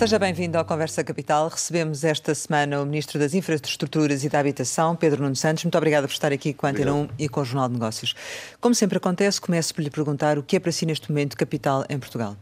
Seja 0.00 0.18
bem-vindo 0.18 0.56
ao 0.56 0.64
Conversa 0.64 1.04
Capital. 1.04 1.46
Recebemos 1.48 2.04
esta 2.04 2.34
semana 2.34 2.80
o 2.80 2.86
Ministro 2.86 3.18
das 3.18 3.34
Infraestruturas 3.34 4.24
e 4.24 4.30
da 4.30 4.40
Habitação, 4.40 4.96
Pedro 4.96 5.22
Nuno 5.22 5.36
Santos. 5.36 5.62
Muito 5.62 5.76
obrigada 5.76 6.08
por 6.08 6.14
estar 6.14 6.32
aqui 6.32 6.54
com 6.54 6.66
a 6.66 6.70
Antena 6.70 6.94
1 6.94 7.08
e 7.18 7.28
com 7.28 7.42
o 7.42 7.44
Jornal 7.44 7.68
de 7.68 7.74
Negócios. 7.74 8.14
Como 8.62 8.74
sempre 8.74 8.96
acontece, 8.96 9.38
começo 9.38 9.74
por 9.74 9.82
lhe 9.82 9.90
perguntar 9.90 10.38
o 10.38 10.42
que 10.42 10.56
é 10.56 10.58
para 10.58 10.72
si 10.72 10.86
neste 10.86 11.10
momento 11.10 11.36
capital 11.36 11.84
em 11.86 11.98
Portugal. 11.98 12.34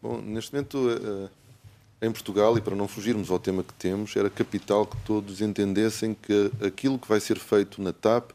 Bom, 0.00 0.20
neste 0.20 0.54
momento 0.54 0.88
eh, 0.88 2.06
em 2.06 2.12
Portugal, 2.12 2.56
e 2.56 2.60
para 2.60 2.76
não 2.76 2.86
fugirmos 2.86 3.28
ao 3.28 3.40
tema 3.40 3.64
que 3.64 3.74
temos, 3.74 4.14
era 4.14 4.30
capital 4.30 4.86
que 4.86 4.96
todos 4.98 5.40
entendessem 5.40 6.14
que 6.14 6.52
aquilo 6.64 6.96
que 6.96 7.08
vai 7.08 7.18
ser 7.18 7.40
feito 7.40 7.82
na 7.82 7.92
TAP 7.92 8.30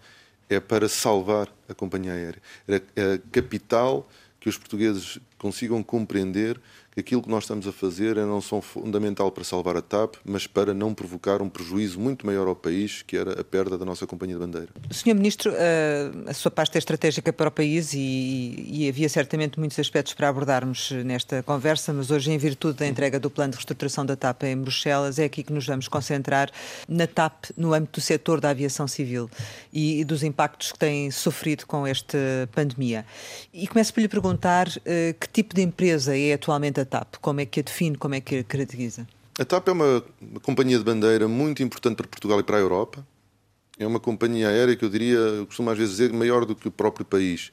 é 0.49 0.59
para 0.59 0.89
salvar 0.89 1.47
a 1.69 1.73
companhia 1.73 2.11
aérea. 2.11 2.41
Era 2.67 2.81
capital 3.31 4.05
que 4.37 4.49
os 4.49 4.57
portugueses 4.57 5.17
consigam 5.37 5.81
compreender 5.81 6.59
que 6.95 7.01
aquilo 7.01 7.21
que 7.21 7.29
nós 7.29 7.43
estamos 7.43 7.67
a 7.67 7.73
fazer 7.73 8.15
é 8.15 8.23
não 8.23 8.39
só 8.39 8.61
fundamental 8.61 9.29
para 9.29 9.43
salvar 9.43 9.75
a 9.75 9.81
TAP, 9.81 10.15
mas 10.23 10.47
para 10.47 10.73
não 10.73 10.93
provocar 10.93 11.41
um 11.41 11.49
prejuízo 11.49 11.99
muito 11.99 12.25
maior 12.25 12.47
ao 12.47 12.55
país, 12.55 13.01
que 13.01 13.17
era 13.17 13.39
a 13.39 13.43
perda 13.43 13.77
da 13.77 13.83
nossa 13.83 14.07
companhia 14.07 14.35
de 14.35 14.39
bandeira. 14.39 14.69
Senhor 14.89 15.13
Ministro, 15.13 15.51
eh, 15.53 16.09
a 16.25 16.33
sua 16.33 16.49
pasta 16.49 16.77
é 16.77 16.79
estratégica 16.79 17.33
para 17.33 17.49
o 17.49 17.51
país 17.51 17.93
e, 17.93 18.65
e, 18.65 18.87
havia 18.87 19.09
certamente 19.09 19.59
muitos 19.59 19.77
aspectos 19.77 20.13
para 20.13 20.29
abordarmos 20.29 20.91
nesta 20.91 21.43
conversa, 21.43 21.91
mas 21.91 22.11
hoje, 22.11 22.31
em 22.31 22.37
virtude 22.37 22.79
da 22.79 22.87
entrega 22.87 23.19
do 23.19 23.29
plano 23.29 23.51
de 23.51 23.57
reestruturação 23.57 24.05
da 24.05 24.15
TAP 24.15 24.43
em 24.43 24.57
Bruxelas, 24.57 25.19
é 25.19 25.25
aqui 25.25 25.43
que 25.43 25.51
nos 25.51 25.65
vamos 25.65 25.89
concentrar 25.89 26.49
na 26.87 27.07
TAP 27.07 27.47
no 27.57 27.73
âmbito 27.73 27.99
do 27.99 28.03
setor 28.03 28.39
da 28.39 28.51
aviação 28.51 28.87
civil 28.87 29.29
e, 29.73 29.99
e 29.99 30.05
dos 30.05 30.23
impactos 30.23 30.71
que 30.71 30.79
tem 30.79 31.11
sofrido 31.11 31.65
com 31.65 31.85
esta 31.85 32.17
pandemia. 32.53 33.05
E 33.53 33.67
começo 33.67 33.93
por 33.93 33.99
lhe 33.99 34.07
perguntar 34.07 34.69
uh, 34.69 35.13
que 35.19 35.27
tipo 35.27 35.53
de 35.53 35.61
empresa 35.61 36.17
é 36.17 36.33
atualmente 36.33 36.79
a 36.79 36.84
TAP? 36.85 37.15
Como 37.21 37.39
é 37.41 37.45
que 37.45 37.59
a 37.59 37.63
define, 37.63 37.97
como 37.97 38.15
é 38.15 38.21
que 38.21 38.37
a 38.37 38.43
caracteriza? 38.43 39.07
A 39.37 39.43
TAP 39.43 39.67
é 39.67 39.71
uma, 39.71 40.03
uma 40.21 40.39
companhia 40.39 40.77
de 40.77 40.83
bandeira 40.83 41.27
muito 41.27 41.61
importante 41.61 41.97
para 41.97 42.07
Portugal 42.07 42.39
e 42.39 42.43
para 42.43 42.57
a 42.57 42.59
Europa. 42.59 43.05
É 43.77 43.85
uma 43.85 43.99
companhia 43.99 44.47
aérea 44.47 44.75
que 44.75 44.85
eu 44.85 44.89
diria, 44.89 45.17
eu 45.17 45.45
costumo 45.45 45.69
às 45.69 45.77
vezes 45.77 45.97
dizer, 45.97 46.13
maior 46.13 46.45
do 46.45 46.55
que 46.55 46.67
o 46.67 46.71
próprio 46.71 47.05
país. 47.05 47.51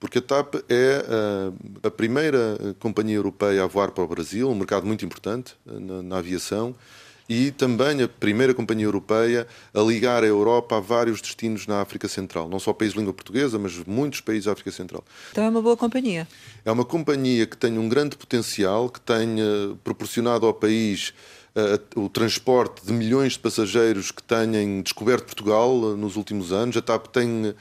Porque 0.00 0.18
a 0.18 0.22
TAP 0.22 0.54
é 0.68 1.04
a, 1.06 1.84
ah, 1.84 1.88
a 1.88 1.90
primeira 1.90 2.76
companhia 2.78 3.16
europeia 3.16 3.64
a 3.64 3.66
voar 3.66 3.90
para 3.90 4.04
o 4.04 4.08
Brasil, 4.08 4.48
um 4.48 4.54
mercado 4.54 4.86
muito 4.86 5.04
importante 5.04 5.54
ah, 5.66 5.72
na, 5.78 6.02
na 6.02 6.18
aviação 6.18 6.74
e 7.28 7.50
também 7.50 8.02
a 8.02 8.08
primeira 8.08 8.54
companhia 8.54 8.86
europeia 8.86 9.46
a 9.74 9.80
ligar 9.80 10.24
a 10.24 10.26
Europa 10.26 10.76
a 10.76 10.80
vários 10.80 11.20
destinos 11.20 11.66
na 11.66 11.80
África 11.80 12.08
Central. 12.08 12.48
Não 12.48 12.58
só 12.58 12.72
países 12.72 12.94
de 12.94 13.00
língua 13.00 13.12
portuguesa, 13.12 13.58
mas 13.58 13.76
muitos 13.86 14.20
países 14.20 14.46
da 14.46 14.52
África 14.52 14.70
Central. 14.70 15.04
Então 15.30 15.44
é 15.44 15.48
uma 15.48 15.60
boa 15.60 15.76
companhia. 15.76 16.26
É 16.64 16.72
uma 16.72 16.84
companhia 16.84 17.46
que 17.46 17.56
tem 17.56 17.78
um 17.78 17.88
grande 17.88 18.16
potencial, 18.16 18.88
que 18.88 19.00
tem 19.00 19.36
proporcionado 19.84 20.46
ao 20.46 20.54
país 20.54 21.12
uh, 21.54 22.00
o 22.00 22.08
transporte 22.08 22.84
de 22.84 22.92
milhões 22.92 23.32
de 23.32 23.40
passageiros 23.40 24.10
que 24.10 24.22
têm 24.22 24.80
descoberto 24.82 25.24
Portugal 25.24 25.70
uh, 25.70 25.96
nos 25.96 26.16
últimos 26.16 26.52
anos. 26.52 26.76
A 26.76 26.82
TAP 26.82 27.08
tem 27.08 27.48
eh, 27.48 27.54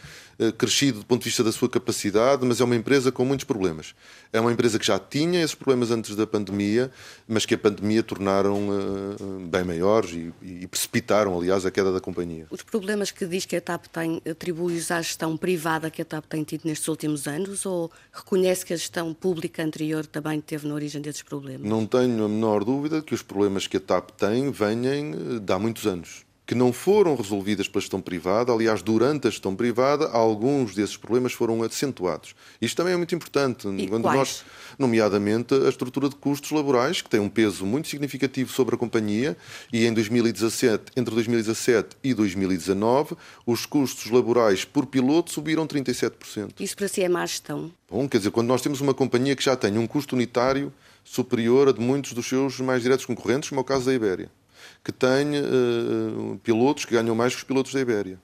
crescido 0.58 1.00
do 1.00 1.06
ponto 1.06 1.22
de 1.22 1.30
vista 1.30 1.44
da 1.44 1.52
sua 1.52 1.70
capacidade, 1.70 2.46
mas 2.46 2.62
é 2.62 2.64
uma 2.64 2.76
empresa 2.76 3.12
com 3.12 3.26
muitos 3.26 3.44
problemas. 3.44 3.96
É 4.32 4.40
uma 4.40 4.52
empresa 4.52 4.78
que 4.78 4.86
já 4.86 5.00
tinha 5.00 5.42
esses 5.42 5.56
problemas 5.56 5.90
antes 5.90 6.16
da 6.16 6.28
pandemia, 6.28 6.92
mas 7.28 7.46
que 7.46 7.56
a 7.56 7.58
pandemia 7.58 8.04
tornaram 8.04 8.70
uh, 8.70 9.48
bem 9.50 9.64
maiores 9.64 10.12
e, 10.12 10.34
e, 10.42 10.68
precipitaram, 10.68 11.36
aliás, 11.38 11.66
a 11.66 11.72
queda 11.72 11.92
da 11.92 12.00
companhia. 12.00 12.46
Os 12.52 12.62
problemas 12.62 13.10
que 13.10 13.26
diz 13.26 13.46
que 13.46 13.56
a 13.56 13.62
TAP 13.62 13.88
tem 13.88 14.22
atribui-os 14.30 14.92
à 14.92 15.02
gestão 15.02 15.36
privada 15.36 15.90
que 15.90 16.02
a 16.02 16.06
TAP 16.06 16.26
tem 16.26 16.44
tido 16.44 16.62
nestes 16.66 16.88
últimos 16.88 17.28
anos 17.28 17.66
ou 17.66 17.92
reconhece 18.14 18.66
que 18.66 18.74
a 18.74 18.78
gestão 18.78 19.14
pública 19.14 19.64
anterior 19.64 20.06
também 20.06 20.40
teve 20.40 20.68
na 20.68 20.74
origem 20.74 21.02
desses 21.02 21.24
problemas? 21.24 21.68
Não 21.68 21.86
tenho 21.86 22.26
a 22.26 22.30
menor 22.30 22.64
dúvida 22.64 23.02
que 23.02 23.14
os 23.14 23.24
problemas 23.24 23.66
que 23.66 23.78
a 23.78 23.80
TAP 23.80 24.12
tem 24.12 24.52
venham 24.52 25.40
de 25.40 25.54
há 25.54 25.58
muitos 25.58 25.88
anos 25.88 26.27
que 26.48 26.56
não 26.56 26.72
foram 26.72 27.14
resolvidas 27.14 27.68
pela 27.68 27.82
gestão 27.82 28.00
privada. 28.00 28.54
Aliás, 28.54 28.82
durante 28.82 29.28
a 29.28 29.30
gestão 29.30 29.54
privada, 29.54 30.08
alguns 30.08 30.74
desses 30.74 30.96
problemas 30.96 31.34
foram 31.34 31.62
acentuados. 31.62 32.34
Isto 32.62 32.78
também 32.78 32.94
é 32.94 32.98
muito 32.98 33.14
importante. 33.14 33.68
E 33.68 33.86
quando 33.86 34.04
quais? 34.04 34.18
nós, 34.18 34.46
nomeadamente, 34.80 35.54
a 35.54 35.68
estrutura 35.68 36.08
de 36.08 36.16
custos 36.16 36.52
laborais, 36.52 37.02
que 37.02 37.10
tem 37.10 37.20
um 37.20 37.28
peso 37.28 37.66
muito 37.66 37.90
significativo 37.90 38.50
sobre 38.50 38.76
a 38.76 38.78
companhia, 38.78 39.36
e 39.74 39.86
em 39.86 39.94
2017, 39.94 40.94
entre 40.96 41.14
2017 41.14 41.98
e 42.02 42.14
2019, 42.14 43.18
os 43.46 43.66
custos 43.66 44.10
laborais 44.10 44.64
por 44.64 44.86
piloto 44.86 45.32
subiram 45.32 45.68
37%. 45.68 46.62
Isso 46.62 46.78
para 46.78 46.88
si 46.88 47.04
é 47.04 47.10
má 47.10 47.26
gestão? 47.26 47.70
Bom, 47.92 48.08
quer 48.08 48.20
dizer, 48.20 48.32
quando 48.32 48.48
nós 48.48 48.62
temos 48.62 48.80
uma 48.80 48.94
companhia 48.94 49.36
que 49.36 49.44
já 49.44 49.58
tem 49.58 49.78
um 49.78 49.86
custo 49.86 50.16
unitário 50.16 50.72
superior 51.04 51.68
a 51.68 51.72
de 51.74 51.82
muitos 51.82 52.14
dos 52.14 52.26
seus 52.26 52.58
mais 52.62 52.82
diretos 52.82 53.06
concorrentes, 53.06 53.50
como 53.50 53.60
é 53.60 53.64
o 53.64 53.66
caso 53.66 53.86
da 53.86 53.94
Ibéria 53.94 54.30
que 54.88 54.92
tenha 54.94 55.42
uh, 55.44 56.40
pilotos 56.42 56.86
que 56.86 56.94
ganham 56.94 57.14
mais 57.14 57.34
que 57.34 57.40
os 57.40 57.44
pilotos 57.44 57.74
da 57.74 57.82
Ibéria, 57.82 58.18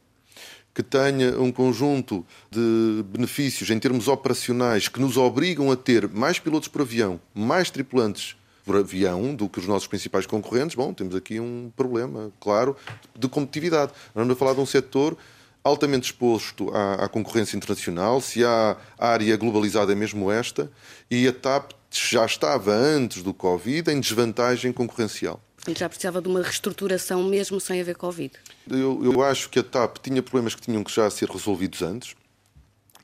que 0.74 0.82
tenha 0.82 1.38
um 1.38 1.52
conjunto 1.52 2.26
de 2.50 3.04
benefícios 3.04 3.70
em 3.70 3.78
termos 3.78 4.08
operacionais 4.08 4.88
que 4.88 5.02
nos 5.02 5.18
obrigam 5.18 5.70
a 5.70 5.76
ter 5.76 6.08
mais 6.08 6.40
pilotos 6.40 6.70
por 6.70 6.80
avião, 6.80 7.20
mais 7.36 7.70
tripulantes 7.70 8.38
por 8.64 8.78
avião 8.78 9.36
do 9.36 9.50
que 9.50 9.60
os 9.60 9.68
nossos 9.68 9.90
principais 9.90 10.26
concorrentes, 10.26 10.74
bom, 10.74 10.94
temos 10.94 11.18
aqui 11.18 11.38
um 11.38 11.70
problema, 11.76 12.32
claro, 12.40 12.78
de 13.14 13.28
competitividade. 13.28 13.92
Vamos 14.16 14.32
a 14.32 14.36
falar 14.38 14.54
de 14.54 14.62
um 14.62 14.66
setor 14.66 15.18
altamente 15.66 16.06
exposto 16.06 16.74
à, 16.74 17.04
à, 17.04 17.10
concorrência 17.10 17.58
internacional, 17.58 18.22
se 18.22 18.42
há 18.46 18.78
área 18.98 19.36
globalizada 19.36 19.92
é 19.92 19.96
mesmo 19.96 20.32
esta, 20.32 20.72
e 21.12 21.28
a 21.28 21.34
TAP 21.34 21.72
já 21.92 22.26
estava 22.26 22.72
antes 22.72 23.22
do 23.22 23.34
Covid 23.34 23.92
em 23.92 24.00
desvantagem 24.00 24.72
concorrencial. 24.72 25.42
Já 25.76 25.88
precisava 25.88 26.22
de 26.22 26.28
uma 26.28 26.42
reestruturação 26.42 27.24
mesmo 27.24 27.60
sem 27.60 27.80
haver 27.80 27.96
Covid. 27.96 28.34
Eu, 28.70 29.00
eu 29.04 29.24
acho 29.24 29.50
que 29.50 29.60
a 29.60 29.64
TAP 29.64 29.98
tinha 29.98 30.22
problemas 30.22 30.56
que 30.56 30.62
tinham 30.62 30.84
que 30.84 30.94
já 30.94 31.10
ser 31.10 31.30
resolvidos 31.30 31.82
antes, 31.82 32.16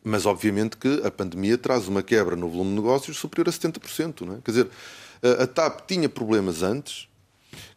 mas 0.03 0.25
obviamente 0.25 0.75
que 0.75 1.01
a 1.05 1.11
pandemia 1.11 1.57
traz 1.57 1.87
uma 1.87 2.03
quebra 2.03 2.35
no 2.35 2.49
volume 2.49 2.71
de 2.71 2.75
negócios 2.75 3.17
superior 3.17 3.47
a 3.47 3.51
70%. 3.51 4.21
Não 4.21 4.35
é? 4.35 4.37
Quer 4.43 4.51
dizer, 4.51 4.69
a, 5.23 5.43
a 5.43 5.47
TAP 5.47 5.87
tinha 5.87 6.09
problemas 6.09 6.61
antes, 6.61 7.07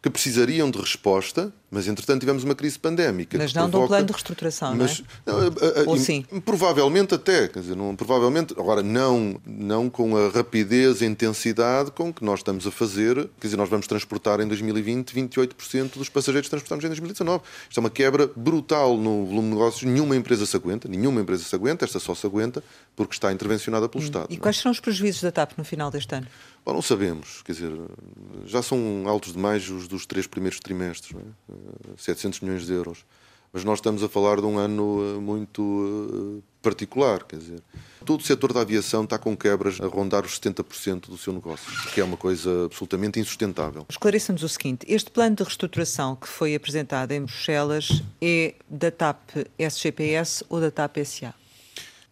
que 0.01 0.09
precisariam 0.09 0.69
de 0.69 0.79
resposta, 0.79 1.53
mas 1.73 1.87
entretanto 1.87 2.19
tivemos 2.19 2.43
uma 2.43 2.53
crise 2.53 2.77
pandémica. 2.77 3.35
Mas 3.35 3.51
não 3.51 3.67
provoca... 3.67 3.79
de 3.79 3.83
um 3.83 3.87
plano 3.87 4.05
de 4.05 4.13
reestruturação, 4.13 4.75
mas, 4.75 5.03
não 5.25 5.33
é? 5.33 5.41
Não, 5.41 5.47
a, 5.47 5.81
a, 5.81 5.89
Ou 5.89 5.97
sim? 5.97 6.23
Provavelmente 6.45 7.15
até, 7.15 7.47
quer 7.47 7.61
dizer, 7.61 7.75
não, 7.75 7.95
provavelmente, 7.95 8.53
agora 8.55 8.83
não, 8.83 9.41
não 9.43 9.89
com 9.89 10.15
a 10.15 10.29
rapidez 10.29 11.01
e 11.01 11.05
intensidade 11.05 11.89
com 11.89 12.13
que 12.13 12.23
nós 12.23 12.41
estamos 12.41 12.67
a 12.67 12.71
fazer, 12.71 13.15
quer 13.39 13.47
dizer, 13.47 13.57
nós 13.57 13.69
vamos 13.69 13.87
transportar 13.87 14.39
em 14.39 14.47
2020 14.47 15.15
28% 15.15 15.97
dos 15.97 16.09
passageiros 16.09 16.45
que 16.47 16.51
transportamos 16.51 16.85
em 16.85 16.87
2019. 16.89 17.43
Isto 17.67 17.79
é 17.79 17.81
uma 17.81 17.89
quebra 17.89 18.29
brutal 18.35 18.95
no 18.95 19.25
volume 19.25 19.49
de 19.49 19.55
negócios, 19.55 19.83
nenhuma 19.83 20.15
empresa 20.15 20.45
se 20.45 20.55
aguenta, 20.55 20.87
nenhuma 20.87 21.21
empresa 21.21 21.43
se 21.43 21.55
aguenta, 21.55 21.85
esta 21.85 21.99
só 21.99 22.13
se 22.13 22.25
aguenta 22.27 22.63
porque 22.95 23.15
está 23.15 23.33
intervencionada 23.33 23.89
pelo 23.89 24.03
hum. 24.03 24.05
Estado. 24.05 24.27
E 24.29 24.37
quais 24.37 24.57
serão 24.57 24.71
os 24.71 24.79
prejuízos 24.79 25.23
da 25.23 25.31
TAP 25.31 25.53
no 25.57 25.63
final 25.63 25.89
deste 25.89 26.13
ano? 26.13 26.27
Bom, 26.65 26.73
não 26.73 26.81
sabemos, 26.81 27.41
quer 27.43 27.51
dizer, 27.51 27.71
já 28.45 28.63
são 28.63 29.03
altos 29.05 29.33
demais 29.33 29.69
os 29.69 29.85
dos 29.85 30.05
três 30.05 30.25
primeiros 30.25 30.61
trimestres, 30.61 31.13
é? 31.13 31.53
700 31.97 32.39
eh, 32.41 32.45
milhões 32.45 32.65
de 32.65 32.73
euros. 32.73 33.05
Mas 33.53 33.63
nós 33.63 33.77
estamos 33.77 34.01
a 34.01 34.09
falar 34.09 34.37
de 34.37 34.47
um 34.47 34.57
ano 34.57 35.15
eh, 35.15 35.19
muito 35.19 36.41
eh, 36.41 36.43
particular, 36.59 37.23
quer 37.23 37.37
dizer, 37.37 37.61
todo 38.03 38.19
o 38.21 38.23
setor 38.23 38.51
da 38.51 38.61
aviação 38.61 39.03
está 39.03 39.19
com 39.19 39.37
quebras 39.37 39.79
a 39.79 39.85
rondar 39.85 40.25
os 40.25 40.39
70% 40.39 41.07
do 41.07 41.17
seu 41.19 41.31
negócio, 41.31 41.71
que 41.93 42.01
é 42.01 42.03
uma 42.03 42.17
coisa 42.17 42.65
absolutamente 42.65 43.19
insustentável. 43.19 43.85
Esclareçamos 43.87 44.41
o 44.41 44.49
seguinte: 44.49 44.85
este 44.89 45.11
plano 45.11 45.35
de 45.35 45.43
reestruturação 45.43 46.15
que 46.15 46.27
foi 46.27 46.55
apresentado 46.55 47.11
em 47.11 47.21
Bruxelas 47.21 48.01
é 48.19 48.55
da 48.67 48.89
TAP 48.89 49.19
SGPS 49.59 50.43
ou 50.49 50.59
da 50.59 50.71
TAP 50.71 50.97
SA? 51.05 51.35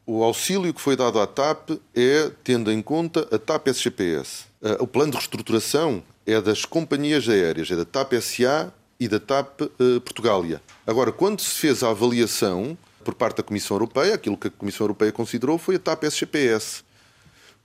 O 0.05 0.23
auxílio 0.23 0.73
que 0.73 0.81
foi 0.81 0.95
dado 0.95 1.19
à 1.19 1.25
TAP 1.25 1.71
é 1.95 2.31
tendo 2.43 2.71
em 2.71 2.81
conta 2.83 3.27
a 3.31 3.39
TAP 3.39 3.67
SGPS. 3.69 4.45
Eh, 4.61 4.77
o 4.79 4.85
plano 4.85 5.11
de 5.11 5.17
reestruturação 5.17 6.03
é 6.25 6.39
das 6.39 6.65
companhias 6.65 7.27
aéreas, 7.27 7.71
é 7.71 7.75
da 7.75 7.85
TAP 7.85 8.13
SA 8.21 8.71
e 9.01 9.07
da 9.07 9.19
TAP 9.19 9.61
uh, 9.61 9.99
Portugália. 10.01 10.61
Agora, 10.85 11.11
quando 11.11 11.41
se 11.41 11.55
fez 11.55 11.81
a 11.81 11.89
avaliação 11.89 12.77
por 13.03 13.15
parte 13.15 13.37
da 13.37 13.43
Comissão 13.43 13.73
Europeia, 13.73 14.13
aquilo 14.13 14.37
que 14.37 14.47
a 14.47 14.51
Comissão 14.51 14.83
Europeia 14.83 15.11
considerou 15.11 15.57
foi 15.57 15.77
a 15.77 15.79
TAP 15.79 16.03
SGPS. 16.03 16.83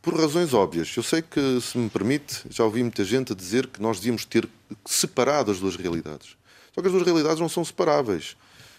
Por 0.01 0.19
razões 0.19 0.55
óbvias. 0.55 0.91
Eu 0.97 1.03
sei 1.03 1.21
que, 1.21 1.61
se 1.61 1.77
me 1.77 1.91
permite, 1.91 2.43
já 2.49 2.65
ouvi 2.65 2.83
muita 2.83 3.05
gente 3.05 3.35
a 3.35 3.37
dizer 3.37 3.67
que 3.67 3.83
nós 3.83 3.99
devíamos 3.99 4.25
ter 4.25 4.49
separado 4.87 5.51
as 5.51 5.61
duas 5.61 5.77
realidades. 5.77 6.39
Só 6.75 6.81
que 6.81 6.87
as 6.87 6.93
duas 6.93 7.05
realidades 7.05 7.39
não 7.39 7.51
são 7.51 7.63
separáveis 7.63 8.35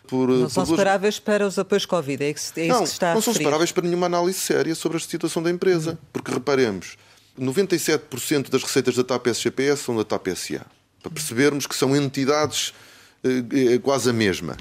por. 0.08 0.28
Não 0.28 0.50
são 0.50 0.64
duas... 0.64 0.80
separáveis 0.80 1.20
para 1.20 1.46
os 1.46 1.60
apoios 1.60 1.86
Covid, 1.86 2.24
é, 2.24 2.32
isso, 2.32 2.54
é 2.56 2.68
não, 2.68 2.84
isso 2.84 2.86
que 2.86 2.90
está 2.94 3.12
a 3.12 3.14
Não 3.14 3.22
são 3.22 3.36
separáveis 3.36 3.72
para 3.72 3.84
nenhuma 3.84 4.08
análise 4.08 4.40
séria 4.40 4.74
sobre 4.74 4.98
a 4.98 5.00
situação 5.00 5.44
da 5.44 5.52
empresa. 5.52 5.92
Uhum. 5.92 5.98
Porque 6.12 6.32
reparemos, 6.32 6.98
97% 7.40 8.50
das 8.50 8.64
receitas 8.64 8.96
da 8.96 9.04
TAP 9.04 9.28
SGPS 9.28 9.84
são 9.84 9.96
da 9.96 10.04
TAP 10.04 10.30
SA. 10.30 10.66
Para 11.02 11.12
percebermos 11.12 11.68
que 11.68 11.76
são 11.76 11.96
entidades 11.96 12.74
eh, 13.24 13.74
eh, 13.74 13.80
quase 13.80 14.10
a 14.10 14.14
mesma, 14.14 14.58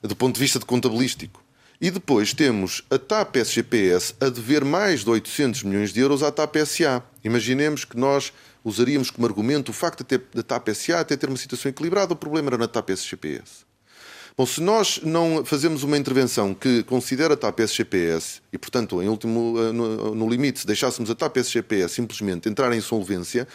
do 0.00 0.16
ponto 0.16 0.34
de 0.34 0.40
vista 0.40 0.58
de 0.58 0.64
contabilístico. 0.64 1.42
E 1.80 1.90
depois 1.90 2.32
temos 2.32 2.84
a 2.90 2.96
TAP 2.96 3.36
SGPS 3.36 4.14
a 4.20 4.28
dever 4.28 4.64
mais 4.64 5.02
de 5.02 5.10
800 5.10 5.64
milhões 5.64 5.92
de 5.92 6.00
euros 6.00 6.22
à 6.22 6.30
TAP 6.30 6.56
SA. 6.64 7.02
Imaginemos 7.24 7.84
que 7.84 7.96
nós 7.96 8.32
usaríamos 8.64 9.10
como 9.10 9.26
argumento 9.26 9.70
o 9.70 9.72
facto 9.72 10.06
da 10.32 10.42
TAP 10.44 10.68
SA 10.74 11.00
até 11.00 11.16
ter 11.16 11.28
uma 11.28 11.36
situação 11.36 11.70
equilibrada, 11.70 12.12
o 12.12 12.16
problema 12.16 12.50
era 12.50 12.58
na 12.58 12.68
TAP 12.68 12.90
SGPS. 12.90 13.66
Bom, 14.36 14.46
se 14.46 14.62
nós 14.62 15.00
não 15.02 15.44
fazemos 15.44 15.82
uma 15.82 15.98
intervenção 15.98 16.54
que 16.54 16.82
considera 16.84 17.34
a 17.34 17.36
TAP 17.36 17.60
SGPS 17.60 18.40
e, 18.52 18.56
portanto, 18.56 19.02
em 19.02 19.08
último, 19.08 19.56
eh, 19.58 19.72
no, 19.72 20.14
no 20.14 20.30
limite, 20.30 20.60
se 20.60 20.66
deixássemos 20.66 21.10
a 21.10 21.14
TAP 21.14 21.36
SGPS 21.38 21.94
simplesmente 21.94 22.48
entrar 22.48 22.72
em 22.72 22.78
insolvência, 22.78 23.46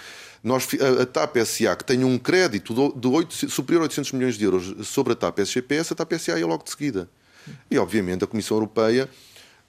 nós, 0.48 0.68
a, 0.80 1.04
a 1.04 1.06
TAP 1.06 1.38
SA, 1.46 1.76
que 1.76 1.84
tem 1.84 2.04
um 2.04 2.18
crédito 2.18 2.74
de, 2.74 3.00
de 3.00 3.08
8, 3.08 3.50
superior 3.50 3.82
a 3.82 3.84
800 3.84 4.12
milhões 4.14 4.38
de 4.38 4.46
euros 4.46 4.88
sobre 4.88 5.14
a 5.14 5.16
TAP 5.16 5.40
SGPS, 5.40 5.94
a 5.94 5.96
TAP 5.96 6.14
SA 6.14 6.40
ia 6.40 6.48
logo 6.48 6.64
de 6.64 6.72
seguida. 6.72 7.10
E, 7.70 7.78
obviamente, 7.78 8.24
a 8.24 8.28
Comissão 8.28 8.58
Europeia, 8.58 9.10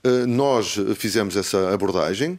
eh, 0.03 0.27
nós 0.27 0.77
fizemos 0.97 1.37
essa 1.37 1.73
abordagem, 1.73 2.39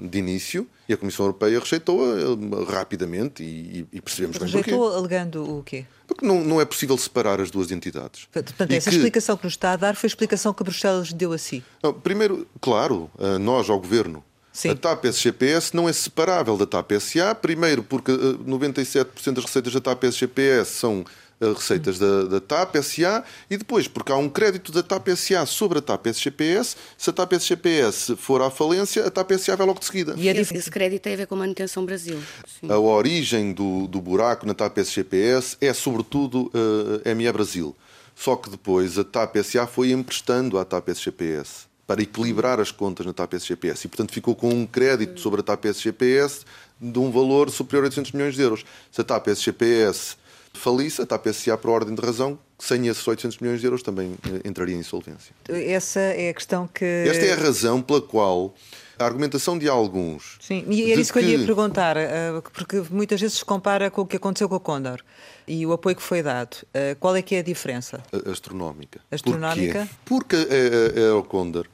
de 0.00 0.18
início 0.18 0.66
e 0.88 0.94
a 0.94 0.96
Comissão 0.96 1.26
Europeia 1.26 1.58
rejeitou-a 1.58 2.06
eh, 2.06 2.72
rapidamente 2.72 3.42
e, 3.42 3.86
e 3.92 4.00
percebemos 4.00 4.38
bem 4.38 4.48
porquê. 4.50 4.70
Rejeitou 4.70 4.96
alegando 4.96 5.58
o 5.58 5.62
quê? 5.62 5.84
Porque 6.06 6.24
não, 6.24 6.42
não 6.42 6.60
é 6.60 6.64
possível 6.64 6.96
separar 6.96 7.40
as 7.40 7.50
duas 7.50 7.70
entidades. 7.70 8.26
Portanto, 8.32 8.70
essa 8.70 8.90
que... 8.90 8.96
explicação 8.96 9.36
que 9.36 9.44
nos 9.44 9.52
está 9.52 9.72
a 9.72 9.76
dar 9.76 9.94
foi 9.94 10.06
a 10.06 10.08
explicação 10.08 10.52
que 10.54 10.64
Bruxelas 10.64 11.12
deu 11.12 11.32
a 11.32 11.38
si. 11.38 11.62
Primeiro, 12.02 12.46
claro, 12.60 13.10
nós, 13.40 13.68
ao 13.68 13.78
Governo, 13.78 14.24
Sim. 14.54 14.70
A 14.70 14.76
TAP 14.76 15.06
SGPS 15.06 15.74
não 15.74 15.88
é 15.88 15.92
separável 15.92 16.56
da 16.56 16.64
TAP 16.64 16.92
SA, 17.00 17.34
primeiro 17.34 17.82
porque 17.82 18.12
97% 18.12 19.04
eh, 19.26 19.32
das 19.32 19.44
receitas 19.44 19.72
da 19.72 19.80
TAP 19.80 20.04
SGPS 20.04 20.70
são 20.70 21.04
receitas 21.40 21.98
da, 21.98 22.22
da 22.22 22.40
TAP 22.40 22.76
SA 22.76 23.24
e 23.50 23.56
depois, 23.56 23.88
porque 23.88 24.12
há 24.12 24.16
um 24.16 24.28
crédito 24.28 24.70
da 24.70 24.80
TAP 24.80 25.08
SA 25.16 25.44
sobre 25.44 25.80
a 25.80 25.82
TAP 25.82 26.06
SGPS, 26.06 26.76
se 26.96 27.10
a 27.10 27.12
TAP 27.12 27.32
SGPS 27.32 28.14
for 28.16 28.40
à 28.42 28.48
falência, 28.48 29.04
a 29.04 29.10
TAP 29.10 29.32
SA 29.32 29.56
vai 29.56 29.66
logo 29.66 29.80
de 29.80 29.86
seguida. 29.86 30.14
E 30.16 30.28
esse, 30.28 30.56
esse 30.56 30.70
crédito 30.70 31.02
tem 31.02 31.14
a 31.14 31.16
ver 31.16 31.26
com 31.26 31.34
a 31.34 31.38
manutenção 31.38 31.84
Brasil. 31.84 32.22
Sim. 32.46 32.70
A 32.70 32.78
origem 32.78 33.52
do, 33.52 33.88
do 33.88 34.00
buraco 34.00 34.46
na 34.46 34.54
TAP 34.54 34.78
SGPS 34.78 35.56
é 35.60 35.74
sobretudo 35.74 36.44
uh, 36.54 37.02
eh, 37.04 37.12
ME 37.12 37.30
Brasil. 37.32 37.74
Só 38.14 38.36
que 38.36 38.48
depois 38.48 38.96
a 39.00 39.02
TAP 39.02 39.34
SA 39.38 39.66
foi 39.66 39.90
emprestando 39.90 40.60
à 40.60 40.64
TAP 40.64 40.90
SGPS 40.90 41.73
para 41.86 42.02
equilibrar 42.02 42.60
as 42.60 42.70
contas 42.70 43.04
na 43.04 43.12
TAP 43.12 43.34
SGPS 43.34 43.86
e, 43.86 43.88
portanto, 43.88 44.12
ficou 44.12 44.34
com 44.34 44.48
um 44.48 44.66
crédito 44.66 45.20
sobre 45.20 45.40
a 45.40 45.42
TAP 45.42 45.66
SGPS 45.66 46.44
de 46.80 46.98
um 46.98 47.10
valor 47.10 47.50
superior 47.50 47.84
a 47.84 47.86
800 47.86 48.12
milhões 48.12 48.34
de 48.34 48.42
euros. 48.42 48.64
Se 48.90 49.00
a 49.00 49.04
TAP 49.04 49.28
SGPS 49.28 50.16
falisse, 50.54 51.02
a 51.02 51.06
TAP 51.06 51.26
SA, 51.28 51.58
por 51.58 51.70
ordem 51.70 51.94
de 51.94 52.00
razão, 52.00 52.38
sem 52.58 52.86
esses 52.86 53.06
800 53.06 53.38
milhões 53.38 53.60
de 53.60 53.66
euros, 53.66 53.82
também 53.82 54.16
eh, 54.24 54.48
entraria 54.48 54.74
em 54.74 54.78
insolvência. 54.78 55.34
Essa 55.48 56.00
é 56.00 56.30
a 56.30 56.34
questão 56.34 56.66
que. 56.66 56.84
Esta 56.84 57.24
é 57.24 57.32
a 57.32 57.36
razão 57.36 57.82
pela 57.82 58.00
qual 58.00 58.54
a 58.98 59.04
argumentação 59.04 59.58
de 59.58 59.68
alguns. 59.68 60.38
Sim, 60.40 60.64
e 60.68 60.92
era 60.92 61.00
isso 61.00 61.12
que 61.12 61.18
eu 61.18 61.22
ia 61.22 61.38
perguntar, 61.44 61.96
eh, 61.96 62.40
porque 62.52 62.82
muitas 62.90 63.20
vezes 63.20 63.38
se 63.38 63.44
compara 63.44 63.90
com 63.90 64.02
o 64.02 64.06
que 64.06 64.16
aconteceu 64.16 64.48
com 64.48 64.54
a 64.54 64.60
Condor 64.60 65.00
e 65.46 65.66
o 65.66 65.72
apoio 65.72 65.96
que 65.96 66.02
foi 66.02 66.22
dado. 66.22 66.58
Eh, 66.72 66.96
qual 66.98 67.16
é 67.16 67.22
que 67.22 67.34
é 67.34 67.40
a 67.40 67.42
diferença? 67.42 68.02
Astronómica. 68.30 69.00
Astronómica? 69.10 69.88
Porquê? 70.04 70.36
Porque 70.36 70.36
a, 70.36 71.16
a, 71.16 71.18
a 71.18 71.22
Condor 71.22 71.66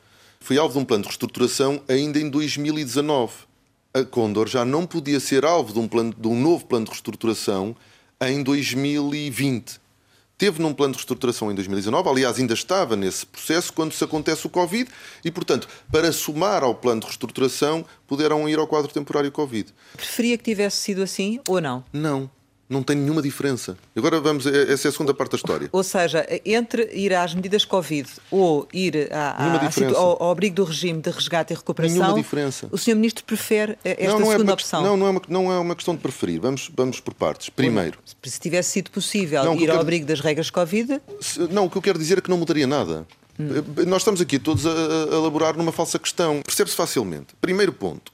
foi 0.51 0.59
alvo 0.59 0.73
de 0.73 0.79
um 0.81 0.85
plano 0.85 1.03
de 1.03 1.09
reestruturação 1.09 1.81
ainda 1.89 2.19
em 2.19 2.29
2019. 2.29 3.33
A 3.95 4.03
Condor 4.05 4.49
já 4.49 4.65
não 4.65 4.87
podia 4.87 5.21
ser 5.21 5.45
alvo 5.45 5.73
de 5.73 5.79
um, 5.79 5.87
plano, 5.87 6.15
de 6.17 6.27
um 6.27 6.41
novo 6.41 6.67
plano 6.67 6.87
de 6.87 6.91
reestruturação 6.91 7.77
em 8.21 8.43
2020. 8.43 9.81
Teve 10.37 10.61
num 10.63 10.73
plano 10.73 10.93
de 10.93 10.99
reestruturação 10.99 11.53
em 11.53 11.55
2019, 11.55 12.09
aliás, 12.09 12.39
ainda 12.39 12.55
estava 12.55 12.97
nesse 12.97 13.27
processo 13.27 13.73
quando 13.73 13.93
se 13.93 14.03
acontece 14.03 14.47
o 14.47 14.51
Covid 14.51 14.91
e, 15.25 15.31
portanto, 15.31 15.69
para 15.93 16.11
somar 16.13 16.65
ao 16.65 16.75
plano 16.75 17.01
de 17.01 17.07
reestruturação, 17.07 17.85
puderam 18.07 18.49
ir 18.49 18.59
ao 18.59 18.67
quadro 18.67 18.91
temporário 18.91 19.31
Covid. 19.31 19.73
Preferia 19.95 20.39
que 20.39 20.45
tivesse 20.45 20.79
sido 20.79 21.03
assim 21.03 21.39
ou 21.47 21.61
não? 21.61 21.85
Não 21.93 22.31
não 22.71 22.85
tem 22.85 22.97
nenhuma 22.97 23.21
diferença. 23.21 23.77
Agora 23.97 24.21
vamos, 24.21 24.47
é, 24.47 24.73
essa 24.73 24.87
é 24.87 24.91
a 24.91 24.93
segunda 24.93 25.13
parte 25.13 25.33
da 25.33 25.37
história. 25.37 25.69
Ou 25.73 25.83
seja, 25.83 26.25
entre 26.45 26.89
ir 26.95 27.13
às 27.13 27.35
medidas 27.35 27.65
Covid 27.65 28.09
ou 28.31 28.69
ir 28.73 29.13
à, 29.13 29.31
à, 29.31 29.99
ao, 29.99 30.23
ao, 30.23 30.31
abrigo 30.31 30.55
do 30.55 30.65
regime 30.65 31.03
de 31.03 31.11
resgate 31.11 31.53
e 31.53 31.57
recuperação, 31.57 31.99
nenhuma 31.99 32.15
diferença. 32.15 32.69
o 32.71 32.79
Sr. 32.79 32.95
Ministro 32.95 33.25
prefere 33.25 33.77
esta 33.85 34.13
não, 34.13 34.21
não 34.21 34.29
é 34.29 34.33
segunda 34.33 34.53
é 34.53 34.55
opção? 34.55 34.83
Não, 34.83 34.97
não 34.97 35.07
é, 35.09 35.11
uma, 35.11 35.23
não 35.29 35.53
é 35.53 35.59
uma 35.59 35.75
questão 35.75 35.97
de 35.97 36.01
preferir. 36.01 36.41
Vamos, 36.41 36.71
vamos 36.75 37.01
por 37.01 37.13
partes. 37.13 37.51
Primeiro... 37.51 37.99
Se 38.23 38.39
tivesse 38.39 38.71
sido 38.71 38.91
possível 38.91 39.45
não, 39.45 39.55
ir 39.55 39.63
ao 39.63 39.67
quero... 39.67 39.81
abrigo 39.81 40.07
das 40.07 40.21
regras 40.21 40.49
Covid... 40.49 41.01
Não, 41.51 41.67
o 41.67 41.71
que 41.71 41.77
eu 41.77 41.83
quero 41.83 41.99
dizer 41.99 42.19
é 42.19 42.21
que 42.21 42.31
não 42.31 42.39
mudaria 42.39 42.67
nada. 42.67 43.05
Hum. 43.39 43.49
Nós 43.87 44.03
estamos 44.03 44.21
aqui 44.21 44.39
todos 44.39 44.65
a, 44.65 44.71
a 44.71 45.17
elaborar 45.17 45.57
numa 45.57 45.73
falsa 45.73 45.99
questão. 45.99 46.41
Percebe-se 46.43 46.77
facilmente. 46.77 47.35
Primeiro 47.41 47.73
ponto 47.73 48.13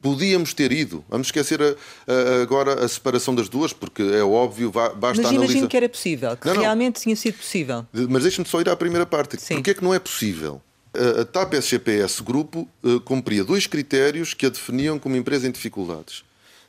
Podíamos 0.00 0.54
ter 0.54 0.72
ido. 0.72 1.04
Vamos 1.08 1.28
esquecer 1.28 1.60
a, 1.60 1.74
a, 2.06 2.42
agora 2.42 2.84
a 2.84 2.88
separação 2.88 3.34
das 3.34 3.48
duas, 3.48 3.72
porque 3.72 4.02
é 4.02 4.22
óbvio, 4.22 4.70
basta 4.70 4.96
Mas 5.00 5.18
analisar. 5.18 5.44
imagino 5.44 5.68
que 5.68 5.76
era 5.76 5.88
possível, 5.88 6.36
que 6.36 6.46
não, 6.46 6.60
realmente 6.60 6.96
não. 6.96 7.02
tinha 7.02 7.16
sido 7.16 7.36
possível. 7.38 7.86
Mas 8.08 8.22
deixe-me 8.22 8.46
só 8.46 8.60
ir 8.60 8.68
à 8.68 8.76
primeira 8.76 9.06
parte. 9.06 9.40
Sim. 9.40 9.54
Porquê 9.54 9.70
é 9.70 9.74
que 9.74 9.82
não 9.82 9.94
é 9.94 9.98
possível? 9.98 10.60
A, 10.94 11.22
a 11.22 11.24
TAP 11.24 11.54
SGPS 11.54 12.22
Grupo 12.22 12.68
uh, 12.82 13.00
cumpria 13.00 13.42
dois 13.44 13.66
critérios 13.66 14.32
que 14.34 14.46
a 14.46 14.48
definiam 14.48 14.98
como 14.98 15.16
empresa 15.16 15.46
em 15.46 15.50
dificuldades 15.50 16.24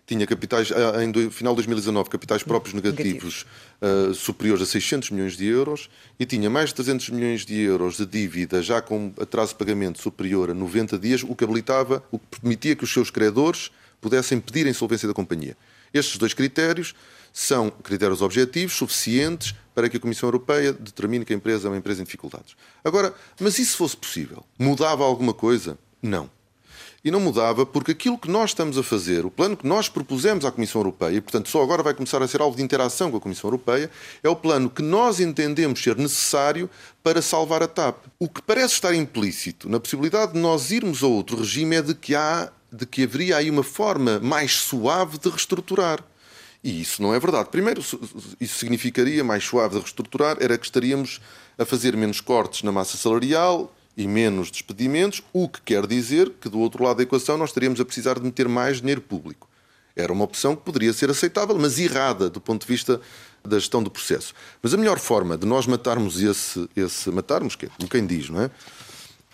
tinha 0.08 0.26
capitais, 0.26 0.72
ah, 0.72 1.04
em 1.04 1.12
final 1.30 1.54
de 1.54 1.58
2019, 1.58 2.10
capitais 2.10 2.42
próprios 2.42 2.74
negativos 2.74 3.46
uh, 3.82 4.14
superiores 4.14 4.64
a 4.64 4.66
600 4.66 5.12
milhões 5.12 5.36
de 5.36 5.46
euros 5.46 5.90
e 6.18 6.26
tinha 6.26 6.50
mais 6.50 6.70
de 6.70 6.76
300 6.76 7.10
milhões 7.10 7.46
de 7.46 7.60
euros 7.60 7.98
de 7.98 8.06
dívida 8.06 8.64
já 8.64 8.82
com 8.82 9.14
atraso 9.20 9.52
de 9.52 9.60
pagamento 9.60 10.02
superior 10.02 10.50
a 10.50 10.54
90 10.54 10.98
dias, 10.98 11.24
o 11.24 11.36
que 11.36 11.44
habilitava, 11.44 12.02
o 12.10 12.18
que 12.18 12.40
permitia 12.40 12.74
que 12.74 12.86
os 12.86 12.94
seus 12.94 13.12
credores 13.12 13.70
pudessem 14.00 14.40
pedir 14.40 14.66
a 14.66 14.70
insolvência 14.70 15.10
da 15.10 15.14
companhia. 15.14 15.58
Estes 15.94 16.18
dois 16.18 16.34
critérios 16.34 16.96
são 17.34 17.70
critérios 17.70 18.22
objetivos 18.22 18.76
suficientes 18.76 19.54
para 19.76 19.90
que 19.90 19.98
a 19.98 20.00
Comissão 20.00 20.28
Europeia 20.28 20.72
determine 20.72 21.26
que 21.26 21.34
a 21.34 21.36
empresa 21.36 21.68
é 21.68 21.70
uma 21.70 21.78
empresa 21.78 22.02
em 22.02 22.06
dificuldades. 22.06 22.56
Agora, 22.82 23.14
mas 23.42 23.60
e 23.60 23.66
se 23.66 23.76
fosse 23.76 23.98
possível? 23.98 24.46
Mudava 24.58 25.04
alguma 25.04 25.34
coisa? 25.34 25.78
Não 26.02 26.37
e 27.04 27.12
não 27.12 27.20
mudava 27.20 27.66
porque 27.66 27.92
aquilo 27.92 28.18
que 28.18 28.30
nós 28.30 28.52
estamos 28.52 28.78
a 28.78 28.84
fazer, 28.84 29.26
o 29.26 29.32
plano 29.32 29.56
que 29.56 29.68
nós 29.68 29.88
propusemos 29.88 30.46
à 30.46 30.52
Comissão 30.52 30.82
Europeia, 30.82 31.16
e 31.16 31.22
portanto 31.22 31.50
só 31.50 31.62
agora 31.62 31.84
vai 31.84 31.94
começar 31.94 32.22
a 32.22 32.28
ser 32.28 32.42
alvo 32.42 32.58
de 32.58 32.64
interação 32.64 33.12
com 33.12 33.18
a 33.18 33.22
Comissão 33.22 33.48
Europeia, 33.48 33.90
é 34.24 34.30
o 34.30 34.36
plano 34.36 34.70
que 34.70 34.82
nós 34.82 35.20
entendemos 35.20 35.82
ser 35.82 35.96
necessário 35.98 36.70
para 37.04 37.22
salvar 37.22 37.64
a 37.64 37.68
TAP. 37.68 38.06
O 38.20 38.28
que 38.28 38.42
parece 38.42 38.74
estar 38.74 38.94
implícito 38.94 39.70
na 39.70 39.80
possibilidade 39.80 40.34
de 40.34 40.40
nós 40.40 40.72
irmos 40.72 41.04
a 41.04 41.08
outro 41.08 41.38
regime 41.38 41.78
é 41.78 41.82
de 41.82 41.94
que 41.94 42.16
há 42.16 42.52
de 42.72 42.86
que 42.86 43.04
haveria 43.04 43.38
aí 43.38 43.50
uma 43.50 43.64
forma 43.64 44.20
mais 44.20 44.54
suave 44.54 45.18
de 45.18 45.30
reestruturar. 45.30 46.04
E 46.64 46.82
isso 46.82 47.02
não 47.02 47.14
é 47.14 47.20
verdade. 47.20 47.50
Primeiro, 47.50 47.82
isso 48.42 48.60
significaria 48.60 49.24
mais 49.24 49.44
suave 49.44 49.76
de 49.76 49.80
reestruturar, 49.80 50.38
era 50.40 50.58
que 50.58 50.66
estaríamos 50.66 51.22
a 51.58 51.66
fazer 51.66 51.96
menos 51.96 52.20
cortes 52.20 52.64
na 52.64 52.72
massa 52.72 52.98
salarial, 52.98 53.74
e 53.98 54.08
menos 54.08 54.52
despedimentos, 54.52 55.24
o 55.34 55.50
que 55.50 55.60
quer 55.62 55.88
dizer 55.88 56.32
que 56.40 56.48
do 56.48 56.60
outro 56.60 56.84
lado 56.84 56.98
da 56.98 57.04
equação 57.04 57.36
nós 57.36 57.50
estaríamos 57.50 57.82
a 57.82 57.86
precisar 57.86 58.20
de 58.20 58.22
meter 58.22 58.48
mais 58.48 58.80
dinheiro 58.80 59.02
público. 59.02 59.50
Era 59.96 60.14
uma 60.14 60.24
opção 60.24 60.56
que 60.56 60.62
poderia 60.62 60.94
ser 60.94 61.10
aceitável, 61.10 61.58
mas 61.58 61.80
errada 61.80 62.30
do 62.30 62.40
ponto 62.40 62.62
de 62.62 62.72
vista 62.72 63.02
da 63.44 63.58
gestão 63.58 63.82
do 63.82 63.90
processo. 63.90 64.36
Mas 64.62 64.72
a 64.72 64.78
melhor 64.78 65.00
forma 65.00 65.36
de 65.36 65.48
nós 65.48 65.66
matarmos 65.66 66.22
esse, 66.22 66.70
esse 66.76 67.10
matarmos, 67.10 67.56
que 67.56 67.66
é 67.66 67.70
quem 67.90 68.06
diz, 68.06 68.30
não 68.30 68.44
é? 68.44 68.52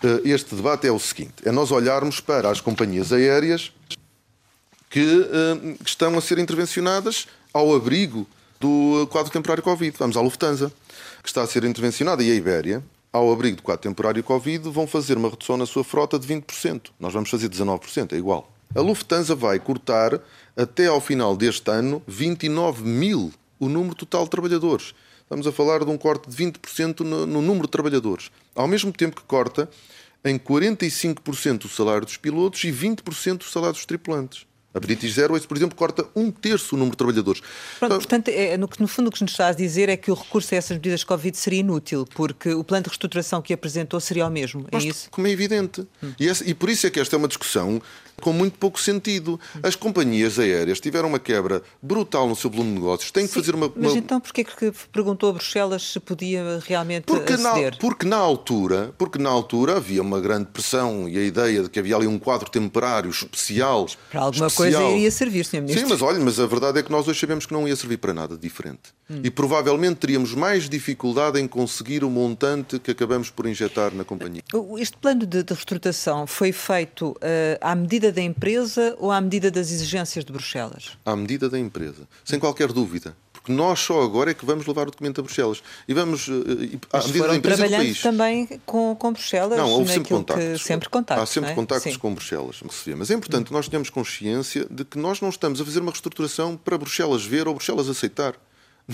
Eh, 0.02 0.22
este 0.24 0.54
debate 0.54 0.86
é 0.86 0.92
o 0.92 0.98
seguinte: 0.98 1.34
é 1.44 1.52
nós 1.52 1.70
olharmos 1.70 2.20
para 2.20 2.50
as 2.50 2.62
companhias 2.62 3.12
aéreas 3.12 3.72
que, 4.88 5.00
uh, 5.00 5.76
estão 5.84 6.16
a 6.16 6.20
ser 6.20 6.38
intervencionadas 6.38 7.26
ao 7.52 7.74
abrigo 7.74 8.26
do 8.60 9.06
quadro 9.10 9.32
temporário 9.32 9.62
Covid. 9.62 9.96
Vamos 9.98 10.16
à 10.16 10.20
Lufthansa, 10.20 10.72
que 11.22 11.28
está 11.28 11.42
a 11.42 11.46
ser 11.46 11.64
intervencionada, 11.64 12.22
e 12.22 12.30
a 12.30 12.34
Ibéria, 12.34 12.82
ao 13.14 13.32
abrigo 13.32 13.58
do 13.58 13.62
quadro 13.62 13.88
temporário 13.88 14.24
Covid, 14.24 14.68
vão 14.70 14.88
fazer 14.88 15.16
uma 15.16 15.28
redução 15.28 15.56
na 15.56 15.66
sua 15.66 15.84
frota 15.84 16.18
de 16.18 16.26
20%. 16.26 16.90
Nós 16.98 17.12
vamos 17.12 17.30
fazer 17.30 17.48
19%, 17.48 18.12
é 18.12 18.16
igual. 18.16 18.52
A 18.74 18.80
Lufthansa 18.80 19.36
vai 19.36 19.60
cortar, 19.60 20.20
até 20.56 20.88
ao 20.88 21.00
final 21.00 21.36
deste 21.36 21.70
ano, 21.70 22.02
29 22.08 22.82
mil 22.82 23.32
o 23.60 23.68
número 23.68 23.94
total 23.94 24.24
de 24.24 24.30
trabalhadores. 24.30 24.94
Estamos 25.22 25.46
a 25.46 25.52
falar 25.52 25.84
de 25.84 25.90
um 25.92 25.96
corte 25.96 26.28
de 26.28 26.36
20% 26.36 27.00
no, 27.00 27.24
no 27.24 27.40
número 27.40 27.68
de 27.68 27.70
trabalhadores. 27.70 28.32
Ao 28.52 28.66
mesmo 28.66 28.92
tempo 28.92 29.14
que 29.14 29.22
corta 29.22 29.70
em 30.24 30.36
45% 30.36 31.66
o 31.66 31.68
salário 31.68 32.04
dos 32.04 32.16
pilotos 32.16 32.64
e 32.64 32.72
20% 32.72 33.42
o 33.42 33.44
salário 33.44 33.74
dos 33.74 33.86
tripulantes. 33.86 34.44
A 34.74 34.80
British 34.80 35.16
Airways, 35.18 35.46
por 35.46 35.56
exemplo, 35.56 35.76
corta 35.76 36.04
um 36.16 36.30
terço 36.30 36.74
o 36.74 36.78
número 36.78 36.92
de 36.92 36.98
trabalhadores. 36.98 37.40
Pronto, 37.40 37.84
então, 37.84 37.98
portanto, 37.98 38.28
é, 38.28 38.56
no, 38.56 38.68
no, 38.78 38.88
fundo 38.88 39.08
o 39.08 39.12
que 39.12 39.22
nos 39.22 39.30
está 39.30 39.48
a 39.48 39.52
dizer 39.52 39.88
é 39.88 39.96
que 39.96 40.10
o 40.10 40.14
recurso 40.14 40.54
a 40.54 40.58
essas 40.58 40.76
medidas 40.76 41.04
Covid 41.04 41.36
seria 41.36 41.60
inútil, 41.60 42.06
porque 42.14 42.52
o 42.52 42.64
plano 42.64 42.82
de 42.82 42.88
reestruturação 42.88 43.40
que 43.40 43.52
apresentou 43.52 44.00
seria 44.00 44.26
o 44.26 44.30
mesmo, 44.30 44.66
é 44.72 44.78
isso? 44.78 45.08
Como 45.10 45.26
é 45.26 45.30
evidente. 45.30 45.86
Hum. 46.02 46.12
E, 46.18 46.28
essa, 46.28 46.44
e 46.44 46.52
por 46.52 46.68
isso 46.68 46.86
é 46.86 46.90
que 46.90 46.98
esta 46.98 47.14
é 47.14 47.18
uma 47.18 47.28
discussão 47.28 47.80
com 48.20 48.32
muito 48.32 48.58
pouco 48.58 48.80
sentido. 48.80 49.38
As 49.62 49.74
companhias 49.74 50.38
aéreas 50.38 50.80
tiveram 50.80 51.08
uma 51.08 51.18
quebra 51.18 51.62
brutal 51.82 52.28
no 52.28 52.36
seu 52.36 52.50
volume 52.50 52.70
de 52.70 52.74
negócios. 52.76 53.10
Têm 53.10 53.26
que 53.26 53.32
Sim, 53.32 53.40
fazer 53.40 53.54
uma, 53.54 53.66
uma... 53.66 53.74
Mas 53.76 53.96
então 53.96 54.20
porquê 54.20 54.44
que 54.44 54.72
perguntou 54.92 55.30
a 55.30 55.32
Bruxelas 55.32 55.82
se 55.82 56.00
podia 56.00 56.60
realmente 56.66 57.04
porque 57.04 57.34
aceder? 57.34 57.72
Na, 57.72 57.78
porque, 57.78 58.06
na 58.06 58.16
altura, 58.16 58.94
porque 58.96 59.18
na 59.18 59.30
altura 59.30 59.76
havia 59.76 60.02
uma 60.02 60.20
grande 60.20 60.46
pressão 60.46 61.08
e 61.08 61.18
a 61.18 61.22
ideia 61.22 61.62
de 61.62 61.70
que 61.70 61.78
havia 61.78 61.96
ali 61.96 62.06
um 62.06 62.18
quadro 62.18 62.50
temporário 62.50 63.10
especial. 63.10 63.86
Para 64.10 64.22
alguma 64.22 64.46
especial. 64.46 64.63
Coisa 64.72 64.90
iria 64.90 65.10
servir, 65.10 65.44
Sr. 65.44 65.60
Ministro. 65.60 65.80
Sim, 65.80 65.88
mas 65.88 66.02
olha, 66.02 66.20
mas 66.20 66.40
a 66.40 66.46
verdade 66.46 66.78
é 66.78 66.82
que 66.82 66.90
nós 66.90 67.06
hoje 67.08 67.18
sabemos 67.18 67.46
que 67.46 67.52
não 67.52 67.66
ia 67.68 67.76
servir 67.76 67.98
para 67.98 68.12
nada 68.12 68.36
diferente. 68.36 68.94
Hum. 69.10 69.20
E 69.22 69.30
provavelmente 69.30 69.96
teríamos 69.96 70.34
mais 70.34 70.68
dificuldade 70.68 71.40
em 71.40 71.46
conseguir 71.46 72.04
o 72.04 72.10
montante 72.10 72.78
que 72.78 72.90
acabamos 72.90 73.30
por 73.30 73.46
injetar 73.46 73.94
na 73.94 74.04
companhia. 74.04 74.42
Este 74.78 74.96
plano 74.96 75.26
de, 75.26 75.42
de 75.42 75.52
reestruturação 75.52 76.26
foi 76.26 76.52
feito 76.52 77.10
uh, 77.10 77.16
à 77.60 77.74
medida 77.74 78.10
da 78.10 78.22
empresa 78.22 78.96
ou 78.98 79.10
à 79.10 79.20
medida 79.20 79.50
das 79.50 79.70
exigências 79.70 80.24
de 80.24 80.32
Bruxelas? 80.32 80.96
À 81.04 81.14
medida 81.14 81.48
da 81.48 81.58
empresa, 81.58 82.08
sem 82.24 82.38
qualquer 82.38 82.72
dúvida 82.72 83.16
porque 83.44 83.52
nós 83.52 83.78
só 83.78 84.02
agora 84.02 84.30
é 84.30 84.34
que 84.34 84.46
vamos 84.46 84.66
levar 84.66 84.88
o 84.88 84.90
documento 84.90 85.20
a 85.20 85.22
Bruxelas. 85.22 85.62
E 85.86 85.92
vamos, 85.92 86.28
uh, 86.28 86.32
à 86.90 86.96
Mas 86.96 87.06
medida 87.08 87.28
da 87.28 87.36
empresa 87.36 87.56
trabalhando 87.58 87.80
do 87.82 87.84
país. 87.84 88.00
também 88.00 88.60
com, 88.64 88.96
com 88.96 89.12
Bruxelas? 89.12 89.58
Não, 89.58 89.70
houve 89.70 89.92
sempre 89.92 90.08
contactos. 90.08 90.62
sempre 90.62 90.88
contactos. 90.88 91.22
Há 91.22 91.26
sempre 91.26 91.50
é? 91.50 91.54
contactos 91.54 91.92
Sim. 91.92 91.98
com 91.98 92.14
Bruxelas, 92.14 92.62
Mas 92.96 93.10
é 93.10 93.14
importante 93.14 93.48
que 93.48 93.52
nós 93.52 93.68
tenhamos 93.68 93.90
consciência 93.90 94.66
de 94.70 94.82
que 94.82 94.96
nós 94.98 95.20
não 95.20 95.28
estamos 95.28 95.60
a 95.60 95.64
fazer 95.64 95.80
uma 95.80 95.90
reestruturação 95.90 96.56
para 96.56 96.78
Bruxelas 96.78 97.22
ver 97.22 97.46
ou 97.46 97.52
Bruxelas 97.52 97.86
aceitar. 97.86 98.34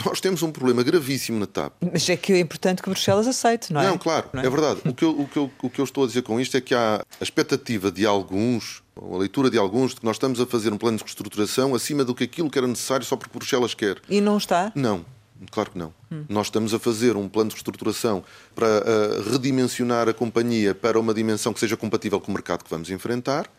Nós 0.05 0.21
temos 0.21 0.43
um 0.43 0.51
problema 0.51 0.83
gravíssimo 0.83 1.39
na 1.39 1.47
TAP. 1.47 1.73
Mas 1.93 2.09
é 2.09 2.17
que 2.17 2.33
é 2.33 2.41
importante 2.41 2.83
que 2.83 2.91
Bruxelas 2.91 3.29
aceite, 3.29 3.73
não 3.73 3.81
é? 3.81 3.87
Não, 3.87 3.99
claro, 3.99 4.31
não 4.33 4.43
é? 4.43 4.47
é? 4.47 4.51
verdade. 4.51 4.81
O 4.85 4.93
que, 4.93 5.05
eu, 5.05 5.11
o, 5.11 5.29
que 5.29 5.37
eu, 5.37 5.51
o 5.63 5.71
que 5.71 5.81
eu 5.81 5.85
estou 5.85 6.05
a 6.05 6.07
dizer 6.09 6.23
com 6.23 6.41
isto 6.41 6.57
é 6.57 6.61
que 6.61 6.75
há 6.75 7.05
a 7.21 7.23
expectativa 7.23 7.91
de 7.91 8.05
alguns, 8.05 8.83
ou 9.01 9.17
a 9.17 9.19
leitura 9.19 9.51
de 9.51 9.57
alguns, 9.57 9.95
de 9.95 10.01
que 10.01 10.05
nós 10.05 10.17
estamos 10.17 10.41
a 10.41 10.47
fazer 10.47 10.73
um 10.73 10.79
plano 10.79 10.99
de 10.99 11.05
reestruturação 11.05 11.75
acima 11.75 12.05
do 12.05 12.15
que 12.15 12.25
aquilo 12.25 12.51
que 12.51 12.59
era 12.59 12.67
necessário 12.67 13.05
só 13.05 13.17
porque 13.17 13.37
Bruxelas 13.37 13.73
quer. 13.73 13.97
E 14.09 14.21
não 14.21 14.37
está? 14.37 14.71
Não. 14.75 15.05
Claro 15.51 15.71
que 15.71 15.79
não. 15.79 15.95
Hum. 16.13 16.27
Nós 16.29 16.49
estamos 16.49 16.75
a 16.75 16.79
fazer 16.79 17.17
um 17.17 17.27
plano 17.27 17.49
de 17.49 17.55
reestruturação 17.55 18.23
para 18.55 18.67
uh, 18.67 19.31
redimensionar 19.31 20.07
a 20.07 20.13
companhia 20.13 20.75
para 20.75 21.01
uma 21.01 21.15
dimensão 21.15 21.55
que 21.55 21.61
seja 21.61 21.79
compatível 21.79 22.21
com 22.21 22.31
o 22.31 22.35
mercado 22.35 22.63
que 22.63 22.69
vamos 22.69 22.91
enfrentar. 22.91 23.51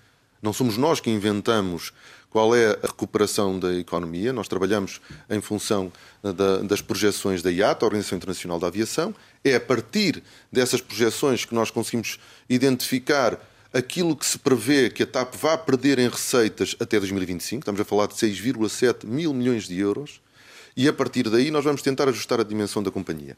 Não 0.43 0.53
somos 0.53 0.77
nós 0.77 0.99
que 0.99 1.09
inventamos 1.09 1.91
qual 2.29 2.55
é 2.55 2.71
a 2.83 2.87
recuperação 2.87 3.59
da 3.59 3.73
economia. 3.73 4.31
Nós 4.31 4.47
trabalhamos 4.47 5.01
em 5.27 5.41
função 5.41 5.91
da, 6.21 6.57
das 6.57 6.81
projeções 6.81 7.41
da 7.41 7.51
IATA, 7.51 7.83
a 7.83 7.87
Organização 7.87 8.17
Internacional 8.17 8.59
da 8.59 8.67
Aviação. 8.67 9.13
É 9.43 9.55
a 9.55 9.59
partir 9.59 10.23
dessas 10.51 10.81
projeções 10.81 11.45
que 11.45 11.53
nós 11.55 11.71
conseguimos 11.71 12.19
identificar 12.47 13.39
aquilo 13.73 14.15
que 14.15 14.25
se 14.25 14.37
prevê 14.37 14.89
que 14.89 15.03
a 15.03 15.07
TAP 15.07 15.35
vá 15.35 15.57
perder 15.57 15.99
em 15.99 16.09
receitas 16.09 16.75
até 16.79 16.99
2025. 16.99 17.61
Estamos 17.61 17.79
a 17.79 17.85
falar 17.85 18.07
de 18.07 18.15
6,7 18.15 19.05
mil 19.05 19.33
milhões 19.33 19.67
de 19.67 19.79
euros. 19.79 20.21
E 20.75 20.87
a 20.87 20.93
partir 20.93 21.29
daí 21.29 21.51
nós 21.51 21.63
vamos 21.63 21.81
tentar 21.81 22.07
ajustar 22.07 22.39
a 22.39 22.43
dimensão 22.43 22.81
da 22.81 22.91
companhia. 22.91 23.37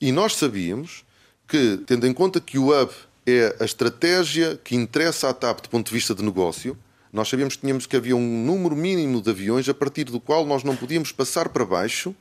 E 0.00 0.10
nós 0.10 0.36
sabíamos 0.36 1.04
que, 1.46 1.78
tendo 1.86 2.06
em 2.06 2.12
conta 2.12 2.40
que 2.40 2.58
o 2.58 2.68
hub 2.68 2.92
é 3.26 3.56
a 3.60 3.64
estratégia 3.64 4.58
que 4.62 4.74
interessa 4.74 5.28
à 5.28 5.34
TAP 5.34 5.60
do 5.60 5.68
ponto 5.68 5.86
de 5.86 5.92
vista 5.92 6.14
de 6.14 6.22
negócio, 6.22 6.76
nós 7.12 7.28
sabíamos 7.28 7.56
que, 7.56 7.60
tínhamos, 7.60 7.86
que 7.86 7.96
havia 7.96 8.16
um 8.16 8.44
número 8.44 8.74
mínimo 8.74 9.20
de 9.20 9.30
aviões 9.30 9.68
a 9.68 9.74
partir 9.74 10.04
do 10.04 10.18
qual 10.18 10.46
nós 10.46 10.64
não 10.64 10.74
podíamos 10.74 11.12
passar 11.12 11.50
para 11.50 11.64
baixo 11.64 12.14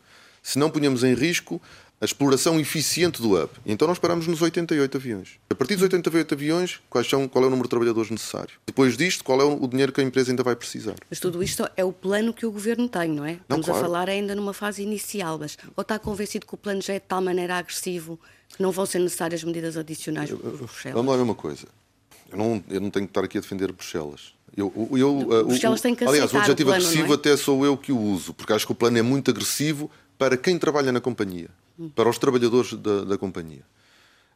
se 0.44 0.60
não 0.60 0.70
punhamos 0.70 1.04
em 1.04 1.14
risco 1.14 1.62
a 2.02 2.06
exploração 2.06 2.60
eficiente 2.60 3.22
do 3.22 3.40
hub. 3.40 3.50
Então 3.64 3.88
nós 3.88 4.00
paramos 4.00 4.26
nos 4.26 4.42
88 4.42 4.98
aviões. 4.98 5.40
A 5.52 5.56
partir 5.56 5.76
dos 5.76 5.84
88 5.84 6.34
aviões, 6.34 6.80
quais 6.90 7.08
são, 7.08 7.28
qual 7.28 7.44
é 7.44 7.48
o 7.48 7.50
número 7.52 7.68
de 7.68 7.70
trabalhadores 7.70 8.10
necessário? 8.10 8.56
Depois 8.66 8.98
disto, 8.98 9.24
qual 9.24 9.40
é 9.40 9.44
o 9.44 9.68
dinheiro 9.68 9.92
que 9.92 10.02
a 10.02 10.04
empresa 10.04 10.32
ainda 10.32 10.42
vai 10.42 10.56
precisar? 10.56 10.96
Mas 11.08 11.20
tudo 11.20 11.44
isto 11.44 11.64
é 11.78 11.86
o 11.86 11.94
plano 11.94 12.34
que 12.34 12.44
o 12.44 12.52
governo 12.52 12.90
tem, 12.90 13.10
não 13.12 13.24
é? 13.24 13.34
Não, 13.34 13.60
Estamos 13.60 13.66
claro. 13.68 13.80
a 13.80 13.84
falar 13.84 14.10
ainda 14.10 14.34
numa 14.34 14.54
fase 14.54 14.82
inicial, 14.82 15.38
mas 15.38 15.56
ou 15.76 15.84
está 15.84 16.00
convencido 16.00 16.48
que 16.48 16.56
o 16.56 16.58
plano 16.58 16.82
já 16.82 16.94
é 16.94 17.00
de 17.00 17.06
tal 17.06 17.22
maneira 17.22 17.58
agressivo 17.58 18.20
que 18.50 18.64
não 18.64 18.72
vão 18.72 18.86
ser 18.88 18.98
necessárias 19.00 19.44
medidas 19.44 19.78
adicionais 19.78 20.32
por 20.32 20.40
Bruxelas? 20.40 20.96
Vamos 20.96 21.12
lá 21.12 21.18
ver 21.18 21.24
uma 21.24 21.36
coisa. 21.36 21.68
Eu 22.32 22.38
não, 22.38 22.64
eu 22.68 22.82
não 22.82 22.90
tenho 22.90 23.06
que 23.06 23.12
estar 23.12 23.24
aqui 23.24 23.38
a 23.38 23.42
defender 23.42 23.72
Bruxelas. 23.72 24.34
Eu, 24.58 24.74
eu, 24.92 25.20
uh, 25.20 25.46
Bruxelas 25.46 25.80
o, 25.80 25.84
tem 25.84 25.94
que 25.94 26.04
aliás, 26.04 26.34
o 26.34 26.38
objetivo 26.38 26.70
o 26.70 26.74
plano, 26.74 26.86
agressivo 26.86 27.14
é? 27.14 27.16
até 27.16 27.38
sou 27.38 27.64
eu 27.64 27.78
que 27.78 27.92
o 27.92 28.00
uso, 28.00 28.34
porque 28.34 28.52
acho 28.54 28.66
que 28.66 28.72
o 28.72 28.76
plano 28.76 28.98
é 28.98 29.02
muito 29.02 29.30
agressivo 29.30 29.90
para 30.18 30.36
quem 30.36 30.58
trabalha 30.58 30.92
na 30.92 31.00
companhia. 31.00 31.50
Para 31.90 32.10
os 32.10 32.18
trabalhadores 32.18 32.74
da, 32.74 33.04
da, 33.04 33.18
companhia. 33.18 33.64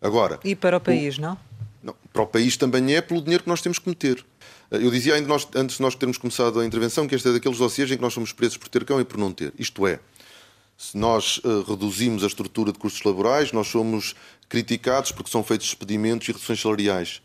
Agora, 0.01 0.39
e 0.43 0.55
para 0.55 0.77
o 0.77 0.81
país, 0.81 1.17
o, 1.17 1.21
não? 1.21 1.37
não? 1.83 1.95
Para 2.11 2.23
o 2.23 2.27
país 2.27 2.57
também 2.57 2.95
é 2.95 3.01
pelo 3.01 3.21
dinheiro 3.21 3.43
que 3.43 3.49
nós 3.49 3.61
temos 3.61 3.79
que 3.79 3.87
meter. 3.87 4.23
Uh, 4.71 4.75
eu 4.75 4.91
dizia 4.91 5.15
ainda 5.15 5.27
nós, 5.27 5.47
antes 5.55 5.77
de 5.77 5.81
nós 5.81 5.95
termos 5.95 6.17
começado 6.17 6.59
a 6.59 6.65
intervenção 6.65 7.07
que 7.07 7.15
este 7.15 7.27
é 7.27 7.33
daqueles 7.33 7.57
dossiês 7.57 7.91
em 7.91 7.95
que 7.95 8.01
nós 8.01 8.13
somos 8.13 8.31
presos 8.31 8.57
por 8.57 8.67
ter 8.67 8.83
cão 8.85 8.99
e 8.99 9.05
por 9.05 9.17
não 9.17 9.31
ter. 9.31 9.53
Isto 9.57 9.87
é, 9.87 9.99
se 10.77 10.97
nós 10.97 11.37
uh, 11.39 11.61
reduzimos 11.61 12.23
a 12.23 12.27
estrutura 12.27 12.71
de 12.71 12.79
custos 12.79 13.03
laborais, 13.03 13.51
nós 13.51 13.67
somos 13.67 14.15
criticados 14.49 15.11
porque 15.11 15.31
são 15.31 15.43
feitos 15.43 15.67
despedimentos 15.67 16.27
e 16.27 16.31
reduções 16.31 16.61
salariais. 16.61 17.21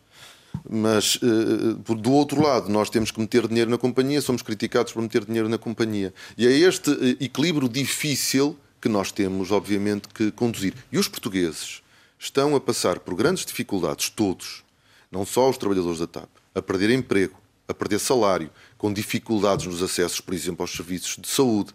Mas, 0.69 1.17
uh, 1.17 1.95
do 1.95 2.13
outro 2.13 2.43
lado, 2.43 2.69
nós 2.69 2.91
temos 2.91 3.11
que 3.11 3.21
meter 3.21 3.47
dinheiro 3.49 3.71
na 3.71 3.79
companhia, 3.79 4.21
somos 4.21 4.43
criticados 4.43 4.93
por 4.93 5.03
meter 5.03 5.25
dinheiro 5.25 5.49
na 5.49 5.59
companhia. 5.59 6.13
E 6.37 6.47
é 6.47 6.51
este 6.51 6.91
equilíbrio 7.21 7.69
difícil 7.69 8.57
que 8.81 8.89
nós 8.89 9.13
temos, 9.13 9.51
obviamente, 9.51 10.09
que 10.09 10.31
conduzir. 10.31 10.75
E 10.91 10.99
os 10.99 11.09
portugueses 11.09 11.83
estão 12.19 12.55
a 12.57 12.61
passar 12.61 12.99
por 13.01 13.15
grandes 13.15 13.45
dificuldades, 13.45 14.09
todos, 14.09 14.65
não 15.11 15.25
só 15.27 15.49
os 15.49 15.59
trabalhadores 15.59 15.99
da 15.99 16.07
TAP, 16.07 16.29
a 16.55 16.63
perder 16.63 16.91
emprego, 16.91 17.39
a 17.69 17.75
perder 17.75 17.99
salário, 17.99 18.51
com 18.77 18.93
dificuldades 18.93 19.67
nos 19.67 19.83
acessos, 19.83 20.21
por 20.21 20.35
exemplo, 20.35 20.63
aos 20.63 20.73
serviços 20.73 21.17
de 21.21 21.29
saúde. 21.29 21.73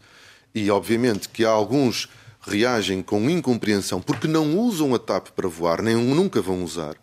E, 0.54 0.70
obviamente, 0.70 1.30
que 1.30 1.46
há 1.46 1.50
alguns 1.50 2.10
reagem 2.42 3.02
com 3.02 3.30
incompreensão 3.30 4.02
porque 4.02 4.28
não 4.28 4.58
usam 4.58 4.94
a 4.94 5.00
TAP 5.00 5.30
para 5.30 5.48
voar, 5.48 5.82
nem 5.82 5.96
nunca 5.96 6.42
vão 6.42 6.64
usar 6.64 6.96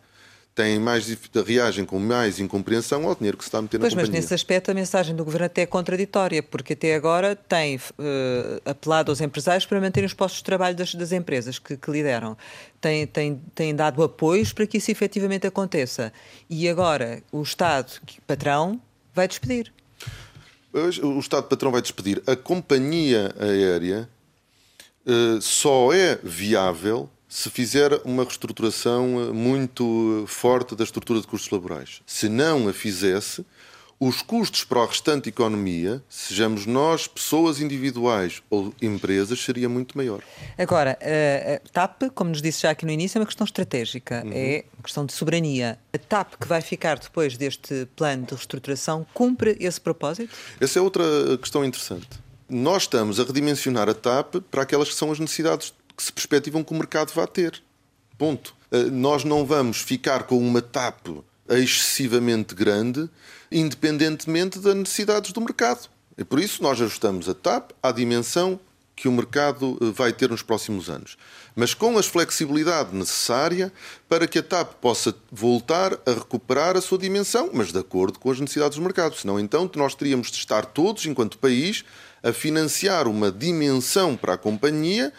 têm 0.55 0.79
mais 0.79 1.07
reagem 1.45 1.83
com 1.83 1.97
mais 1.97 2.39
incompreensão 2.39 3.07
ao 3.07 3.15
dinheiro 3.15 3.37
que 3.37 3.43
se 3.43 3.47
está 3.47 3.57
a 3.57 3.61
meter 3.61 3.79
pois, 3.79 3.93
na 3.93 4.01
companhia. 4.01 4.19
Mas 4.19 4.23
nesse 4.23 4.33
aspecto 4.33 4.69
a 4.69 4.73
mensagem 4.73 5.15
do 5.15 5.25
Governo 5.25 5.47
até 5.47 5.63
é 5.63 5.65
contraditória, 5.65 6.43
porque 6.43 6.73
até 6.73 6.95
agora 6.95 7.35
tem 7.35 7.77
uh, 7.77 7.81
apelado 8.65 9.11
aos 9.11 9.19
empresários 9.19 9.65
para 9.65 9.79
manterem 9.81 10.05
os 10.05 10.13
postos 10.13 10.39
de 10.39 10.43
trabalho 10.45 10.75
das, 10.75 10.93
das 10.93 11.11
empresas 11.11 11.57
que, 11.57 11.75
que, 11.75 11.91
lideram. 11.91 12.37
Tem, 12.79 13.07
tem, 13.07 13.41
tem 13.55 13.75
dado 13.75 14.03
apoios 14.03 14.53
para 14.53 14.67
que 14.67 14.77
isso 14.77 14.91
efetivamente 14.91 15.47
aconteça. 15.47 16.13
E 16.49 16.69
agora 16.69 17.23
o 17.31 17.41
Estado, 17.41 17.91
patrão, 18.27 18.79
vai 19.13 19.27
despedir. 19.27 19.73
O 20.73 21.19
Estado 21.19 21.47
patrão 21.47 21.71
vai 21.71 21.81
despedir. 21.81 22.21
A 22.27 22.35
companhia 22.35 23.33
aérea 23.39 24.09
uh, 25.05 25.41
só 25.41 25.91
é 25.93 26.19
viável 26.23 27.09
se 27.33 27.49
fizer 27.49 27.99
uma 28.05 28.23
reestruturação 28.23 29.19
eh, 29.19 29.33
muito 29.33 30.23
forte 30.27 30.75
da 30.75 30.83
estrutura 30.83 31.19
de 31.19 31.25
custos 31.25 31.49
laborais. 31.49 31.99
Se 32.05 32.29
não 32.29 32.67
a 32.67 32.73
fizesse, 32.73 33.43
os 33.99 34.21
custos 34.21 34.63
para 34.63 34.83
a 34.83 34.85
restante 34.85 35.29
economia, 35.29 35.99
sejamos 36.07 36.67
nós, 36.67 37.07
pessoas 37.07 37.59
individuais 37.59 38.43
ou 38.51 38.71
empresas, 38.79 39.43
seria 39.43 39.67
muito 39.67 39.97
maior. 39.97 40.21
Agora, 40.55 40.95
a 41.01 41.69
TAP, 41.69 42.03
como 42.13 42.29
nos 42.29 42.39
disse 42.39 42.61
já 42.61 42.69
aqui 42.69 42.85
no 42.85 42.91
início, 42.91 43.17
é 43.17 43.21
uma 43.21 43.25
questão 43.25 43.45
estratégica, 43.45 44.21
uhum. 44.23 44.31
é 44.31 44.65
uma 44.77 44.83
questão 44.83 45.03
de 45.03 45.13
soberania. 45.13 45.79
A 45.91 45.97
TAP, 45.97 46.35
que 46.39 46.47
vai 46.47 46.61
ficar 46.61 46.99
depois 46.99 47.35
deste 47.35 47.87
plano 47.95 48.27
de 48.27 48.35
reestruturação, 48.35 49.07
cumpre 49.11 49.57
esse 49.59 49.81
propósito? 49.81 50.35
Essa 50.61 50.77
é 50.77 50.81
outra 50.83 51.03
questão 51.39 51.65
interessante. 51.65 52.09
Nós 52.47 52.83
estamos 52.83 53.19
a 53.19 53.23
redimensionar 53.23 53.89
a 53.89 53.93
TAP 53.95 54.35
para 54.51 54.61
aquelas 54.61 54.89
que 54.89 54.95
são 54.95 55.11
as 55.11 55.17
necessidades 55.17 55.73
que 55.95 56.03
se 56.03 56.11
perspectivam 56.11 56.63
que 56.63 56.73
o 56.73 56.75
mercado 56.75 57.11
vá 57.13 57.27
ter. 57.27 57.61
Ponto. 58.17 58.55
Eh, 58.71 58.85
nós 58.85 59.23
não 59.23 59.45
vamos 59.45 59.77
ficar 59.77 60.23
com 60.23 60.37
uma 60.37 60.61
TAP 60.61 61.07
excessivamente 61.49 62.55
grande, 62.55 63.09
independentemente 63.51 64.59
das 64.59 64.75
necessidades 64.75 65.31
do 65.31 65.41
mercado. 65.41 65.89
E 66.17 66.23
por 66.23 66.39
isso 66.39 66.61
nós 66.61 66.79
ajustamos 66.81 67.27
a 67.27 67.33
TAP 67.33 67.71
à 67.81 67.91
dimensão 67.91 68.59
que 68.95 69.07
o 69.07 69.11
mercado 69.11 69.77
eh, 69.81 69.85
vai 69.91 70.13
ter 70.13 70.29
nos 70.29 70.41
próximos 70.41 70.89
anos, 70.89 71.17
mas 71.55 71.73
com 71.73 71.97
a 71.97 72.03
flexibilidade 72.03 72.95
necessária 72.95 73.71
para 74.07 74.27
que 74.27 74.39
a 74.39 74.43
TAP 74.43 74.73
possa 74.75 75.13
voltar 75.31 75.93
a 76.05 76.11
recuperar 76.11 76.77
a 76.77 76.81
sua 76.81 76.97
dimensão, 76.97 77.49
mas 77.53 77.71
de 77.71 77.79
acordo 77.79 78.19
com 78.19 78.31
as 78.31 78.39
necessidades 78.39 78.77
do 78.77 78.83
mercado. 78.83 79.15
Senão, 79.15 79.39
então, 79.39 79.69
nós 79.75 79.95
teríamos 79.95 80.31
de 80.31 80.37
estar 80.37 80.65
todos, 80.65 81.05
enquanto 81.05 81.37
país, 81.37 81.83
a 82.21 82.31
financiar 82.31 83.07
uma 83.07 83.31
dimensão 83.31 84.15
para 84.15 84.33
a 84.33 84.37
companhia 84.37 85.11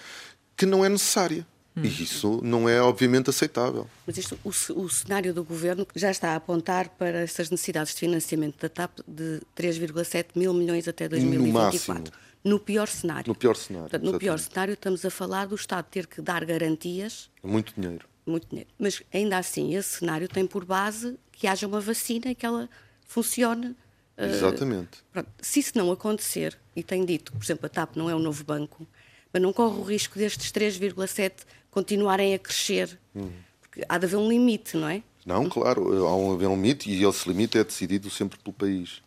que 0.56 0.66
não 0.66 0.84
é 0.84 0.88
necessária. 0.88 1.46
Hum. 1.76 1.82
E 1.84 1.88
isso 1.88 2.40
não 2.42 2.68
é, 2.68 2.80
obviamente, 2.80 3.30
aceitável. 3.30 3.88
Mas 4.06 4.16
isto, 4.16 4.38
o, 4.44 4.48
o, 4.48 4.88
cenário 4.88 5.34
do 5.34 5.42
governo 5.42 5.86
já 5.94 6.10
está 6.10 6.30
a 6.30 6.36
apontar 6.36 6.88
para 6.90 7.20
essas 7.20 7.50
necessidades 7.50 7.92
de 7.94 8.00
financiamento 8.00 8.60
da 8.60 8.68
TAP 8.68 9.00
de 9.06 9.40
3,7 9.56 10.26
mil 10.36 10.54
milhões 10.54 10.86
até 10.86 11.08
2024. 11.08 12.12
No, 12.44 12.52
no 12.52 12.60
pior 12.60 12.86
cenário. 12.86 13.28
No 13.28 13.34
pior 13.34 13.56
cenário. 13.56 13.90
Portanto, 13.90 14.12
no 14.12 14.18
pior 14.18 14.38
cenário, 14.38 14.74
estamos 14.74 15.04
a 15.04 15.10
falar 15.10 15.46
do 15.46 15.56
Estado 15.56 15.86
ter 15.90 16.06
que 16.06 16.22
dar 16.22 16.44
garantias. 16.44 17.28
Muito 17.42 17.74
dinheiro. 17.76 18.06
Muito 18.24 18.46
dinheiro. 18.48 18.70
Mas 18.78 19.02
ainda 19.12 19.36
assim, 19.36 19.74
esse 19.74 19.98
cenário 19.98 20.28
tem 20.28 20.46
por 20.46 20.64
base 20.64 21.18
que 21.32 21.48
haja 21.48 21.66
uma 21.66 21.80
vacina 21.80 22.30
e 22.30 22.34
que 22.36 22.46
ela 22.46 22.68
funcione. 23.04 23.74
Eh, 24.16 24.26
Exatamente. 24.26 25.02
Uh, 25.16 25.24
se 25.42 25.58
isso 25.58 25.72
não 25.74 25.90
acontecer, 25.90 26.56
e 26.76 26.84
tem 26.84 27.04
dito, 27.04 27.32
por 27.32 27.42
exemplo, 27.42 27.66
a 27.66 27.68
TAP 27.68 27.96
não 27.96 28.08
é 28.08 28.14
um 28.14 28.20
novo 28.20 28.44
banco, 28.44 28.86
mas 29.34 29.42
não 29.42 29.52
corre 29.52 29.76
o 29.80 29.82
risco 29.82 30.16
destes 30.16 30.52
3,7 30.52 31.32
continuarem 31.68 32.34
a 32.34 32.38
crescer. 32.38 32.96
Uhum. 33.12 33.32
Porque 33.60 33.84
há 33.88 33.98
de 33.98 34.06
haver 34.06 34.16
um 34.16 34.28
limite, 34.28 34.76
não 34.76 34.88
é? 34.88 35.02
Não, 35.26 35.48
claro, 35.48 36.06
há 36.06 36.14
um, 36.14 36.32
haver 36.32 36.46
um 36.46 36.54
limite 36.54 36.88
e 36.88 37.04
esse 37.04 37.28
limite 37.28 37.58
é 37.58 37.64
decidido 37.64 38.08
sempre 38.10 38.38
pelo 38.38 38.54
país. 38.54 39.02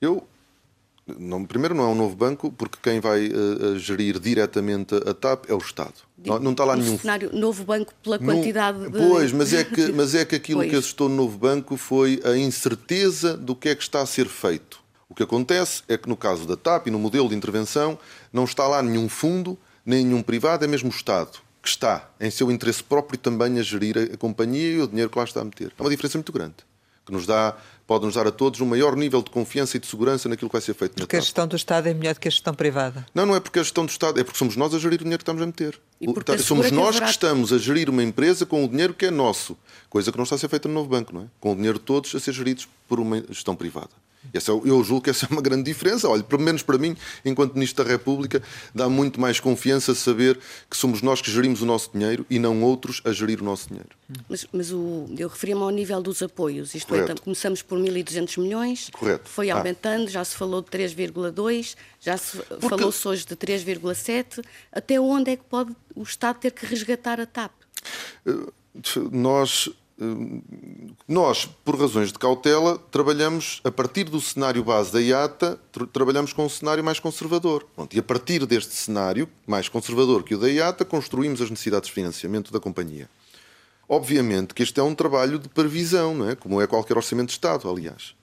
Eu, 0.00 0.24
não, 1.18 1.44
primeiro, 1.44 1.74
não 1.74 1.84
é 1.84 1.88
um 1.88 1.94
novo 1.96 2.14
banco, 2.14 2.52
porque 2.52 2.78
quem 2.80 3.00
vai 3.00 3.26
uh, 3.26 3.76
gerir 3.76 4.20
diretamente 4.20 4.94
a 4.94 5.12
TAP 5.12 5.46
é 5.50 5.54
o 5.54 5.58
Estado. 5.58 5.94
Não, 6.24 6.38
não, 6.38 6.52
está 6.52 6.64
lá 6.64 6.76
nenhum. 6.76 6.96
cenário 6.96 7.30
novo 7.32 7.64
banco 7.64 7.92
pela 8.02 8.18
quantidade 8.20 8.88
de. 8.88 8.90
Pois, 8.90 9.32
mas 9.32 9.52
é 9.52 9.64
que, 9.64 9.90
mas 9.90 10.14
é 10.14 10.24
que 10.24 10.36
aquilo 10.36 10.60
pois. 10.60 10.70
que 10.70 10.76
assustou 10.76 11.08
no 11.08 11.16
novo 11.16 11.36
banco 11.36 11.76
foi 11.76 12.20
a 12.24 12.36
incerteza 12.36 13.36
do 13.36 13.56
que 13.56 13.70
é 13.70 13.74
que 13.74 13.82
está 13.82 14.00
a 14.00 14.06
ser 14.06 14.28
feito. 14.28 14.80
O 15.08 15.14
que 15.14 15.24
acontece 15.24 15.82
é 15.88 15.98
que 15.98 16.08
no 16.08 16.16
caso 16.16 16.46
da 16.46 16.56
TAP 16.56 16.86
e 16.86 16.90
no 16.90 16.98
modelo 16.98 17.28
de 17.28 17.34
intervenção 17.34 17.98
não 18.32 18.44
está 18.44 18.68
lá 18.68 18.80
nenhum 18.82 19.08
fundo, 19.08 19.58
nenhum 19.84 20.22
privado, 20.22 20.64
é 20.64 20.68
mesmo 20.68 20.90
o 20.90 20.94
Estado 20.94 21.38
que 21.62 21.68
está, 21.68 22.10
em 22.20 22.28
seu 22.28 22.50
interesse 22.50 22.82
próprio, 22.82 23.16
também 23.16 23.58
a 23.60 23.62
gerir 23.62 23.96
a 24.12 24.16
companhia 24.16 24.72
e 24.72 24.80
o 24.80 24.88
dinheiro 24.88 25.08
que 25.08 25.16
lá 25.16 25.24
está 25.24 25.40
a 25.40 25.44
meter. 25.44 25.72
É 25.78 25.82
uma 25.82 25.88
diferença 25.88 26.18
muito 26.18 26.32
grande, 26.32 26.56
que 27.06 27.12
nos 27.12 27.24
dá, 27.24 27.56
pode 27.86 28.04
nos 28.04 28.16
dar 28.16 28.26
a 28.26 28.32
todos 28.32 28.60
um 28.60 28.66
maior 28.66 28.96
nível 28.96 29.22
de 29.22 29.30
confiança 29.30 29.76
e 29.76 29.80
de 29.80 29.86
segurança 29.86 30.28
naquilo 30.28 30.50
que 30.50 30.54
vai 30.54 30.60
ser 30.60 30.74
feito. 30.74 30.96
Porque 30.96 31.16
a 31.16 31.20
gestão 31.20 31.46
do 31.46 31.54
Estado 31.54 31.88
é 31.88 31.94
melhor 31.94 32.14
do 32.14 32.20
que 32.20 32.26
a 32.26 32.30
gestão 32.32 32.52
privada? 32.52 33.06
Não, 33.14 33.24
não 33.24 33.36
é 33.36 33.40
porque 33.40 33.60
a 33.60 33.62
gestão 33.62 33.86
do 33.86 33.90
Estado, 33.90 34.18
é 34.18 34.24
porque 34.24 34.36
somos 34.36 34.56
nós 34.56 34.74
a 34.74 34.78
gerir 34.80 35.00
o 35.00 35.04
dinheiro 35.04 35.18
que 35.18 35.22
estamos 35.22 35.40
a 35.40 35.46
meter. 35.46 35.80
Tá, 36.24 36.36
somos 36.38 36.72
nós 36.72 36.98
que, 36.98 37.04
que 37.04 37.10
estamos 37.10 37.52
a 37.52 37.58
gerir 37.58 37.88
uma 37.88 38.02
empresa 38.02 38.44
com 38.44 38.64
o 38.64 38.68
dinheiro 38.68 38.92
que 38.92 39.06
é 39.06 39.10
nosso, 39.12 39.56
coisa 39.88 40.10
que 40.10 40.18
não 40.18 40.24
está 40.24 40.34
a 40.34 40.38
ser 40.38 40.48
feita 40.48 40.66
no 40.66 40.74
novo 40.74 40.88
banco, 40.88 41.14
não 41.14 41.22
é? 41.22 41.26
Com 41.38 41.52
o 41.52 41.54
dinheiro 41.54 41.78
de 41.78 41.84
todos 41.84 42.12
a 42.12 42.18
ser 42.18 42.32
geridos 42.32 42.66
por 42.88 42.98
uma 42.98 43.22
gestão 43.30 43.54
privada. 43.54 43.90
Essa, 44.32 44.52
é 44.52 44.54
eu 44.54 44.82
julgo 44.84 45.02
que 45.02 45.10
essa 45.10 45.26
é 45.26 45.28
uma 45.30 45.42
grande 45.42 45.64
diferença. 45.64 46.08
Olha, 46.08 46.22
pelo 46.22 46.42
menos 46.42 46.62
para 46.62 46.78
mim, 46.78 46.96
enquanto 47.24 47.54
Ministro 47.54 47.84
da 47.84 47.90
República, 47.90 48.42
dá 48.74 48.88
muito 48.88 49.20
mais 49.20 49.40
confiança 49.40 49.94
saber 49.94 50.38
que 50.70 50.76
somos 50.76 51.02
nós 51.02 51.20
que 51.20 51.30
gerimos 51.30 51.62
o 51.62 51.66
nosso 51.66 51.90
dinheiro 51.92 52.24
e 52.30 52.38
não 52.38 52.62
outros 52.62 53.00
a 53.04 53.12
gerir 53.12 53.40
o 53.40 53.44
nosso 53.44 53.68
dinheiro. 53.68 53.90
Mas, 54.28 54.46
mas 54.52 54.72
o, 54.72 55.08
eu 55.18 55.28
referia-me 55.28 55.62
ao 55.62 55.70
nível 55.70 56.00
dos 56.02 56.22
apoios. 56.22 56.74
Isto 56.74 56.94
é, 56.94 57.00
Correto. 57.00 57.20
é, 57.20 57.24
começamos 57.24 57.62
por 57.62 57.78
1.200 57.78 58.40
milhões, 58.40 58.90
Correto. 58.92 59.28
foi 59.28 59.50
ah. 59.50 59.56
aumentando, 59.56 60.06
ah. 60.06 60.10
já 60.10 60.24
se 60.24 60.36
falou 60.36 60.62
de 60.62 60.68
3,2, 60.68 61.74
já 62.00 62.16
se 62.16 62.36
Porque... 62.36 62.68
falou-se 62.68 63.08
hoje 63.08 63.26
de 63.26 63.36
3,7. 63.36 64.44
Até 64.70 65.00
onde 65.00 65.32
é 65.32 65.36
que 65.36 65.44
pode 65.44 65.74
o 65.94 66.02
Estado 66.02 66.38
ter 66.38 66.52
que 66.52 66.66
resgatar 66.66 67.20
a 67.20 67.26
TAP? 67.26 67.52
Uh, 68.26 68.52
nós 69.10 69.68
nós, 71.06 71.46
por 71.64 71.78
razões 71.78 72.12
de 72.12 72.18
cautela, 72.18 72.78
trabalhamos 72.90 73.60
a 73.64 73.70
partir 73.70 74.04
do 74.04 74.20
cenário 74.20 74.64
base 74.64 74.92
da 74.92 75.00
IATA, 75.00 75.58
tra 75.70 75.86
trabalhamos 75.86 76.32
com 76.32 76.44
um 76.44 76.48
cenário 76.48 76.82
mais 76.82 76.98
conservador. 76.98 77.66
Pronto, 77.74 77.94
e 77.94 78.00
a 78.00 78.02
partir 78.02 78.44
deste 78.46 78.74
cenário 78.74 79.28
mais 79.46 79.68
conservador 79.68 80.22
que 80.22 80.34
o 80.34 80.38
da 80.38 80.50
IATA, 80.50 80.84
construímos 80.84 81.40
as 81.40 81.50
necessidades 81.50 81.88
de 81.88 81.94
financiamento 81.94 82.52
da 82.52 82.58
companhia. 82.58 83.08
Obviamente 83.88 84.54
que 84.54 84.62
este 84.62 84.80
é 84.80 84.82
um 84.82 84.94
trabalho 84.94 85.38
de 85.38 85.48
previsão, 85.48 86.14
não 86.14 86.30
é? 86.30 86.34
como 86.34 86.60
é 86.60 86.66
qualquer 86.66 86.96
orçamento 86.96 87.28
de 87.28 87.34
Estado, 87.34 87.68
aliás. 87.68 88.14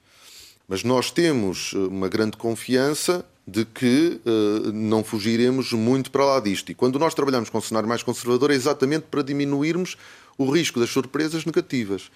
Mas 0.68 0.84
nós 0.84 1.12
temos 1.12 1.74
eh, 1.74 1.78
uma 1.78 2.08
grande 2.08 2.38
confiança 2.38 3.26
de 3.46 3.66
que 3.66 4.22
uh, 4.26 4.72
não 4.72 5.04
fugiremos 5.04 5.74
muito 5.74 6.12
para 6.12 6.24
lá 6.24 6.40
disto. 6.40 6.72
E 6.72 6.76
quando 6.76 7.00
nós 7.00 7.16
trabalhamos 7.16 7.50
com 7.50 7.58
um 7.58 7.62
cenário 7.62 7.90
mais 7.90 8.04
conservador 8.04 8.52
é 8.52 8.54
exatamente 8.54 9.08
para 9.10 9.24
diminuirmos 9.24 9.98
o 10.40 10.50
risco 10.50 10.80
das 10.80 10.90
surpresas 10.90 11.46
negativas. 11.46 12.10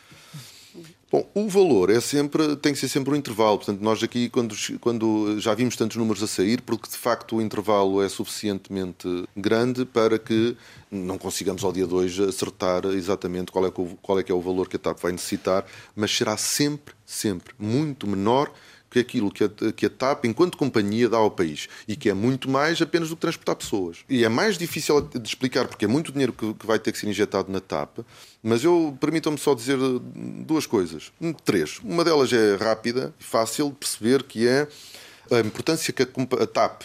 Bom, 1.12 1.30
o 1.36 1.48
valor 1.48 1.92
é 1.92 2.00
sempre, 2.02 2.56
tem 2.56 2.74
que 2.74 2.80
ser 2.80 2.88
sempre 2.88 3.14
um 3.14 3.16
intervalo. 3.16 3.58
Portanto, 3.58 3.82
nós 3.82 4.02
aqui, 4.02 4.30
quando, 4.30 4.56
quando 4.80 5.40
já 5.40 5.54
vimos 5.54 5.76
tantos 5.76 5.96
números 5.96 6.24
a 6.24 6.28
sair, 6.28 6.60
porque 6.62 6.90
de 6.90 6.98
facto 6.98 7.36
o 7.36 7.42
intervalo 7.42 8.02
é 8.02 8.10
suficientemente 8.10 9.08
grande 9.38 9.86
para 9.86 10.18
que 10.18 10.58
não 10.90 11.20
consigamos 11.20 11.64
ao 11.64 11.72
dia 11.72 11.86
2 11.86 12.20
acertar 12.22 12.86
exatamente 12.86 13.52
qual 13.52 13.68
é, 13.68 13.72
qual 14.02 14.20
é 14.20 14.24
que 14.24 14.32
é 14.32 14.36
o 14.36 14.42
valor 14.42 14.68
que 14.68 14.78
a 14.78 14.80
TAP 14.80 15.00
vai 15.00 15.12
necessitar, 15.12 15.64
mas 15.96 16.10
será 16.10 16.36
sempre, 16.36 16.96
sempre 17.06 17.54
muito 17.60 18.08
menor 18.08 18.52
que 18.94 19.00
aquilo 19.00 19.32
que 19.32 19.44
a, 19.44 19.50
que 19.76 19.88
a 19.88 19.90
TAP, 19.90 20.26
enquanto 20.26 20.56
companhia, 20.56 21.10
dá 21.10 21.18
ao 21.18 21.32
país. 21.32 21.68
E 21.88 21.96
que 21.96 22.10
é 22.10 22.14
muito 22.14 22.50
mais 22.50 22.80
apenas 22.82 23.10
do 23.10 23.16
que 23.16 23.22
transportar 23.22 23.56
pessoas. 23.56 23.98
E 24.08 24.24
é 24.24 24.30
mais 24.30 24.58
difícil 24.58 25.02
de 25.02 25.28
explicar, 25.28 25.68
porque 25.68 25.86
é 25.86 25.88
muito 25.88 26.12
dinheiro 26.12 26.32
que, 26.32 26.54
que 26.54 26.66
vai 26.66 26.78
ter 26.78 26.92
que 26.92 27.00
ser 27.00 27.08
injetado 27.08 27.52
na 27.52 27.60
TAP. 27.60 28.00
Mas 28.42 28.64
eu 28.64 28.96
permitam-me 29.02 29.38
só 29.38 29.56
dizer 29.56 29.78
duas 30.46 30.68
coisas. 30.68 31.12
Três. 31.44 31.80
Uma 31.84 32.04
delas 32.04 32.32
é 32.32 32.56
rápida 32.56 33.14
e 33.20 33.24
fácil 33.24 33.70
de 33.70 33.76
perceber, 33.76 34.24
que 34.24 34.48
é 34.48 34.68
a 35.32 35.40
importância 35.40 35.92
que 35.92 36.04
a, 36.04 36.44
a 36.44 36.48
TAP 36.48 36.84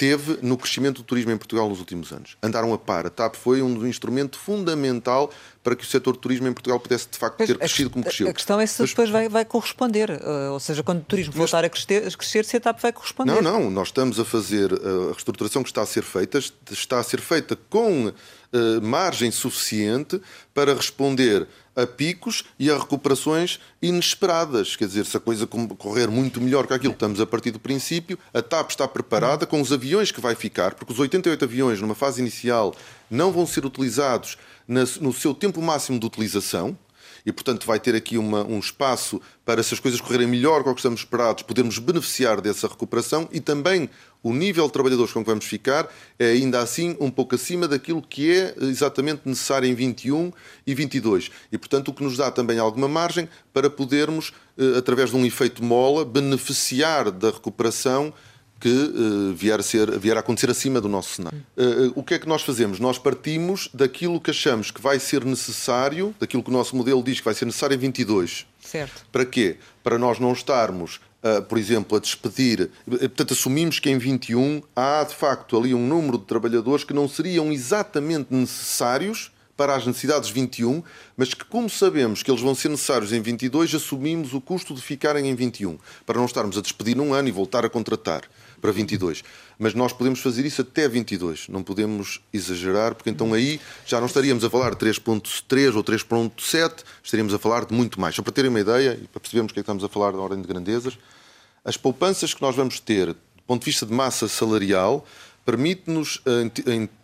teve 0.00 0.38
no 0.40 0.56
crescimento 0.56 0.96
do 0.96 1.02
turismo 1.02 1.30
em 1.30 1.36
Portugal 1.36 1.68
nos 1.68 1.78
últimos 1.78 2.10
anos. 2.10 2.34
Andaram 2.42 2.72
a 2.72 2.78
par. 2.78 3.04
A 3.04 3.10
TAP 3.10 3.34
foi 3.34 3.60
um 3.60 3.86
instrumento 3.86 4.38
fundamental 4.38 5.30
para 5.62 5.76
que 5.76 5.84
o 5.84 5.86
setor 5.86 6.14
do 6.14 6.18
turismo 6.18 6.48
em 6.48 6.54
Portugal 6.54 6.80
pudesse, 6.80 7.06
de 7.06 7.18
facto, 7.18 7.36
ter 7.36 7.58
crescido 7.58 7.90
como 7.90 8.02
cresceu. 8.02 8.26
A 8.26 8.32
questão 8.32 8.58
é 8.58 8.64
se 8.64 8.80
Mas, 8.80 8.88
depois 8.88 9.10
vai, 9.10 9.28
vai 9.28 9.44
corresponder. 9.44 10.10
Uh, 10.10 10.52
ou 10.52 10.58
seja, 10.58 10.82
quando 10.82 11.00
o 11.00 11.04
turismo 11.04 11.34
voltar 11.34 11.66
a 11.66 11.68
crescer, 11.68 12.06
a 12.06 12.10
crescer, 12.16 12.46
se 12.46 12.56
a 12.56 12.60
TAP 12.60 12.80
vai 12.80 12.94
corresponder. 12.94 13.42
Não, 13.42 13.60
não. 13.60 13.70
Nós 13.70 13.88
estamos 13.88 14.18
a 14.18 14.24
fazer 14.24 14.72
uh, 14.72 15.10
a 15.10 15.12
reestruturação 15.12 15.62
que 15.62 15.68
está 15.68 15.82
a 15.82 15.86
ser 15.86 16.02
feita, 16.02 16.38
está 16.70 16.98
a 16.98 17.02
ser 17.02 17.20
feita 17.20 17.54
com 17.68 18.06
uh, 18.06 18.12
margem 18.80 19.30
suficiente 19.30 20.18
para 20.54 20.72
responder 20.72 21.46
a 21.74 21.86
picos 21.86 22.44
e 22.58 22.70
a 22.70 22.78
recuperações 22.78 23.60
inesperadas. 23.80 24.76
Quer 24.76 24.86
dizer, 24.86 25.06
se 25.06 25.16
a 25.16 25.20
coisa 25.20 25.46
correr 25.46 26.08
muito 26.08 26.40
melhor 26.40 26.66
que 26.66 26.74
aquilo 26.74 26.92
que 26.92 26.96
estamos 26.96 27.20
a 27.20 27.26
partir 27.26 27.50
do 27.50 27.60
princípio, 27.60 28.18
a 28.34 28.42
TAP 28.42 28.70
está 28.70 28.86
preparada 28.88 29.46
com 29.46 29.60
os 29.60 29.72
aviões 29.72 30.10
que 30.10 30.20
vai 30.20 30.34
ficar, 30.34 30.74
porque 30.74 30.92
os 30.92 30.98
88 30.98 31.44
aviões, 31.44 31.80
numa 31.80 31.94
fase 31.94 32.20
inicial, 32.20 32.74
não 33.10 33.32
vão 33.32 33.46
ser 33.46 33.64
utilizados 33.64 34.36
no 35.00 35.12
seu 35.12 35.34
tempo 35.34 35.60
máximo 35.60 35.98
de 35.98 36.06
utilização 36.06 36.76
e, 37.24 37.32
portanto, 37.32 37.66
vai 37.66 37.78
ter 37.78 37.94
aqui 37.94 38.16
uma, 38.16 38.44
um 38.44 38.58
espaço 38.58 39.20
para, 39.44 39.62
se 39.62 39.74
as 39.74 39.80
coisas 39.80 40.00
correrem 40.00 40.26
melhor 40.26 40.62
com 40.62 40.70
o 40.70 40.74
que 40.74 40.80
estamos 40.80 41.00
esperados, 41.00 41.42
podermos 41.42 41.78
beneficiar 41.78 42.40
dessa 42.40 42.68
recuperação 42.68 43.28
e 43.32 43.40
também 43.40 43.90
o 44.22 44.32
nível 44.32 44.66
de 44.66 44.72
trabalhadores 44.72 45.12
com 45.12 45.20
que 45.20 45.30
vamos 45.30 45.44
ficar 45.44 45.88
é 46.18 46.26
ainda 46.32 46.60
assim 46.60 46.96
um 47.00 47.10
pouco 47.10 47.34
acima 47.34 47.66
daquilo 47.66 48.02
que 48.02 48.30
é 48.30 48.54
exatamente 48.60 49.22
necessário 49.24 49.68
em 49.68 49.74
21 49.74 50.32
e 50.66 50.74
22. 50.74 51.30
E, 51.50 51.58
portanto, 51.58 51.88
o 51.88 51.94
que 51.94 52.04
nos 52.04 52.16
dá 52.16 52.30
também 52.30 52.58
alguma 52.58 52.88
margem 52.88 53.28
para 53.52 53.70
podermos, 53.70 54.32
eh, 54.58 54.78
através 54.78 55.10
de 55.10 55.16
um 55.16 55.24
efeito 55.24 55.64
mola, 55.64 56.04
beneficiar 56.04 57.10
da 57.10 57.30
recuperação 57.30 58.12
que 58.60 58.68
uh, 58.68 59.34
vier, 59.34 59.58
a 59.58 59.62
ser, 59.62 59.98
vier 59.98 60.16
a 60.16 60.20
acontecer 60.20 60.50
acima 60.50 60.80
do 60.80 60.88
nosso 60.88 61.14
cenário. 61.14 61.42
Uh, 61.56 61.92
o 61.96 62.04
que 62.04 62.14
é 62.14 62.18
que 62.18 62.28
nós 62.28 62.42
fazemos? 62.42 62.78
Nós 62.78 62.98
partimos 62.98 63.70
daquilo 63.72 64.20
que 64.20 64.30
achamos 64.30 64.70
que 64.70 64.80
vai 64.80 65.00
ser 65.00 65.24
necessário, 65.24 66.14
daquilo 66.20 66.42
que 66.42 66.50
o 66.50 66.52
nosso 66.52 66.76
modelo 66.76 67.02
diz 67.02 67.18
que 67.18 67.24
vai 67.24 67.32
ser 67.32 67.46
necessário 67.46 67.74
em 67.74 67.78
22. 67.78 68.46
Certo. 68.60 69.06
Para 69.10 69.24
quê? 69.24 69.56
Para 69.82 69.98
nós 69.98 70.18
não 70.18 70.32
estarmos, 70.32 71.00
uh, 71.24 71.42
por 71.42 71.56
exemplo, 71.56 71.96
a 71.96 72.00
despedir. 72.00 72.70
Portanto, 72.86 73.32
assumimos 73.32 73.78
que 73.78 73.88
em 73.88 73.96
21 73.96 74.62
há, 74.76 75.04
de 75.04 75.14
facto, 75.14 75.56
ali 75.56 75.74
um 75.74 75.86
número 75.86 76.18
de 76.18 76.26
trabalhadores 76.26 76.84
que 76.84 76.92
não 76.92 77.08
seriam 77.08 77.50
exatamente 77.50 78.26
necessários 78.30 79.32
para 79.56 79.74
as 79.74 79.86
necessidades 79.86 80.30
21, 80.30 80.82
mas 81.16 81.34
que, 81.34 81.44
como 81.44 81.68
sabemos 81.68 82.22
que 82.22 82.30
eles 82.30 82.40
vão 82.40 82.54
ser 82.54 82.70
necessários 82.70 83.12
em 83.12 83.20
22, 83.20 83.74
assumimos 83.74 84.32
o 84.32 84.40
custo 84.40 84.74
de 84.74 84.80
ficarem 84.80 85.28
em 85.28 85.34
21, 85.34 85.78
para 86.06 86.18
não 86.18 86.24
estarmos 86.24 86.56
a 86.56 86.62
despedir 86.62 86.96
num 86.96 87.12
ano 87.12 87.28
e 87.28 87.30
voltar 87.30 87.62
a 87.62 87.68
contratar 87.68 88.22
para 88.60 88.70
22. 88.72 89.24
Mas 89.58 89.74
nós 89.74 89.92
podemos 89.92 90.20
fazer 90.20 90.44
isso 90.44 90.62
até 90.62 90.88
22, 90.88 91.48
não 91.48 91.62
podemos 91.62 92.20
exagerar, 92.32 92.94
porque 92.94 93.10
então 93.10 93.32
aí 93.32 93.60
já 93.86 93.98
não 93.98 94.06
estaríamos 94.06 94.44
a 94.44 94.50
falar 94.50 94.70
de 94.70 94.76
3.3 94.76 95.74
ou 95.74 95.84
3.7, 95.84 96.84
estaríamos 97.02 97.34
a 97.34 97.38
falar 97.38 97.64
de 97.64 97.74
muito 97.74 98.00
mais. 98.00 98.14
Só 98.14 98.22
para 98.22 98.32
terem 98.32 98.50
uma 98.50 98.60
ideia 98.60 98.98
e 99.02 99.06
para 99.06 99.20
percebermos 99.20 99.50
o 99.50 99.54
que 99.54 99.60
é 99.60 99.62
que 99.62 99.64
estamos 99.64 99.84
a 99.84 99.88
falar 99.88 100.12
da 100.12 100.18
ordem 100.18 100.40
de 100.40 100.48
grandezas, 100.48 100.98
as 101.64 101.76
poupanças 101.76 102.32
que 102.32 102.42
nós 102.42 102.54
vamos 102.56 102.80
ter 102.80 103.08
do 103.08 103.42
ponto 103.46 103.60
de 103.64 103.70
vista 103.70 103.84
de 103.84 103.92
massa 103.92 104.28
salarial 104.28 105.04
permite-nos, 105.44 106.22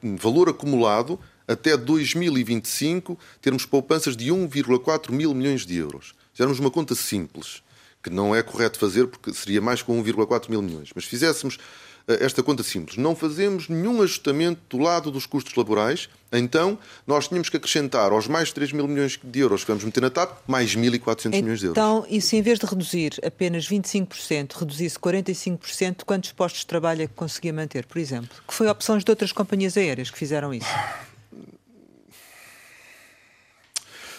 em 0.02 0.16
valor 0.16 0.48
acumulado, 0.48 1.18
até 1.48 1.76
2025, 1.76 3.18
termos 3.40 3.64
poupanças 3.64 4.16
de 4.16 4.26
1,4 4.26 5.10
mil 5.10 5.34
milhões 5.34 5.64
de 5.64 5.76
euros. 5.76 6.14
Fizermos 6.32 6.58
uma 6.58 6.70
conta 6.70 6.94
simples 6.94 7.62
que 8.06 8.10
não 8.10 8.32
é 8.32 8.40
correto 8.40 8.78
fazer 8.78 9.08
porque 9.08 9.34
seria 9.34 9.60
mais 9.60 9.82
com 9.82 10.00
1,4 10.00 10.48
mil 10.48 10.62
milhões. 10.62 10.90
Mas 10.94 11.04
fizéssemos 11.04 11.58
eh, 12.06 12.24
esta 12.24 12.40
conta 12.40 12.62
simples. 12.62 12.96
Não 12.96 13.16
fazemos 13.16 13.68
nenhum 13.68 14.00
ajustamento 14.00 14.60
do 14.70 14.78
lado 14.80 15.10
dos 15.10 15.26
custos 15.26 15.56
laborais, 15.56 16.08
então 16.30 16.78
nós 17.04 17.26
tínhamos 17.26 17.48
que 17.48 17.56
acrescentar 17.56 18.12
aos 18.12 18.28
mais 18.28 18.52
3 18.52 18.70
mil 18.70 18.86
milhões 18.86 19.18
de 19.20 19.40
euros 19.40 19.64
que 19.64 19.72
vamos 19.72 19.82
meter 19.82 20.00
na 20.00 20.08
TAP, 20.08 20.38
mais 20.46 20.76
1.400 20.76 21.26
então, 21.26 21.30
milhões 21.32 21.58
de 21.58 21.66
euros. 21.66 21.82
Então, 21.82 22.06
e 22.08 22.20
se 22.20 22.36
em 22.36 22.42
vez 22.42 22.60
de 22.60 22.66
reduzir 22.66 23.18
apenas 23.26 23.68
25%, 23.68 24.52
reduzisse 24.52 24.96
45%, 25.00 26.04
quantos 26.06 26.30
postos 26.30 26.60
de 26.60 26.66
trabalho 26.66 27.02
é 27.02 27.06
que 27.08 27.14
conseguia 27.14 27.52
manter, 27.52 27.86
por 27.86 27.98
exemplo? 27.98 28.30
Que 28.46 28.54
foi 28.54 28.68
opções 28.68 29.02
de 29.02 29.10
outras 29.10 29.32
companhias 29.32 29.76
aéreas 29.76 30.12
que 30.12 30.18
fizeram 30.18 30.54
isso? 30.54 30.68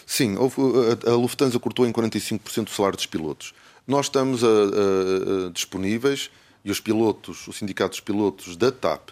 Sim, 0.04 0.36
a 1.06 1.10
Lufthansa 1.12 1.58
cortou 1.58 1.86
em 1.86 1.92
45% 1.92 2.68
o 2.68 2.70
salário 2.70 2.96
dos 2.96 3.06
pilotos. 3.06 3.54
Nós 3.88 4.04
estamos 4.04 4.44
a, 4.44 4.46
a, 4.46 4.50
a, 4.50 5.50
disponíveis 5.50 6.30
e 6.62 6.70
os 6.70 6.78
pilotos, 6.78 7.48
os 7.48 7.56
sindicatos 7.56 8.00
pilotos 8.00 8.54
da 8.54 8.70
TAP, 8.70 9.08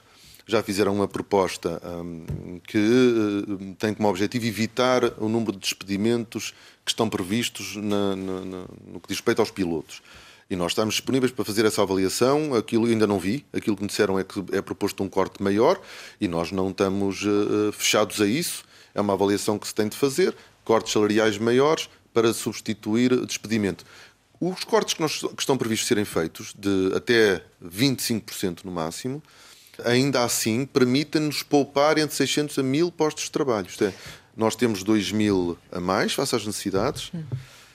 já 0.46 0.62
fizeram 0.62 0.94
uma 0.94 1.08
proposta 1.08 1.80
um, 1.82 2.60
que 2.60 2.76
uh, 2.76 3.74
tem 3.78 3.94
como 3.94 4.06
objetivo 4.06 4.44
evitar 4.44 5.02
o 5.18 5.30
número 5.30 5.52
de 5.52 5.60
despedimentos 5.60 6.52
que 6.84 6.90
estão 6.90 7.08
previstos 7.08 7.74
na, 7.76 8.14
na, 8.14 8.40
na, 8.44 8.64
no 8.86 9.00
que 9.00 9.08
diz 9.08 9.16
respeito 9.16 9.40
aos 9.40 9.50
pilotos. 9.50 10.02
E 10.50 10.54
nós 10.54 10.72
estamos 10.72 10.96
disponíveis 10.96 11.32
para 11.32 11.44
fazer 11.46 11.64
essa 11.64 11.80
avaliação. 11.80 12.54
Aquilo 12.54 12.84
ainda 12.84 13.06
não 13.06 13.18
vi. 13.18 13.46
Aquilo 13.54 13.76
que 13.76 13.82
me 13.82 13.88
disseram 13.88 14.18
é 14.18 14.24
que 14.24 14.44
é 14.52 14.60
proposto 14.60 15.02
um 15.02 15.08
corte 15.08 15.42
maior 15.42 15.80
e 16.20 16.28
nós 16.28 16.52
não 16.52 16.68
estamos 16.68 17.24
uh, 17.24 17.72
fechados 17.72 18.20
a 18.20 18.26
isso. 18.26 18.62
É 18.94 19.00
uma 19.00 19.14
avaliação 19.14 19.58
que 19.58 19.66
se 19.66 19.74
tem 19.74 19.88
de 19.88 19.96
fazer 19.96 20.36
cortes 20.62 20.92
salariais 20.92 21.38
maiores 21.38 21.88
para 22.16 22.32
substituir 22.32 23.14
despedimento. 23.26 23.84
Os 24.40 24.64
cortes 24.64 24.94
que, 24.94 25.00
nós, 25.00 25.20
que 25.20 25.40
estão 25.40 25.56
previstos 25.56 25.88
serem 25.88 26.04
feitos, 26.04 26.54
de 26.58 26.92
até 26.94 27.42
25% 27.64 28.64
no 28.64 28.70
máximo, 28.70 29.22
ainda 29.84 30.24
assim 30.24 30.66
permitem-nos 30.66 31.42
poupar 31.42 31.98
entre 31.98 32.14
600 32.14 32.58
a 32.58 32.62
1000 32.62 32.92
postos 32.92 33.24
de 33.24 33.30
trabalho. 33.30 33.66
Isto 33.66 33.84
é, 33.84 33.94
nós 34.36 34.54
temos 34.54 34.82
2 34.82 35.12
mil 35.12 35.56
a 35.72 35.80
mais, 35.80 36.12
face 36.12 36.36
às 36.36 36.46
necessidades, 36.46 37.10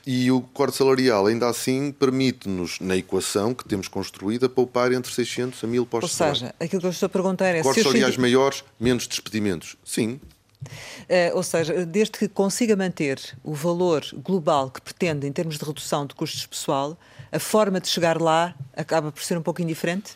e 0.05 0.31
o 0.31 0.41
corte 0.41 0.77
salarial, 0.77 1.27
ainda 1.27 1.47
assim, 1.47 1.91
permite-nos, 1.91 2.79
na 2.79 2.97
equação 2.97 3.53
que 3.53 3.67
temos 3.67 3.87
construída, 3.87 4.49
poupar 4.49 4.91
entre 4.91 5.11
600 5.11 5.63
a 5.63 5.67
1000 5.67 5.85
postos 5.85 6.11
de 6.11 6.17
trabalho. 6.17 6.33
Ou 6.33 6.39
seja, 6.39 6.55
aquilo 6.59 6.81
que 6.81 6.87
eu 6.87 6.91
estou 6.91 7.05
a 7.05 7.09
perguntar 7.09 7.55
é... 7.55 7.61
Cortes 7.61 7.83
salariais 7.83 8.17
maiores, 8.17 8.63
menos 8.79 9.07
despedimentos. 9.07 9.75
Sim, 9.83 10.19
Uh, 10.61 11.35
ou 11.35 11.43
seja, 11.43 11.85
desde 11.85 12.17
que 12.17 12.27
consiga 12.27 12.75
manter 12.75 13.19
o 13.43 13.53
valor 13.53 14.05
global 14.23 14.69
que 14.69 14.81
pretende 14.81 15.27
em 15.27 15.31
termos 15.31 15.57
de 15.57 15.65
redução 15.65 16.05
de 16.05 16.15
custos 16.15 16.45
pessoal, 16.45 16.97
a 17.31 17.39
forma 17.39 17.79
de 17.79 17.87
chegar 17.87 18.21
lá 18.21 18.55
acaba 18.73 19.11
por 19.11 19.23
ser 19.23 19.37
um 19.37 19.41
pouco 19.41 19.61
indiferente? 19.61 20.15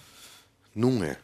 Não 0.75 1.03
é. 1.03 1.17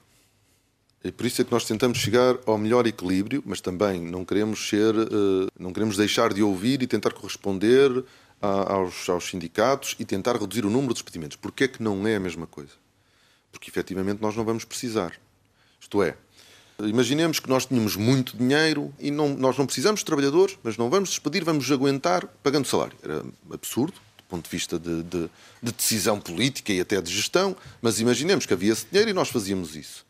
É 1.03 1.11
por 1.11 1.25
isso 1.25 1.41
é 1.41 1.45
que 1.45 1.51
nós 1.51 1.65
tentamos 1.65 1.97
chegar 1.97 2.37
ao 2.45 2.57
melhor 2.57 2.85
equilíbrio, 2.85 3.41
mas 3.45 3.59
também 3.59 3.99
não 3.99 4.23
queremos 4.23 4.69
ser, 4.69 4.95
uh, 4.95 5.47
não 5.57 5.73
queremos 5.73 5.97
deixar 5.97 6.31
de 6.31 6.43
ouvir 6.43 6.81
e 6.83 6.87
tentar 6.87 7.11
corresponder 7.11 8.03
a, 8.39 8.73
aos, 8.73 9.09
aos, 9.09 9.25
sindicatos 9.25 9.95
e 9.99 10.05
tentar 10.05 10.35
reduzir 10.35 10.63
o 10.63 10.69
número 10.69 10.93
de 10.93 10.95
despedimentos. 10.95 11.37
Porquê 11.37 11.63
é 11.63 11.67
que 11.67 11.81
não 11.81 12.05
é 12.07 12.15
a 12.15 12.19
mesma 12.19 12.45
coisa? 12.45 12.73
Porque 13.51 13.69
efetivamente 13.69 14.21
nós 14.21 14.35
não 14.35 14.45
vamos 14.45 14.63
precisar. 14.63 15.13
Isto 15.79 16.03
é, 16.03 16.15
Imaginemos 16.87 17.39
que 17.39 17.49
nós 17.49 17.65
tínhamos 17.65 17.95
muito 17.95 18.37
dinheiro 18.37 18.93
e 18.99 19.11
não, 19.11 19.29
nós 19.29 19.57
não 19.57 19.65
precisamos 19.65 20.01
de 20.01 20.05
trabalhadores, 20.05 20.57
mas 20.63 20.77
não 20.77 20.89
vamos 20.89 21.09
despedir, 21.09 21.43
vamos 21.43 21.69
aguentar 21.71 22.25
pagando 22.43 22.67
salário. 22.67 22.97
Era 23.03 23.23
absurdo, 23.51 23.93
do 23.93 24.23
ponto 24.29 24.45
de 24.45 24.49
vista 24.49 24.79
de, 24.79 25.03
de, 25.03 25.29
de 25.61 25.71
decisão 25.71 26.19
política 26.19 26.71
e 26.71 26.79
até 26.79 27.01
de 27.01 27.13
gestão, 27.13 27.55
mas 27.81 27.99
imaginemos 27.99 28.45
que 28.45 28.53
havia 28.53 28.73
esse 28.73 28.85
dinheiro 28.85 29.09
e 29.09 29.13
nós 29.13 29.29
fazíamos 29.29 29.75
isso. 29.75 30.05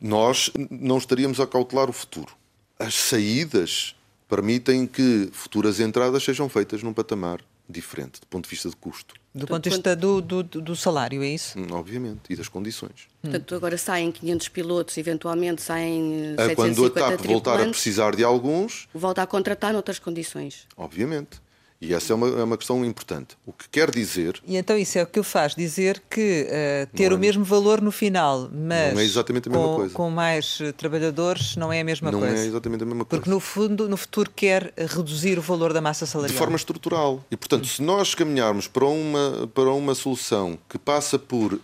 Nós 0.00 0.50
não 0.70 0.98
estaríamos 0.98 1.40
a 1.40 1.46
cautelar 1.46 1.88
o 1.88 1.92
futuro. 1.92 2.34
As 2.78 2.94
saídas 2.94 3.94
permitem 4.28 4.86
que 4.86 5.30
futuras 5.32 5.80
entradas 5.80 6.22
sejam 6.24 6.48
feitas 6.48 6.82
num 6.82 6.92
patamar 6.92 7.40
diferente, 7.68 8.20
do 8.20 8.26
ponto 8.26 8.44
de 8.44 8.50
vista 8.50 8.68
de 8.68 8.76
custo. 8.76 9.14
Do 9.34 9.46
ponto 9.46 9.64
de 9.64 9.70
vista 9.70 9.96
do, 9.96 10.20
do, 10.20 10.42
do, 10.42 10.76
salário, 10.76 11.22
é 11.22 11.26
isso? 11.26 11.58
Hum, 11.58 11.66
obviamente, 11.72 12.20
e 12.30 12.36
das 12.36 12.48
condições. 12.48 13.08
Portanto, 13.20 13.54
agora 13.54 13.76
saem 13.76 14.12
500 14.12 14.48
pilotos, 14.48 14.96
eventualmente 14.96 15.60
saem 15.60 16.34
750 16.36 16.54
Quando 16.54 16.86
a 16.86 16.90
TAP 16.90 17.26
voltar 17.26 17.60
a 17.60 17.68
precisar 17.68 18.14
de 18.14 18.22
alguns... 18.22 18.88
Volta 18.94 19.22
a 19.22 19.26
contratar 19.26 19.72
noutras 19.72 19.98
condições. 19.98 20.68
Obviamente. 20.76 21.42
E 21.80 21.92
essa 21.92 22.12
é 22.12 22.16
uma, 22.16 22.28
é 22.28 22.42
uma 22.42 22.56
questão 22.56 22.84
importante. 22.84 23.36
O 23.44 23.52
que 23.52 23.68
quer 23.68 23.90
dizer. 23.90 24.40
E 24.46 24.56
então 24.56 24.76
isso 24.76 24.98
é 24.98 25.02
o 25.02 25.06
que 25.06 25.20
o 25.20 25.24
faz 25.24 25.54
dizer 25.54 26.02
que 26.08 26.46
uh, 26.48 26.96
ter 26.96 27.12
é, 27.12 27.14
o 27.14 27.18
mesmo 27.18 27.44
valor 27.44 27.80
no 27.80 27.92
final, 27.92 28.48
mas. 28.50 28.94
Não 28.94 29.00
é 29.00 29.04
exatamente 29.04 29.48
a 29.48 29.52
mesma 29.52 29.66
com, 29.66 29.76
coisa. 29.76 29.94
Com 29.94 30.10
mais 30.10 30.58
eh, 30.62 30.72
trabalhadores, 30.72 31.56
não 31.56 31.72
é 31.72 31.80
a 31.80 31.84
mesma 31.84 32.10
não 32.10 32.20
coisa. 32.20 32.34
Não 32.34 32.42
é 32.42 32.46
exatamente 32.46 32.82
a 32.82 32.86
mesma 32.86 33.04
coisa. 33.04 33.20
Porque 33.20 33.30
no, 33.30 33.40
fundo, 33.40 33.88
no 33.88 33.96
futuro 33.96 34.30
quer 34.34 34.72
reduzir 34.76 35.38
o 35.38 35.42
valor 35.42 35.72
da 35.72 35.80
massa 35.80 36.06
salarial. 36.06 36.32
De 36.32 36.38
forma 36.38 36.56
estrutural. 36.56 37.22
E 37.30 37.36
portanto, 37.36 37.66
se 37.66 37.82
nós 37.82 38.14
caminharmos 38.14 38.66
para 38.66 38.86
uma, 38.86 39.50
para 39.52 39.70
uma 39.70 39.94
solução 39.94 40.58
que 40.68 40.78
passa 40.78 41.18
por, 41.18 41.60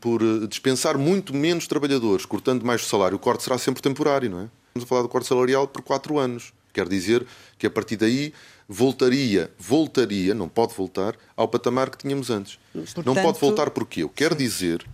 por 0.00 0.20
eh, 0.22 0.46
dispensar 0.48 0.98
muito 0.98 1.34
menos 1.34 1.66
trabalhadores, 1.68 2.26
cortando 2.26 2.64
mais 2.64 2.82
o 2.82 2.86
salário, 2.86 3.16
o 3.16 3.20
corte 3.20 3.44
será 3.44 3.56
sempre 3.56 3.82
temporário, 3.82 4.28
não 4.28 4.40
é? 4.40 4.48
Estamos 4.68 4.84
a 4.84 4.86
falar 4.86 5.02
do 5.02 5.08
corte 5.08 5.28
salarial 5.28 5.68
por 5.68 5.82
quatro 5.82 6.18
anos. 6.18 6.52
Quer 6.72 6.88
dizer 6.88 7.26
que 7.58 7.66
a 7.66 7.70
partir 7.70 7.96
daí 7.96 8.32
voltaria, 8.72 9.50
voltaria, 9.58 10.32
não 10.32 10.48
pode 10.48 10.72
voltar, 10.74 11.16
ao 11.36 11.48
patamar 11.48 11.90
que 11.90 11.98
tínhamos 11.98 12.30
antes. 12.30 12.56
Portanto... 12.72 13.04
Não 13.04 13.16
pode 13.16 13.40
voltar 13.40 13.68
porque 13.70 14.04
eu 14.04 14.08
quero 14.08 14.32
dizer 14.32 14.86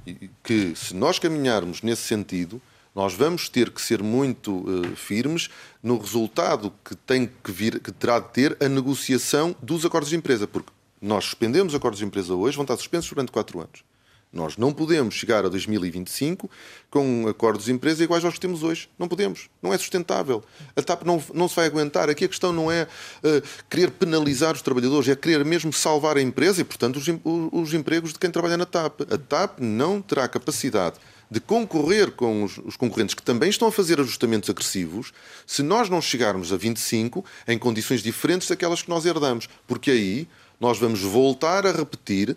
que 0.43 0.75
se 0.75 0.95
nós 0.95 1.19
caminharmos 1.19 1.83
nesse 1.83 2.01
sentido, 2.01 2.61
nós 2.95 3.13
vamos 3.13 3.51
ter 3.51 3.69
que 3.69 3.83
ser 3.83 4.03
muito 4.03 4.61
uh, 4.61 4.97
firmes 4.97 5.51
no 5.83 5.99
resultado 5.99 6.73
que 6.83 6.97
tem 6.97 7.27
que 7.27 7.53
vir, 7.53 7.79
que 7.79 7.93
terá 7.93 8.19
de 8.19 8.33
ter 8.33 8.57
a 8.63 8.67
negociação 8.67 9.55
dos 9.61 9.85
acordos 9.85 10.09
de 10.09 10.17
empresa, 10.17 10.49
porque 10.49 10.71
nós 10.99 11.27
suspendemos 11.27 11.75
acordos 11.75 11.99
de 11.99 12.07
empresa 12.07 12.35
hoje, 12.35 12.57
vão 12.57 12.65
estar 12.65 12.79
suspensos 12.79 13.11
durante 13.11 13.31
quatro 13.31 13.61
anos. 13.61 13.85
Nós 14.33 14.57
não 14.57 14.73
podemos 14.73 15.15
chegar 15.15 15.45
a 15.47 15.49
2025 15.49 16.51
com 16.91 17.27
acordos 17.29 17.67
de 17.67 17.73
empresa 17.73 18.05
iguais 18.05 18.25
aos 18.25 18.35
que 18.35 18.41
temos 18.41 18.63
hoje. 18.63 18.89
Não 18.99 19.09
podemos. 19.09 19.49
Não 19.63 19.73
é 19.73 19.79
sustentável. 19.79 20.45
A 20.75 20.83
TAP 20.83 21.05
não, 21.05 21.23
não 21.33 21.49
se 21.49 21.57
vai 21.57 21.67
aguentar. 21.67 22.11
Aqui 22.11 22.25
a 22.25 22.29
questão 22.29 22.53
não 22.53 22.71
é 22.71 22.85
uh, 22.85 23.43
querer 23.71 23.91
penalizar 23.93 24.55
os 24.55 24.63
trabalhadores, 24.63 25.09
é 25.09 25.17
querer 25.17 25.45
mesmo 25.45 25.73
salvar 25.73 26.17
a 26.17 26.23
empresa 26.23 26.61
e, 26.61 26.65
portanto, 26.65 26.97
os, 26.97 27.07
os 27.53 27.75
empregos 27.75 28.13
de 28.13 28.19
quem 28.19 28.31
trabalha 28.31 28.57
na 28.57 28.67
TAP. 28.67 29.03
A 29.11 29.19
TAP 29.19 29.61
não 29.61 30.03
terá 30.03 30.29
capacidade 30.29 30.97
de 31.31 31.41
concorrer 31.41 32.13
com 32.13 32.45
os, 32.45 32.59
os, 32.59 32.77
concorrentes 32.77 33.15
que 33.15 33.23
também 33.23 33.51
estão 33.51 33.69
a 33.69 33.73
fazer 33.73 34.01
ajustamentos 34.01 34.49
agressivos, 34.49 35.13
se 35.45 35.63
nós 35.63 35.89
não 35.89 36.01
chegarmos 36.01 36.53
a 36.53 36.57
25 36.57 37.25
em 37.49 37.59
condições 37.59 38.03
diferentes 38.03 38.49
daquelas 38.49 38.83
que 38.83 38.89
nós 38.89 39.05
herdamos. 39.05 39.49
Porque 39.67 39.91
aí 39.91 40.29
nós 40.61 40.79
vamos 40.79 41.01
voltar 41.01 41.67
a 41.67 41.73
repetir 41.73 42.37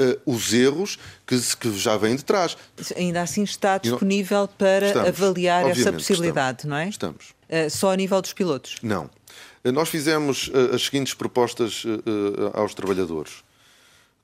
uh, 0.00 0.20
os 0.24 0.52
erros 0.52 0.98
que, 1.26 1.38
que, 1.56 1.78
já 1.78 1.96
vêm 1.96 2.16
de 2.16 2.24
trás. 2.24 2.56
Ainda 2.96 3.22
assim 3.22 3.42
está 3.42 3.78
disponível 3.78 4.48
para 4.48 4.88
estamos, 4.88 5.08
avaliar 5.08 5.68
essa 5.68 5.92
possibilidade, 5.92 6.58
estamos, 6.58 6.70
não 6.70 6.76
é? 6.76 6.88
Estamos. 6.88 7.34
Uh, 7.48 7.70
só 7.70 7.92
a 7.92 7.96
nível 7.96 8.20
dos 8.20 8.32
pilotos? 8.32 8.76
Não. 8.82 9.10
Uh, 9.64 9.72
nós 9.72 9.88
fizemos 9.88 10.50
as 10.74 10.82
seguintes 10.82 11.14
propostas 11.14 11.84
aos 12.54 12.74
trabalhadores. 12.74 13.42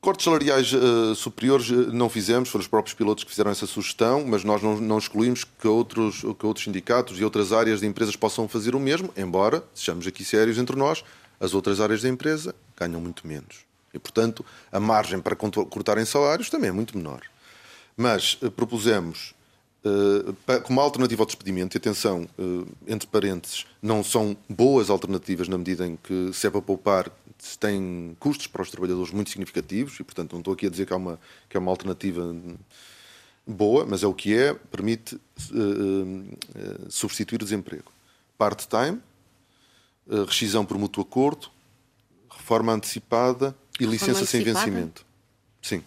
Cortes 0.06 0.22
salariais 0.22 0.72
uh, 0.72 1.16
superiores 1.16 1.68
não 1.68 2.08
fizemos, 2.08 2.48
foram 2.48 2.62
os 2.62 2.68
próprios 2.68 2.94
pilotos 2.94 3.24
que 3.24 3.30
fizeram 3.30 3.50
essa 3.50 3.66
sugestão, 3.66 4.24
mas 4.24 4.44
nós 4.44 4.62
não, 4.62 4.80
não 4.80 4.98
excluímos 4.98 5.42
que 5.42 5.66
outros, 5.66 6.20
que 6.20 6.46
outros 6.46 6.64
sindicatos 6.64 7.18
e 7.18 7.24
outras 7.24 7.52
áreas 7.52 7.80
de 7.80 7.86
empresas 7.86 8.14
possam 8.14 8.46
fazer 8.46 8.76
o 8.76 8.78
mesmo, 8.78 9.12
embora, 9.16 9.64
sejamos 9.74 10.06
aqui 10.06 10.24
sérios 10.24 10.58
entre 10.58 10.76
nós, 10.76 11.02
as 11.40 11.54
outras 11.54 11.80
áreas 11.80 12.02
da 12.02 12.08
empresa 12.08 12.54
ganham 12.76 13.00
muito 13.00 13.26
menos. 13.26 13.65
E, 13.96 13.98
portanto, 13.98 14.44
a 14.70 14.78
margem 14.78 15.18
para 15.20 15.34
cortarem 15.34 16.04
salários 16.04 16.50
também 16.50 16.68
é 16.68 16.72
muito 16.72 16.96
menor. 16.96 17.22
Mas 17.96 18.34
uh, 18.42 18.50
propusemos, 18.50 19.34
uh, 19.82 20.60
como 20.62 20.80
alternativa 20.80 21.22
ao 21.22 21.26
despedimento, 21.26 21.74
e 21.74 21.78
atenção, 21.78 22.28
uh, 22.38 22.68
entre 22.86 23.08
parênteses, 23.08 23.64
não 23.80 24.04
são 24.04 24.36
boas 24.48 24.90
alternativas 24.90 25.48
na 25.48 25.56
medida 25.56 25.86
em 25.86 25.96
que, 25.96 26.30
se 26.34 26.46
é 26.46 26.50
para 26.50 26.60
poupar, 26.60 27.10
tem 27.58 28.14
custos 28.20 28.46
para 28.46 28.60
os 28.62 28.70
trabalhadores 28.70 29.12
muito 29.12 29.30
significativos, 29.30 29.98
e, 29.98 30.04
portanto, 30.04 30.32
não 30.32 30.40
estou 30.40 30.52
aqui 30.52 30.66
a 30.66 30.70
dizer 30.70 30.86
que 30.86 30.92
é 30.92 30.96
uma, 30.96 31.18
que 31.48 31.56
é 31.56 31.60
uma 31.60 31.70
alternativa 31.70 32.36
boa, 33.46 33.86
mas 33.86 34.02
é 34.02 34.06
o 34.06 34.12
que 34.12 34.36
é, 34.36 34.52
permite 34.52 35.18
substituir 36.88 37.36
o 37.36 37.44
desemprego. 37.44 37.92
Part-time, 38.36 39.00
rescisão 40.26 40.64
por 40.64 40.78
mútuo 40.78 41.02
acordo, 41.02 41.48
reforma 42.28 42.72
antecipada 42.72 43.54
e 43.80 43.86
licença 43.86 44.24
sem 44.26 44.42
vencimento. 44.42 45.04
Sim. 45.62 45.82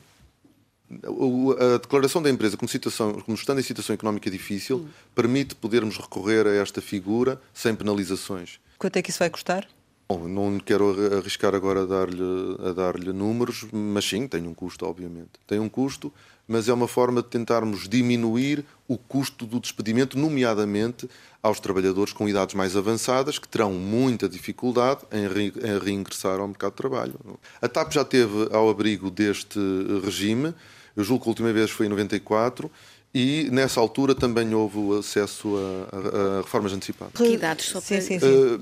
A 0.92 1.78
declaração 1.78 2.22
da 2.22 2.30
empresa 2.30 2.58
como, 2.58 2.68
situação, 2.68 3.22
como 3.22 3.36
estando 3.36 3.60
em 3.60 3.64
situação 3.64 3.94
económica 3.94 4.30
difícil 4.30 4.88
permite 5.14 5.54
podermos 5.54 5.98
recorrer 5.98 6.48
a 6.48 6.56
esta 6.56 6.82
figura 6.82 7.40
sem 7.54 7.76
penalizações. 7.76 8.60
Quanto 8.78 8.98
é 8.98 9.02
que 9.02 9.10
isso 9.10 9.20
vai 9.20 9.30
custar? 9.30 9.68
Bom, 10.12 10.28
não 10.28 10.60
quero 10.60 11.16
arriscar 11.18 11.54
agora 11.54 11.84
a 11.84 11.86
dar-lhe 11.86 12.74
dar 12.76 12.98
números, 13.14 13.68
mas 13.72 14.06
sim, 14.06 14.28
tem 14.28 14.48
um 14.48 14.56
custo, 14.56 14.88
obviamente. 14.88 15.34
Tem 15.46 15.60
um 15.60 15.70
custo, 15.70 16.12
mas 16.48 16.68
é 16.68 16.74
uma 16.74 16.88
forma 16.88 17.22
de 17.22 17.28
tentarmos 17.28 17.88
diminuir 17.88 18.66
o 18.90 18.98
custo 18.98 19.46
do 19.46 19.60
despedimento, 19.60 20.18
nomeadamente 20.18 21.08
aos 21.44 21.60
trabalhadores 21.60 22.12
com 22.12 22.28
idades 22.28 22.56
mais 22.56 22.76
avançadas, 22.76 23.38
que 23.38 23.48
terão 23.48 23.72
muita 23.72 24.28
dificuldade 24.28 25.02
em, 25.12 25.28
re, 25.28 25.54
em 25.64 25.80
reingressar 25.80 26.40
ao 26.40 26.48
mercado 26.48 26.72
de 26.72 26.78
trabalho. 26.78 27.14
A 27.62 27.68
TAP 27.70 27.94
já 27.94 28.04
teve 28.04 28.50
ao 28.52 28.68
abrigo 28.68 29.12
deste 29.12 29.60
regime, 30.04 30.56
eu 30.98 31.04
julgo 31.04 31.24
que 31.24 31.30
a 31.30 31.32
última 31.32 31.54
vez 31.54 31.70
foi 31.70 31.86
em 31.86 31.90
94, 31.90 32.70
e 33.14 33.48
nessa 33.52 33.80
altura 33.80 34.16
também 34.16 34.54
houve 34.56 34.98
acesso 34.98 35.56
a, 35.56 35.96
a, 35.96 36.40
a 36.40 36.42
reformas 36.42 36.74
antecipadas. 36.74 37.14
Que 37.14 37.34
idades 37.34 37.68
só 37.68 37.80
sim, 37.80 38.02
sim, 38.02 38.20
sim. 38.20 38.26
Uh, 38.26 38.62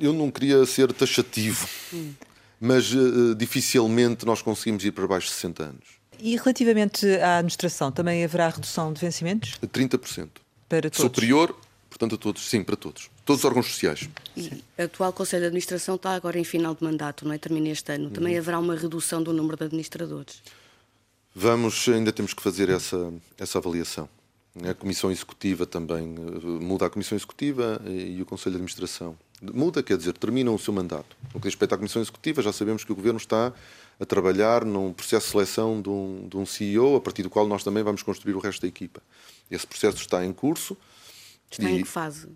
eu 0.00 0.12
não 0.12 0.28
queria 0.28 0.66
ser 0.66 0.92
taxativo, 0.92 1.68
hum. 1.94 2.12
mas 2.60 2.92
uh, 2.92 3.34
dificilmente 3.36 4.26
nós 4.26 4.42
conseguimos 4.42 4.84
ir 4.84 4.90
para 4.90 5.06
baixo 5.06 5.28
de 5.28 5.34
60 5.34 5.62
anos. 5.62 5.95
E 6.18 6.36
relativamente 6.36 7.06
à 7.16 7.38
administração, 7.38 7.90
também 7.92 8.24
haverá 8.24 8.48
redução 8.48 8.92
de 8.92 9.00
vencimentos? 9.00 9.58
30%. 9.62 10.28
Para 10.68 10.90
todos? 10.90 10.98
Superior, 10.98 11.56
portanto, 11.88 12.14
a 12.14 12.18
todos. 12.18 12.48
Sim, 12.48 12.62
para 12.62 12.76
todos. 12.76 13.10
Todos 13.24 13.40
os 13.40 13.44
órgãos 13.44 13.66
sociais. 13.66 14.08
E 14.36 14.62
o 14.78 14.82
atual 14.82 15.12
Conselho 15.12 15.42
de 15.42 15.46
Administração 15.46 15.96
está 15.96 16.14
agora 16.14 16.38
em 16.38 16.44
final 16.44 16.74
de 16.74 16.84
mandato, 16.84 17.26
não 17.26 17.32
é? 17.32 17.38
Termina 17.38 17.68
este 17.68 17.92
ano. 17.92 18.10
Também 18.10 18.34
uhum. 18.34 18.40
haverá 18.40 18.58
uma 18.58 18.76
redução 18.76 19.22
do 19.22 19.32
número 19.32 19.56
de 19.56 19.64
administradores? 19.64 20.42
Vamos, 21.34 21.86
ainda 21.88 22.12
temos 22.12 22.32
que 22.32 22.42
fazer 22.42 22.68
essa, 22.70 23.12
essa 23.36 23.58
avaliação. 23.58 24.08
A 24.64 24.72
Comissão 24.72 25.10
Executiva 25.10 25.66
também 25.66 26.14
eh, 26.16 26.46
muda 26.64 26.86
a 26.86 26.90
Comissão 26.90 27.14
Executiva 27.16 27.80
e 27.86 28.22
o 28.22 28.24
Conselho 28.24 28.52
de 28.52 28.56
Administração. 28.56 29.16
Muda, 29.42 29.82
quer 29.82 29.98
dizer, 29.98 30.14
terminam 30.14 30.54
o 30.54 30.58
seu 30.58 30.72
mandato. 30.72 31.14
No 31.24 31.32
que 31.32 31.40
diz 31.40 31.52
respeito 31.52 31.74
à 31.74 31.76
Comissão 31.76 32.00
Executiva, 32.00 32.40
já 32.40 32.52
sabemos 32.52 32.84
que 32.84 32.92
o 32.92 32.94
Governo 32.94 33.18
está 33.18 33.52
a 33.98 34.04
trabalhar 34.04 34.64
num 34.64 34.92
processo 34.92 35.26
de 35.26 35.32
seleção 35.32 35.80
de 35.80 35.88
um, 35.88 36.28
de 36.28 36.36
um 36.36 36.44
CEO, 36.44 36.96
a 36.96 37.00
partir 37.00 37.22
do 37.22 37.30
qual 37.30 37.46
nós 37.46 37.64
também 37.64 37.82
vamos 37.82 38.02
construir 38.02 38.34
o 38.34 38.38
resto 38.38 38.62
da 38.62 38.68
equipa. 38.68 39.02
Esse 39.50 39.66
processo 39.66 39.98
está 39.98 40.24
em 40.24 40.32
curso. 40.32 40.76
Está 41.50 41.70
e, 41.70 41.78
em 41.78 41.82
que 41.82 41.88
fase? 41.88 42.28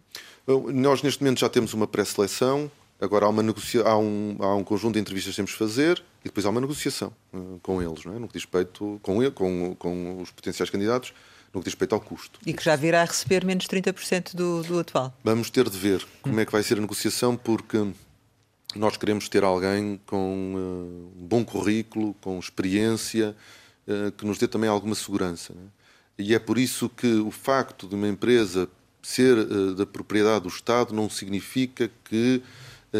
Nós, 0.46 1.02
neste 1.02 1.22
momento, 1.22 1.40
já 1.40 1.48
temos 1.48 1.74
uma 1.74 1.86
pré-seleção. 1.86 2.70
Agora 3.00 3.26
há, 3.26 3.28
uma 3.28 3.42
negocia... 3.42 3.82
há, 3.82 3.98
um, 3.98 4.36
há 4.40 4.54
um 4.54 4.64
conjunto 4.64 4.94
de 4.94 5.00
entrevistas 5.00 5.32
que 5.32 5.36
temos 5.36 5.50
de 5.52 5.56
fazer 5.56 6.02
e 6.22 6.24
depois 6.24 6.44
há 6.44 6.50
uma 6.50 6.60
negociação 6.60 7.12
uh, 7.32 7.58
com 7.62 7.80
eles, 7.82 8.04
não 8.04 8.14
é? 8.14 8.18
no 8.18 8.26
que 8.26 8.34
diz 8.34 8.42
respeito 8.42 9.00
com, 9.02 9.22
ele, 9.22 9.30
com, 9.30 9.74
com 9.76 10.20
os 10.20 10.30
potenciais 10.30 10.68
candidatos, 10.68 11.14
no 11.52 11.60
que 11.60 11.64
diz 11.64 11.72
respeito 11.72 11.94
ao 11.94 12.00
custo. 12.00 12.38
E 12.44 12.52
que 12.52 12.62
já 12.62 12.76
virá 12.76 13.02
a 13.02 13.04
receber 13.04 13.44
menos 13.44 13.66
30% 13.66 14.34
do, 14.34 14.62
do 14.62 14.78
atual. 14.78 15.14
Vamos 15.24 15.50
ter 15.50 15.68
de 15.68 15.78
ver 15.78 16.06
como 16.20 16.38
é 16.40 16.44
que 16.44 16.52
vai 16.52 16.62
ser 16.62 16.76
a 16.76 16.80
negociação, 16.80 17.36
porque 17.36 17.78
nós 18.74 18.96
queremos 18.96 19.28
ter 19.28 19.42
alguém 19.42 20.00
com 20.06 20.54
uh, 20.54 21.20
um 21.20 21.26
bom 21.26 21.44
currículo, 21.44 22.14
com 22.20 22.38
experiência, 22.38 23.34
uh, 23.86 24.12
que 24.12 24.24
nos 24.24 24.38
dê 24.38 24.46
também 24.46 24.70
alguma 24.70 24.94
segurança. 24.94 25.52
Né? 25.54 25.62
E 26.18 26.34
é 26.34 26.38
por 26.38 26.58
isso 26.58 26.88
que 26.88 27.14
o 27.14 27.30
facto 27.30 27.88
de 27.88 27.94
uma 27.94 28.08
empresa 28.08 28.68
ser 29.02 29.38
uh, 29.38 29.74
da 29.74 29.86
propriedade 29.86 30.42
do 30.42 30.48
Estado 30.48 30.94
não 30.94 31.08
significa 31.08 31.90
que 32.04 32.42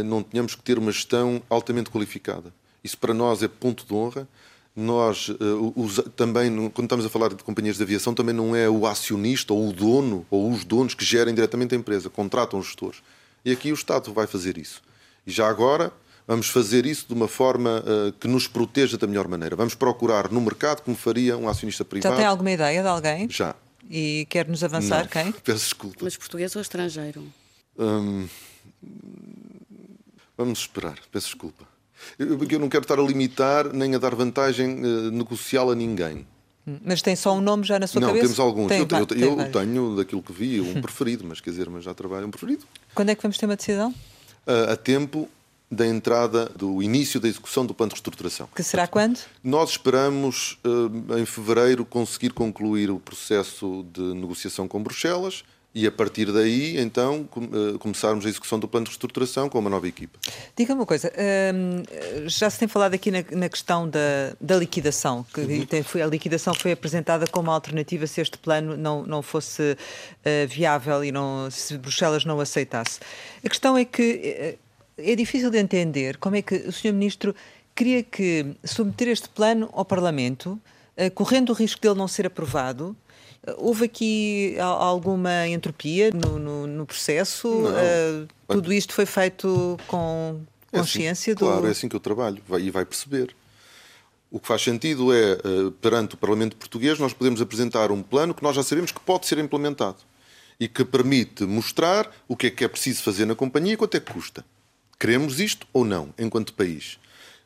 não 0.04 0.22
tenhamos 0.22 0.54
que 0.54 0.62
ter 0.62 0.78
uma 0.78 0.92
gestão 0.92 1.42
altamente 1.50 1.90
qualificada. 1.90 2.54
Isso 2.83 2.96
para 2.96 3.12
nós 3.12 3.42
é 3.42 3.48
ponto 3.48 3.85
de 3.85 3.92
honra. 3.92 4.28
Nós 4.76 5.28
também, 6.14 6.70
quando 6.70 6.85
estamos 6.85 7.04
a 7.04 7.09
falar 7.09 7.30
de 7.30 7.42
companhias 7.42 7.76
de 7.76 7.83
aviação, 7.83 8.14
também 8.14 8.33
não 8.33 8.54
é 8.54 8.70
o 8.70 8.87
acionista 8.87 9.52
ou 9.52 9.68
o 9.68 9.72
dono 9.72 10.24
ou 10.30 10.48
os 10.48 10.64
donos 10.64 10.94
que 10.94 11.04
gerem 11.04 11.35
diretamente 11.35 11.74
a 11.74 11.78
empresa, 11.78 12.09
contratam 12.09 12.61
os 12.61 12.66
gestores. 12.66 13.02
E 13.44 13.50
aqui 13.50 13.72
o 13.72 13.74
Estado 13.74 14.12
vai 14.12 14.28
fazer 14.28 14.56
isso. 14.59 14.80
E 15.26 15.30
já 15.30 15.48
agora 15.48 15.92
vamos 16.26 16.48
fazer 16.48 16.87
isso 16.87 17.06
de 17.09 17.14
uma 17.14 17.26
forma 17.26 17.83
uh, 17.85 18.12
que 18.12 18.28
nos 18.28 18.46
proteja 18.46 18.96
da 18.96 19.06
melhor 19.06 19.26
maneira. 19.26 19.56
Vamos 19.56 19.74
procurar 19.74 20.30
no 20.30 20.40
mercado 20.40 20.83
como 20.83 20.96
faria 20.96 21.37
um 21.37 21.48
acionista 21.48 21.85
privado. 21.85 22.14
Já 22.14 22.16
tem 22.16 22.26
alguma 22.26 22.50
ideia 22.50 22.83
de 22.83 22.88
alguém? 22.88 23.28
Já. 23.28 23.54
E 23.90 24.26
quer 24.30 24.46
nos 24.46 24.62
avançar 24.62 25.00
não. 25.00 25.09
quem? 25.09 25.33
Peço 25.42 25.64
desculpa. 25.64 25.98
Mas 26.02 26.16
português 26.16 26.54
ou 26.54 26.62
estrangeiro? 26.62 27.24
Hum, 27.76 28.28
vamos 30.37 30.61
esperar. 30.61 30.96
Peço 31.11 31.26
desculpa. 31.26 31.64
Eu, 32.18 32.38
eu 32.48 32.59
não 32.59 32.68
quero 32.68 32.83
estar 32.83 32.98
a 32.98 33.02
limitar 33.02 33.72
nem 33.72 33.94
a 33.94 33.98
dar 33.98 34.14
vantagem 34.14 34.85
uh, 34.85 35.11
negocial 35.11 35.70
a 35.70 35.74
ninguém. 35.74 36.26
Hum, 36.66 36.78
mas 36.85 37.02
tem 37.02 37.16
só 37.16 37.37
um 37.37 37.40
nome 37.40 37.64
já 37.64 37.78
na 37.78 37.87
sua 37.87 38.00
não, 38.00 38.09
cabeça? 38.09 38.28
Não, 38.28 38.35
temos 38.35 38.40
alguns. 38.40 38.68
Tem, 38.68 38.78
eu, 38.80 39.28
eu, 39.28 39.40
eu 39.40 39.50
tenho, 39.50 39.96
daquilo 39.96 40.22
que 40.22 40.33
vi, 40.33 40.61
um 40.61 40.78
preferido, 40.80 41.24
mas 41.26 41.40
quer 41.40 41.50
dizer, 41.50 41.68
mas 41.68 41.85
já 41.85 41.92
trabalho 41.92 42.26
um 42.26 42.30
preferido. 42.30 42.64
Quando 42.94 43.11
é 43.11 43.14
que 43.14 43.22
vamos 43.22 43.37
ter 43.37 43.46
uma 43.46 43.56
decisão? 43.56 43.94
A 44.46 44.76
tempo 44.76 45.29
da 45.70 45.87
entrada 45.87 46.46
do 46.57 46.83
início 46.83 47.20
da 47.20 47.29
execução 47.29 47.64
do 47.64 47.72
plano 47.72 47.90
de 47.90 47.94
reestruturação. 47.94 48.48
Que 48.55 48.62
será 48.62 48.88
quando? 48.88 49.20
Nós 49.42 49.70
esperamos, 49.70 50.59
em 51.16 51.24
fevereiro, 51.24 51.85
conseguir 51.85 52.31
concluir 52.31 52.90
o 52.90 52.98
processo 52.98 53.87
de 53.92 54.03
negociação 54.14 54.66
com 54.66 54.83
Bruxelas 54.83 55.44
e, 55.72 55.87
a 55.87 55.92
partir 55.92 56.33
daí, 56.33 56.78
então, 56.78 57.28
começarmos 57.78 58.26
a 58.26 58.28
execução 58.28 58.59
do 58.59 58.66
plano 58.66 58.85
de 58.85 58.90
reestruturação 58.90 59.48
com 59.48 59.59
uma 59.59 59.70
nova 59.70 59.87
equipa. 59.87 60.18
Diga-me 60.56 60.80
uma 60.80 60.87
coisa, 60.87 61.12
já 62.26 62.50
se 62.50 62.59
tem 62.59 62.66
falado 62.66 62.94
aqui 62.94 63.11
na, 63.11 63.48
questão 63.48 63.88
da, 63.88 64.35
da 64.40 64.56
liquidação, 64.56 65.24
que 65.33 65.40
uhum. 65.40 66.02
a 66.02 66.06
liquidação 66.06 66.54
foi 66.54 66.72
apresentada 66.72 67.24
como 67.26 67.52
alternativa 67.52 68.04
se 68.09 68.20
este 68.20 68.37
plano 68.37 68.76
não, 68.76 69.06
não 69.06 69.22
fosse 69.22 69.76
viável 70.48 71.04
e 71.04 71.12
não, 71.12 71.48
se 71.50 71.78
Bruxelas 71.78 72.24
não 72.24 72.40
aceitasse. 72.40 72.98
A 73.44 73.48
questão 73.48 73.78
é 73.78 73.85
que 73.85 74.59
é 74.98 75.14
difícil 75.14 75.50
de 75.50 75.59
entender 75.59 76.16
como 76.16 76.35
é 76.35 76.42
que 76.42 76.56
o 76.56 76.72
Sr. 76.72 76.92
Ministro 76.92 77.35
queria 77.76 78.02
que 78.02 78.54
submeter 78.64 79.09
este 79.09 79.28
plano 79.28 79.70
ao 79.72 79.85
Parlamento, 79.85 80.61
correndo 81.14 81.50
o 81.50 81.52
risco 81.52 81.80
dele 81.80 81.94
não 81.94 82.09
ser 82.09 82.26
aprovado. 82.26 82.96
Houve 83.57 83.87
aqui 83.87 84.57
alguma 84.61 85.48
entropia 85.48 86.11
no, 86.11 86.38
no, 86.38 86.66
no 86.66 86.87
processo? 86.87 87.48
Uh, 87.48 88.29
tudo 88.46 88.72
isto 88.72 88.92
foi 88.92 89.07
feito 89.07 89.79
com 89.87 90.40
consciência 90.70 91.31
é 91.31 91.33
assim, 91.33 91.35
do... 91.35 91.46
Claro, 91.46 91.66
é 91.66 91.70
assim 91.70 91.88
que 91.88 91.96
eu 91.96 92.00
trabalho 92.00 92.42
vai, 92.46 92.61
e 92.61 92.70
vai 92.70 92.85
perceber. 92.85 93.35
O 94.31 94.38
que 94.38 94.46
faz 94.46 94.62
sentido 94.62 95.12
é, 95.12 95.37
perante 95.81 96.14
o 96.14 96.18
Parlamento 96.18 96.55
Português, 96.55 96.98
nós 97.00 97.12
podemos 97.12 97.40
apresentar 97.40 97.90
um 97.90 98.00
plano 98.00 98.33
que 98.33 98.42
nós 98.42 98.55
já 98.55 98.62
sabemos 98.62 98.92
que 98.92 99.00
pode 99.00 99.26
ser 99.26 99.38
implementado 99.38 99.98
e 100.59 100.68
que 100.68 100.85
permite 100.85 101.44
mostrar 101.44 102.09
o 102.29 102.37
que 102.37 102.46
é 102.46 102.50
que 102.50 102.62
é 102.62 102.68
preciso 102.68 103.03
fazer 103.03 103.24
na 103.24 103.35
companhia 103.35 103.72
e 103.72 103.76
quanto 103.76 103.96
é 103.96 104.00
que 104.00 104.12
custa. 104.12 104.44
Queremos 105.00 105.40
isto 105.40 105.66
ou 105.72 105.85
não, 105.85 106.14
enquanto 106.16 106.53
país? 106.53 106.98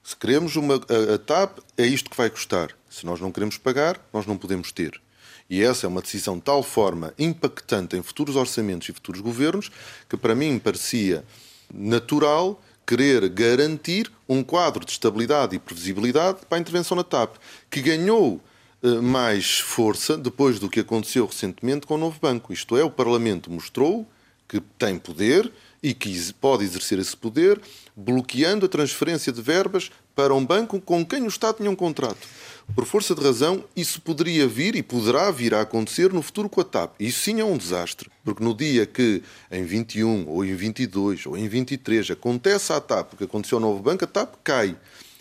Se 0.03 0.15
queremos 0.15 0.57
uma, 0.57 0.75
a, 0.75 1.15
a 1.15 1.19
TAP, 1.19 1.61
é 1.79 1.87
isto 1.87 2.11
que 2.11 2.17
vai 2.17 2.29
custar. 2.29 2.77
Se 2.91 3.07
nós 3.07 3.21
não 3.21 3.33
queremos 3.33 3.57
pagar, 3.57 3.99
nós 4.13 4.27
não 4.27 4.37
podemos 4.37 4.71
ter. 4.71 5.01
E 5.49 5.63
essa 5.63 5.87
é 5.87 5.89
uma 5.89 6.01
decisão 6.01 6.37
de 6.37 6.43
tal 6.43 6.63
forma 6.63 7.13
impactante 7.19 7.97
em 7.97 8.03
futuros 8.03 8.37
orçamentos 8.37 8.89
e 8.89 8.93
futuros 8.93 9.21
governos 9.21 9.71
que 10.09 10.17
para 10.17 10.35
mim 10.35 10.59
parecia 10.59 11.25
natural 11.73 12.61
querer 12.87 13.29
garantir 13.29 14.11
um 14.29 14.43
quadro 14.43 14.85
de 14.85 14.93
estabilidade 14.93 15.57
e 15.57 15.59
previsibilidade 15.59 16.41
para 16.49 16.59
a 16.59 16.61
intervenção 16.61 16.97
na 16.97 17.05
TAP, 17.05 17.37
que 17.71 17.81
ganhou 17.81 18.41
eh, 18.83 19.01
mais 19.01 19.59
força 19.61 20.17
depois 20.17 20.59
do 20.59 20.69
que 20.69 20.81
aconteceu 20.81 21.27
recentemente 21.27 21.87
com 21.87 21.95
o 21.95 21.99
novo 21.99 22.19
banco. 22.21 22.53
Isto 22.53 22.77
é, 22.77 22.85
o 22.85 22.91
Parlamento 22.91 23.51
mostrou 23.51 24.07
que 24.47 24.61
tem 24.79 24.99
poder 24.99 25.51
e 25.85 25.93
que 25.93 26.33
pode 26.41 26.65
exercer 26.65 26.99
esse 26.99 27.15
poder 27.15 27.61
bloqueando 27.95 28.65
a 28.65 28.69
transferência 28.71 29.31
de 29.31 29.43
verbas 29.43 29.91
para 30.15 30.35
um 30.35 30.45
banco 30.45 30.81
com 30.81 31.05
quem 31.05 31.25
o 31.25 31.29
Estado 31.29 31.59
tinha 31.59 31.71
um 31.71 31.77
contrato. 31.77 32.27
Por 32.75 32.87
força 32.87 33.15
de 33.15 33.23
razão, 33.23 33.63
isso 33.77 34.01
poderia 34.01 34.49
vir 34.49 34.75
e 34.77 34.83
poderá 34.83 35.31
vir 35.31 35.55
a 35.55 35.61
acontecer 35.61 36.11
no 36.11 36.23
futuro 36.23 36.49
com 36.49 36.63
a 36.63 36.65
TAP. 36.65 36.95
Isso 36.99 37.21
sim 37.21 37.39
é 37.39 37.45
um 37.45 37.59
desastre, 37.59 38.11
porque 38.25 38.43
no 38.43 38.55
dia 38.55 38.87
que 38.87 39.23
em 39.51 39.63
21, 39.63 40.27
ou 40.27 40.43
em 40.43 40.55
22, 40.55 41.27
ou 41.27 41.37
em 41.37 41.47
23 41.47 42.13
acontece 42.13 42.73
a 42.73 42.81
TAP 42.81 43.13
o 43.13 43.17
que 43.19 43.25
aconteceu 43.25 43.59
ao 43.59 43.63
novo 43.63 43.83
banco, 43.83 44.05
a 44.05 44.09
TAP 44.09 44.37
cai. 44.43 44.75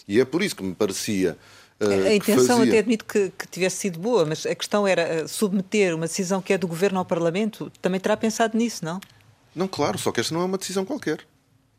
E 0.07 0.21
é 0.21 0.23
por 0.23 0.41
isso 0.41 0.55
que 0.55 0.63
me 0.63 0.73
parecia 0.73 1.37
Uh, 1.81 2.07
a 2.07 2.13
intenção 2.13 2.59
fazia... 2.59 2.71
até 2.71 2.79
admito 2.79 3.03
que, 3.03 3.33
que, 3.37 3.47
tivesse 3.47 3.77
sido 3.77 3.99
boa, 3.99 4.23
mas 4.23 4.45
a 4.45 4.55
questão 4.55 4.87
era 4.87 5.01
eh, 5.01 5.27
submeter 5.27 5.93
uma 5.93 6.05
decisão 6.05 6.41
que 6.41 6.53
é 6.53 6.57
do 6.57 6.67
Governo 6.67 6.99
ao 6.99 7.03
Parlamento. 7.03 7.69
Também 7.81 7.99
terá 7.99 8.15
pensado 8.15 8.57
nisso, 8.57 8.85
não? 8.85 9.01
Não, 9.55 9.67
claro, 9.67 9.97
só 9.97 10.11
que 10.11 10.19
esta 10.19 10.33
não 10.33 10.41
é 10.41 10.45
uma 10.45 10.57
decisão 10.57 10.85
qualquer. 10.85 11.25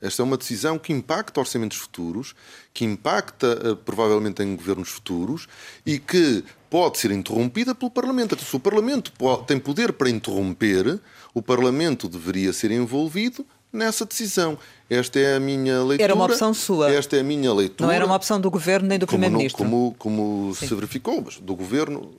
Esta 0.00 0.22
é 0.22 0.24
uma 0.24 0.36
decisão 0.36 0.78
que 0.78 0.92
impacta 0.92 1.40
orçamentos 1.40 1.78
futuros, 1.78 2.34
que 2.74 2.84
impacta 2.84 3.72
uh, 3.72 3.76
provavelmente 3.76 4.42
em 4.42 4.54
governos 4.54 4.90
futuros 4.90 5.46
e 5.86 5.98
que 5.98 6.44
pode 6.68 6.98
ser 6.98 7.10
interrompida 7.10 7.74
pelo 7.74 7.90
Parlamento. 7.90 8.38
Se 8.38 8.54
o 8.54 8.60
Parlamento 8.60 9.12
tem 9.46 9.58
poder 9.58 9.94
para 9.94 10.10
interromper, 10.10 11.00
o 11.32 11.40
Parlamento 11.40 12.08
deveria 12.08 12.52
ser 12.52 12.70
envolvido 12.70 13.46
nessa 13.72 14.04
decisão. 14.04 14.58
Esta 14.90 15.18
é 15.18 15.36
a 15.36 15.40
minha 15.40 15.78
leitura. 15.82 16.04
Era 16.04 16.14
uma 16.14 16.26
opção 16.26 16.52
sua. 16.52 16.92
Esta 16.92 17.16
é 17.16 17.20
a 17.20 17.24
minha 17.24 17.52
leitura. 17.54 17.86
Não 17.86 17.94
era 17.94 18.04
uma 18.04 18.14
opção 18.14 18.40
do 18.40 18.50
Governo 18.50 18.88
nem 18.88 18.98
do 18.98 19.06
Primeiro-Ministro. 19.06 19.64
Como, 19.64 19.94
como 19.98 20.54
se 20.54 20.72
verificou, 20.74 21.22
mas 21.24 21.38
do 21.38 21.54
Governo, 21.54 22.12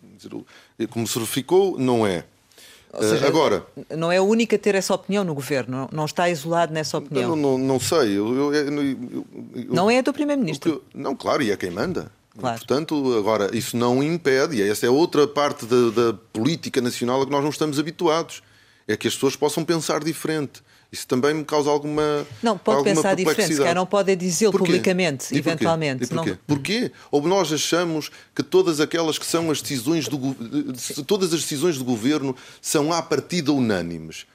como 0.89 1.07
se 1.07 1.19
verificou, 1.19 1.77
não 1.79 2.05
é. 2.05 2.25
Seja, 2.99 3.27
Agora, 3.27 3.65
não 3.95 4.11
é 4.11 4.19
o 4.19 4.23
único 4.23 4.55
a 4.55 4.57
ter 4.57 4.75
essa 4.75 4.93
opinião 4.93 5.23
no 5.23 5.33
governo, 5.33 5.89
não 5.91 6.05
está 6.05 6.29
isolado 6.29 6.73
nessa 6.73 6.97
opinião. 6.97 7.35
Não, 7.35 7.57
não, 7.57 7.57
não 7.57 7.79
sei. 7.79 8.17
Eu, 8.17 8.35
eu, 8.35 8.53
eu, 8.53 8.71
não 9.69 9.89
é 9.89 10.01
do 10.01 10.13
primeiro-ministro. 10.13 10.83
Não, 10.93 11.15
claro, 11.15 11.43
e 11.43 11.51
é 11.51 11.57
quem 11.57 11.71
manda. 11.71 12.11
Claro. 12.37 12.57
Portanto, 12.57 13.17
agora, 13.17 13.49
isso 13.55 13.77
não 13.77 14.03
impede, 14.03 14.57
e 14.57 14.69
essa 14.69 14.85
é 14.85 14.89
outra 14.89 15.27
parte 15.27 15.65
da, 15.65 15.89
da 15.89 16.13
política 16.33 16.81
nacional 16.81 17.21
a 17.21 17.25
que 17.25 17.31
nós 17.31 17.41
não 17.41 17.49
estamos 17.49 17.79
habituados, 17.79 18.41
é 18.87 18.97
que 18.97 19.07
as 19.07 19.13
pessoas 19.13 19.35
possam 19.35 19.63
pensar 19.63 20.03
diferente. 20.03 20.61
Isso 20.91 21.07
também 21.07 21.33
me 21.33 21.43
causa 21.43 21.69
alguma 21.69 22.25
Não, 22.41 22.57
pode 22.57 22.77
alguma 22.77 22.95
pensar 22.95 23.15
diferente, 23.15 23.55
se 23.55 23.73
não 23.73 23.85
pode 23.85 24.15
dizer 24.15 24.51
publicamente, 24.51 25.33
e 25.33 25.37
eventualmente. 25.37 26.07
Porquê? 26.07 26.29
Não... 26.29 26.37
porquê? 26.47 26.91
Ou 27.11 27.21
nós 27.27 27.51
achamos 27.51 28.09
que 28.33 28.41
todas 28.43 28.79
aquelas 28.79 29.17
que 29.17 29.25
são 29.25 29.51
as 29.51 29.61
decisões 29.61 30.07
do 30.07 30.35
todas 31.05 31.33
as 31.33 31.41
decisões 31.41 31.77
do 31.77 31.83
governo 31.83 32.35
são 32.61 32.93
à 32.93 33.01
partida 33.01 33.51
unânimes. 33.51 34.25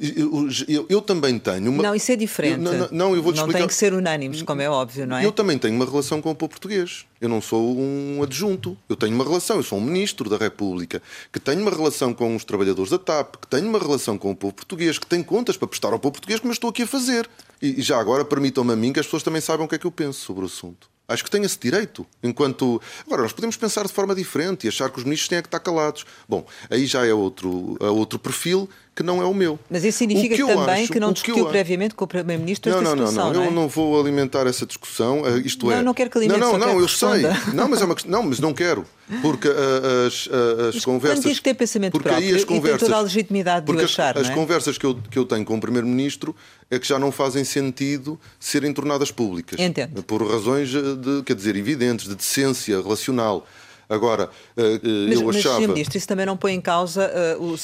Eu, 0.00 0.48
eu, 0.68 0.86
eu, 0.88 1.02
também 1.02 1.40
tenho 1.40 1.72
uma. 1.72 1.82
Não, 1.82 1.92
isso 1.92 2.12
é 2.12 2.14
diferente. 2.14 2.64
Eu, 2.64 2.72
não, 2.72 2.88
não, 2.92 3.16
eu 3.16 3.22
vou 3.22 3.34
Não 3.34 3.48
tem 3.48 3.66
que 3.66 3.74
ser 3.74 3.92
unânimes, 3.92 4.42
como 4.42 4.62
é 4.62 4.70
óbvio, 4.70 5.04
não 5.04 5.16
é? 5.16 5.26
Eu 5.26 5.32
também 5.32 5.58
tenho 5.58 5.74
uma 5.74 5.84
relação 5.84 6.22
com 6.22 6.30
o 6.30 6.34
povo 6.36 6.50
português. 6.50 7.04
Eu 7.20 7.28
não 7.28 7.42
sou 7.42 7.76
um 7.76 8.22
adjunto. 8.22 8.78
Eu 8.88 8.94
tenho 8.94 9.12
uma 9.12 9.24
relação. 9.24 9.56
Eu 9.56 9.64
sou 9.64 9.76
um 9.76 9.80
ministro 9.80 10.30
da 10.30 10.36
República 10.36 11.02
que 11.32 11.40
tenho 11.40 11.60
uma 11.60 11.72
relação 11.72 12.14
com 12.14 12.36
os 12.36 12.44
trabalhadores 12.44 12.92
da 12.92 12.98
TAP, 12.98 13.38
que 13.40 13.48
tenho 13.48 13.68
uma 13.68 13.80
relação 13.80 14.16
com 14.16 14.30
o 14.30 14.36
povo 14.36 14.54
português, 14.54 15.00
que 15.00 15.06
tem 15.06 15.20
contas 15.20 15.56
para 15.56 15.66
prestar 15.66 15.92
ao 15.92 15.98
povo 15.98 16.12
português, 16.12 16.38
como 16.38 16.52
eu 16.52 16.54
estou 16.54 16.70
aqui 16.70 16.82
a 16.82 16.86
fazer. 16.86 17.28
E, 17.60 17.80
e 17.80 17.82
já 17.82 17.98
agora 17.98 18.24
permitam-me 18.24 18.72
a 18.72 18.76
mim 18.76 18.92
que 18.92 19.00
as 19.00 19.06
pessoas 19.06 19.24
também 19.24 19.40
saibam 19.40 19.66
o 19.66 19.68
que 19.68 19.74
é 19.74 19.78
que 19.78 19.86
eu 19.86 19.90
penso 19.90 20.20
sobre 20.20 20.44
o 20.44 20.46
assunto. 20.46 20.88
Acho 21.08 21.24
que 21.24 21.30
tem 21.30 21.42
esse 21.42 21.58
direito. 21.58 22.06
Enquanto. 22.22 22.80
Agora, 23.06 23.22
nós 23.22 23.32
podemos 23.32 23.56
pensar 23.56 23.86
de 23.86 23.92
forma 23.92 24.14
diferente 24.14 24.64
e 24.64 24.68
achar 24.68 24.90
que 24.90 24.98
os 24.98 25.04
ministros 25.04 25.28
têm 25.28 25.40
que 25.40 25.48
estar 25.48 25.58
calados. 25.58 26.04
Bom, 26.28 26.46
aí 26.68 26.84
já 26.84 27.06
é 27.06 27.14
outro, 27.14 27.78
é 27.80 27.86
outro 27.86 28.18
perfil 28.18 28.68
que 28.98 29.02
não 29.04 29.22
é 29.22 29.24
o 29.24 29.32
meu. 29.32 29.56
Mas 29.70 29.84
isso 29.84 29.98
significa 29.98 30.34
que 30.34 30.44
também 30.44 30.82
acho, 30.82 30.92
que 30.92 30.98
não 30.98 31.12
discutiu 31.12 31.44
que 31.44 31.50
previamente 31.52 31.94
com 31.94 32.04
o 32.04 32.08
Primeiro-Ministro 32.08 32.68
esta 32.68 32.82
não, 32.82 32.96
não, 32.96 33.04
discussão, 33.04 33.26
não, 33.26 33.32
não, 33.32 33.42
é? 33.44 33.46
eu 33.46 33.50
não 33.52 33.68
vou 33.68 34.00
alimentar 34.00 34.44
essa 34.48 34.66
discussão. 34.66 35.24
Eh, 35.24 35.42
isto 35.44 35.66
não, 35.66 35.72
é. 35.72 35.82
Não, 35.84 35.94
quero 35.94 36.10
que 36.10 36.18
alimente, 36.18 36.40
Não, 36.40 36.58
não, 36.58 36.66
não, 36.66 36.80
eu 36.80 36.88
sei. 36.88 37.22
Não, 37.54 37.68
mas 37.68 37.80
é 37.80 37.84
uma 37.84 37.94
não, 38.06 38.24
mas 38.24 38.40
não 38.40 38.52
quero. 38.52 38.84
Porque 39.22 39.46
uh, 39.46 40.06
as, 40.08 40.26
uh, 40.26 40.30
as 40.68 40.74
mas 40.74 40.84
conversas. 40.84 41.18
Quando 41.20 41.28
diz 41.28 41.38
que 41.38 41.44
tem 41.44 41.54
pensamento 41.54 41.92
porque 41.92 42.08
próprio, 42.08 42.28
aí 42.28 42.34
as 42.34 42.44
conversas, 42.44 42.82
e 42.82 42.84
toda 42.86 42.96
a 42.96 43.00
legitimidade 43.02 43.66
de 43.66 43.72
o 43.72 43.84
achar. 43.84 44.18
As, 44.18 44.24
as 44.24 44.30
é? 44.30 44.34
conversas 44.34 44.76
que 44.76 44.84
eu, 44.84 44.98
que 45.08 45.16
eu 45.18 45.24
tenho 45.24 45.44
com 45.44 45.56
o 45.56 45.60
Primeiro-Ministro 45.60 46.34
é 46.68 46.76
que 46.76 46.86
já 46.86 46.98
não 46.98 47.12
fazem 47.12 47.44
sentido 47.44 48.18
serem 48.40 48.74
tornadas 48.74 49.12
públicas. 49.12 49.60
Entendo. 49.60 50.02
Por 50.02 50.28
razões, 50.28 50.70
de, 50.70 51.22
quer 51.24 51.36
dizer, 51.36 51.54
evidentes, 51.54 52.08
de 52.08 52.16
decência 52.16 52.82
relacional. 52.82 53.46
Agora, 53.88 54.30
mas, 54.56 55.20
eu 55.20 55.30
achava. 55.30 55.60
Mas, 55.60 55.68
Ministro, 55.68 55.96
isso 55.96 56.06
também 56.06 56.26
não 56.26 56.36
põe 56.36 56.52
em 56.52 56.60
causa 56.60 57.10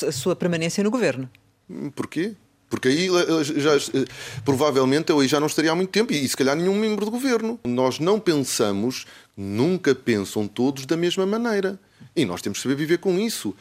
a 0.08 0.12
sua 0.12 0.34
permanência 0.34 0.82
no 0.82 0.90
governo. 0.90 1.28
Porquê? 1.94 2.32
Porque 2.68 2.88
aí 2.88 3.08
já, 3.42 3.72
provavelmente 4.44 5.10
eu 5.10 5.20
aí 5.20 5.28
já 5.28 5.38
não 5.38 5.46
estaria 5.46 5.70
há 5.70 5.74
muito 5.74 5.90
tempo 5.90 6.12
e, 6.12 6.28
se 6.28 6.36
calhar 6.36 6.56
nenhum 6.56 6.74
membro 6.74 7.04
do 7.04 7.10
governo. 7.10 7.60
Nós 7.64 8.00
não 8.00 8.18
pensamos, 8.18 9.06
nunca 9.36 9.94
pensam 9.94 10.48
todos 10.48 10.86
da 10.86 10.96
mesma 10.96 11.24
maneira. 11.24 11.78
E 12.16 12.24
nós 12.24 12.42
temos 12.42 12.58
que 12.58 12.62
saber 12.62 12.74
viver 12.74 12.98
com 12.98 13.18
isso. 13.18 13.54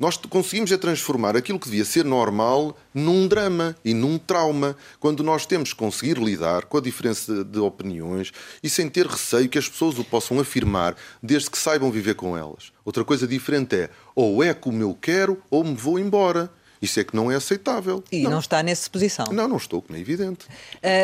Nós 0.00 0.16
conseguimos 0.16 0.72
é 0.72 0.78
transformar 0.78 1.36
aquilo 1.36 1.60
que 1.60 1.68
devia 1.68 1.84
ser 1.84 2.06
normal 2.06 2.74
num 2.94 3.28
drama 3.28 3.76
e 3.84 3.92
num 3.92 4.16
trauma, 4.16 4.74
quando 4.98 5.22
nós 5.22 5.44
temos 5.44 5.74
que 5.74 5.78
conseguir 5.78 6.16
lidar 6.16 6.64
com 6.64 6.78
a 6.78 6.80
diferença 6.80 7.44
de 7.44 7.58
opiniões 7.58 8.32
e 8.62 8.70
sem 8.70 8.88
ter 8.88 9.06
receio 9.06 9.46
que 9.46 9.58
as 9.58 9.68
pessoas 9.68 9.98
o 9.98 10.04
possam 10.04 10.40
afirmar, 10.40 10.96
desde 11.22 11.50
que 11.50 11.58
saibam 11.58 11.90
viver 11.90 12.14
com 12.14 12.34
elas. 12.34 12.72
Outra 12.82 13.04
coisa 13.04 13.28
diferente 13.28 13.76
é 13.76 13.90
ou 14.14 14.42
é 14.42 14.54
como 14.54 14.82
eu 14.82 14.96
quero 14.98 15.36
ou 15.50 15.62
me 15.62 15.74
vou 15.74 15.98
embora. 15.98 16.50
Isso 16.80 16.98
é 16.98 17.04
que 17.04 17.14
não 17.14 17.30
é 17.30 17.36
aceitável. 17.36 18.02
E 18.10 18.22
não, 18.22 18.30
não 18.32 18.38
está 18.38 18.62
nessa 18.62 18.88
posição. 18.88 19.26
Não, 19.32 19.46
não 19.46 19.58
estou, 19.58 19.82
como 19.82 19.98
é 19.98 20.00
evidente. 20.00 20.46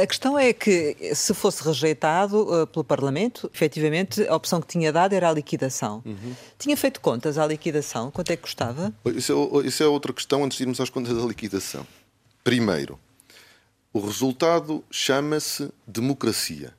A 0.03 0.07
questão 0.07 0.39
é 0.39 0.53
que, 0.53 0.97
se 1.15 1.35
fosse 1.35 1.62
rejeitado 1.62 2.62
uh, 2.62 2.67
pelo 2.67 2.85
Parlamento, 2.85 3.51
efetivamente 3.55 4.27
a 4.27 4.35
opção 4.35 4.61
que 4.61 4.67
tinha 4.67 4.91
dado 4.91 5.12
era 5.12 5.29
a 5.29 5.33
liquidação. 5.33 6.03
Uhum. 6.07 6.35
Tinha 6.59 6.77
feito 6.77 7.01
contas 7.01 7.37
à 7.37 7.47
liquidação? 7.47 8.11
Quanto 8.11 8.31
é 8.31 8.37
que 8.37 8.43
custava? 8.43 8.93
Isso 9.15 9.61
é, 9.62 9.67
isso 9.67 9.83
é 9.83 9.87
outra 9.87 10.15
questão 10.15 10.45
antes 10.45 10.57
de 10.57 10.65
irmos 10.65 10.81
às 10.81 10.89
contas 10.89 11.15
da 11.15 11.23
liquidação. 11.23 11.87
Primeiro, 12.43 12.99
o 13.93 14.01
resultado 14.01 14.83
chama-se 14.91 15.71
democracia. 15.87 16.73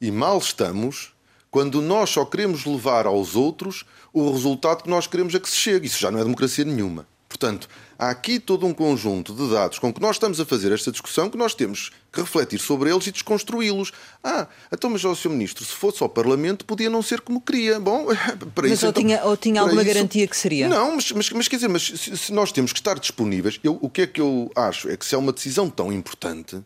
E 0.00 0.10
mal 0.10 0.38
estamos 0.38 1.12
quando 1.50 1.80
nós 1.80 2.10
só 2.10 2.24
queremos 2.24 2.64
levar 2.64 3.06
aos 3.06 3.36
outros 3.36 3.84
o 4.12 4.30
resultado 4.30 4.82
que 4.82 4.90
nós 4.90 5.06
queremos 5.06 5.34
a 5.34 5.40
que 5.40 5.48
se 5.48 5.56
chegue. 5.56 5.86
Isso 5.86 6.00
já 6.00 6.10
não 6.10 6.18
é 6.18 6.22
democracia 6.22 6.64
nenhuma. 6.64 7.06
Portanto, 7.28 7.68
há 7.98 8.10
aqui 8.10 8.38
todo 8.38 8.66
um 8.66 8.74
conjunto 8.74 9.34
de 9.34 9.50
dados 9.50 9.78
com 9.78 9.92
que 9.92 10.00
nós 10.00 10.16
estamos 10.16 10.40
a 10.40 10.44
fazer 10.44 10.72
esta 10.72 10.90
discussão 10.90 11.30
que 11.30 11.36
nós 11.36 11.54
temos 11.54 11.90
que 12.12 12.20
refletir 12.20 12.58
sobre 12.58 12.90
eles 12.90 13.06
e 13.06 13.12
desconstruí-los. 13.12 13.92
Ah, 14.22 14.46
então, 14.72 14.90
mas, 14.90 15.04
ó, 15.04 15.14
Sr. 15.14 15.30
Ministro, 15.30 15.64
se 15.64 15.72
fosse 15.72 16.02
ao 16.02 16.08
Parlamento, 16.08 16.64
podia 16.64 16.88
não 16.88 17.02
ser 17.02 17.20
como 17.20 17.40
queria. 17.40 17.80
Bom, 17.80 18.06
para 18.54 18.68
mas 18.68 18.72
isso. 18.72 18.86
Ou 18.86 18.90
então, 18.90 19.02
tinha, 19.02 19.24
ou 19.24 19.36
tinha 19.36 19.60
alguma 19.60 19.82
isso, 19.82 19.92
garantia 19.92 20.26
que 20.26 20.36
seria? 20.36 20.68
Não, 20.68 20.94
mas, 20.94 21.10
mas, 21.12 21.30
mas 21.30 21.48
quer 21.48 21.56
dizer, 21.56 21.68
mas 21.68 21.82
se, 21.82 22.16
se, 22.16 22.32
nós 22.32 22.52
temos 22.52 22.72
que 22.72 22.78
estar 22.78 22.98
disponíveis, 22.98 23.58
eu, 23.62 23.78
o 23.80 23.90
que 23.90 24.02
é 24.02 24.06
que 24.06 24.20
eu 24.20 24.50
acho? 24.54 24.88
É 24.88 24.96
que 24.96 25.04
se 25.04 25.14
é 25.14 25.18
uma 25.18 25.32
decisão 25.32 25.68
tão 25.68 25.92
importante, 25.92 26.62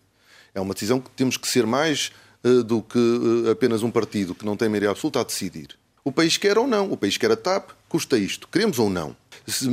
é 0.54 0.60
uma 0.60 0.74
decisão 0.74 1.00
que 1.00 1.10
temos 1.10 1.36
que 1.36 1.48
ser 1.48 1.66
mais 1.66 2.12
uh, 2.44 2.62
do 2.62 2.82
que 2.82 2.98
uh, 2.98 3.50
apenas 3.50 3.82
um 3.82 3.90
partido 3.90 4.34
que 4.34 4.44
não 4.44 4.56
tem 4.56 4.68
maioria 4.68 4.90
absoluta 4.90 5.20
a 5.20 5.24
decidir. 5.24 5.78
O 6.04 6.12
país 6.12 6.36
quer 6.36 6.58
ou 6.58 6.66
não, 6.66 6.90
o 6.90 6.96
país 6.96 7.16
quer 7.16 7.30
a 7.30 7.36
TAP, 7.36 7.70
custa 7.88 8.18
isto. 8.18 8.48
Queremos 8.48 8.78
ou 8.78 8.90
não? 8.90 9.16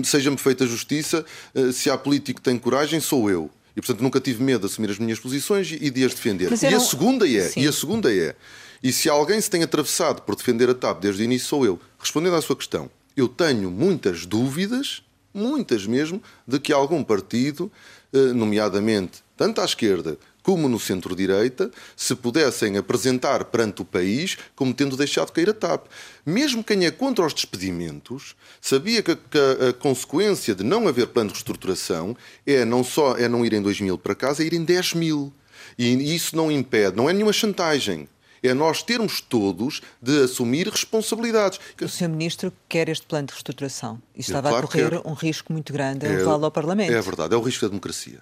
seja-me 0.03 0.37
feita 0.37 0.65
justiça, 0.65 1.25
eh, 1.53 1.71
se 1.71 1.89
há 1.89 1.97
político 1.97 2.39
que 2.39 2.43
tem 2.43 2.57
coragem, 2.57 2.99
sou 2.99 3.29
eu. 3.29 3.49
E, 3.75 3.81
portanto, 3.81 4.01
nunca 4.01 4.21
tive 4.21 4.41
medo 4.41 4.61
de 4.61 4.67
assumir 4.67 4.89
as 4.89 4.97
minhas 4.97 5.19
posições 5.19 5.69
e 5.71 5.89
de 5.89 6.05
as 6.05 6.13
defender. 6.13 6.49
E 6.51 6.73
a 6.73 6.79
segunda 6.79 7.29
é, 7.29 7.49
Sim. 7.49 7.61
e 7.61 7.67
a 7.67 7.71
segunda 7.73 8.13
é, 8.13 8.35
e 8.81 8.93
se 8.93 9.09
alguém 9.09 9.39
se 9.41 9.49
tem 9.49 9.63
atravessado 9.63 10.21
por 10.21 10.35
defender 10.35 10.69
a 10.69 10.73
TAP 10.73 11.01
desde 11.01 11.21
o 11.21 11.25
início, 11.25 11.47
sou 11.47 11.65
eu. 11.65 11.79
Respondendo 11.99 12.35
à 12.35 12.41
sua 12.41 12.55
questão, 12.55 12.89
eu 13.17 13.27
tenho 13.27 13.69
muitas 13.69 14.25
dúvidas, 14.25 15.03
muitas 15.33 15.85
mesmo, 15.85 16.21
de 16.47 16.59
que 16.59 16.71
algum 16.71 17.03
partido, 17.03 17.71
eh, 18.13 18.31
nomeadamente 18.31 19.24
tanto 19.35 19.61
à 19.61 19.65
esquerda 19.65 20.17
como 20.45 20.69
no 20.69 20.79
centro-direita, 20.79 21.71
se 21.97 22.13
pudessem 22.13 22.77
apresentar 22.77 23.45
perante 23.45 23.81
o 23.81 23.85
país 23.85 24.37
como 24.55 24.75
tendo 24.75 24.95
deixado 24.95 25.31
cair 25.31 25.49
a 25.49 25.53
TAP. 25.53 25.87
Mesmo 26.23 26.63
quem 26.63 26.85
é 26.85 26.91
contra 26.91 27.25
os 27.25 27.33
despedimentos 27.33 28.35
sabia 28.61 29.01
que, 29.01 29.11
a, 29.11 29.73
consequência 29.73 30.53
de 30.53 30.63
não 30.63 30.87
haver 30.87 31.07
plano 31.07 31.29
de 31.29 31.33
reestruturação 31.33 32.15
é 32.45 32.63
não 32.63 32.83
só 32.83 33.17
é 33.17 33.27
não 33.27 33.43
irem 33.43 33.59
2 33.59 33.81
mil 33.81 33.97
para 33.97 34.13
casa, 34.13 34.43
é 34.43 34.45
irem 34.45 34.63
10 34.63 34.93
mil. 34.93 35.33
E 35.79 36.13
isso 36.13 36.35
não 36.35 36.51
impede, 36.51 36.95
não 36.95 37.09
é 37.09 37.13
nenhuma 37.13 37.33
chantagem 37.33 38.07
é 38.47 38.53
nós 38.53 38.83
termos 38.83 39.21
todos 39.21 39.81
de 39.99 40.23
assumir 40.23 40.67
responsabilidades. 40.67 41.59
O 41.81 41.89
Sr. 41.89 42.09
Ministro 42.09 42.53
quer 42.69 42.89
este 42.89 43.05
plano 43.07 43.25
de 43.25 43.33
reestruturação 43.33 43.99
e 44.15 44.21
estava 44.21 44.49
claro 44.49 44.65
a 44.65 44.69
correr 44.69 45.01
um 45.03 45.13
risco 45.13 45.51
muito 45.51 45.73
grande 45.73 46.05
em 46.05 46.09
é, 46.09 46.17
levá-lo 46.17 46.45
ao 46.45 46.51
Parlamento. 46.51 46.93
É 46.93 47.01
verdade, 47.01 47.33
é 47.33 47.37
o 47.37 47.41
risco 47.41 47.65
da 47.65 47.69
democracia. 47.69 48.21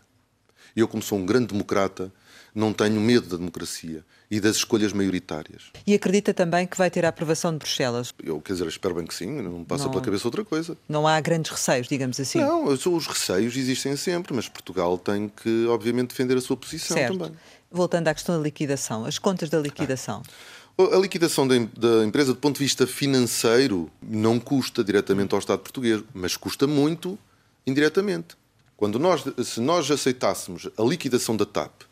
Eu, 0.75 0.87
como 0.87 1.03
sou 1.03 1.17
um 1.17 1.25
grande 1.25 1.47
democrata, 1.47 2.11
não 2.53 2.71
tenho 2.71 2.99
medo 2.99 3.27
da 3.27 3.37
democracia 3.37 4.03
e 4.29 4.39
das 4.39 4.57
escolhas 4.57 4.93
maioritárias. 4.93 5.71
E 5.85 5.93
acredita 5.93 6.33
também 6.33 6.65
que 6.65 6.77
vai 6.77 6.89
ter 6.89 7.05
a 7.05 7.09
aprovação 7.09 7.51
de 7.51 7.59
Bruxelas? 7.59 8.13
Eu, 8.23 8.39
quer 8.41 8.53
dizer, 8.53 8.67
espero 8.67 8.95
bem 8.95 9.05
que 9.05 9.13
sim, 9.13 9.41
não 9.41 9.63
passa 9.63 9.85
não, 9.85 9.91
pela 9.91 10.03
cabeça 10.03 10.27
outra 10.27 10.43
coisa. 10.43 10.77
Não 10.87 11.07
há 11.07 11.19
grandes 11.19 11.51
receios, 11.51 11.87
digamos 11.87 12.19
assim? 12.19 12.39
Não, 12.39 12.65
os 12.65 13.07
receios 13.07 13.55
existem 13.55 13.95
sempre, 13.95 14.33
mas 14.33 14.47
Portugal 14.47 14.97
tem 14.97 15.29
que, 15.29 15.65
obviamente, 15.67 16.09
defender 16.09 16.37
a 16.37 16.41
sua 16.41 16.57
posição 16.57 16.97
certo. 16.97 17.17
também. 17.17 17.37
Voltando 17.71 18.07
à 18.07 18.13
questão 18.13 18.37
da 18.37 18.43
liquidação, 18.43 19.05
as 19.05 19.17
contas 19.17 19.49
da 19.49 19.59
liquidação. 19.59 20.21
Ah. 20.27 20.63
A 20.95 20.97
liquidação 20.97 21.47
da, 21.47 21.55
da 21.77 22.03
empresa, 22.03 22.33
do 22.33 22.39
ponto 22.39 22.55
de 22.55 22.63
vista 22.63 22.87
financeiro, 22.87 23.91
não 24.01 24.39
custa 24.39 24.83
diretamente 24.83 25.33
ao 25.35 25.39
Estado 25.39 25.59
português, 25.59 26.03
mas 26.15 26.35
custa 26.35 26.65
muito 26.65 27.17
indiretamente. 27.65 28.35
Quando 28.83 28.99
nós, 28.99 29.23
se 29.45 29.61
nós 29.61 29.89
aceitássemos 29.89 30.67
a 30.77 30.83
liquidação 30.83 31.37
da 31.37 31.45
TAP, 31.45 31.83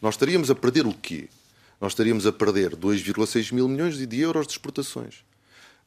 nós 0.00 0.14
estaríamos 0.14 0.50
a 0.50 0.54
perder 0.54 0.86
o 0.86 0.94
quê? 0.94 1.28
Nós 1.78 1.92
estaríamos 1.92 2.26
a 2.26 2.32
perder 2.32 2.74
2,6 2.74 3.52
mil 3.52 3.68
milhões 3.68 3.98
de 3.98 4.18
euros 4.18 4.46
de 4.46 4.54
exportações. 4.54 5.16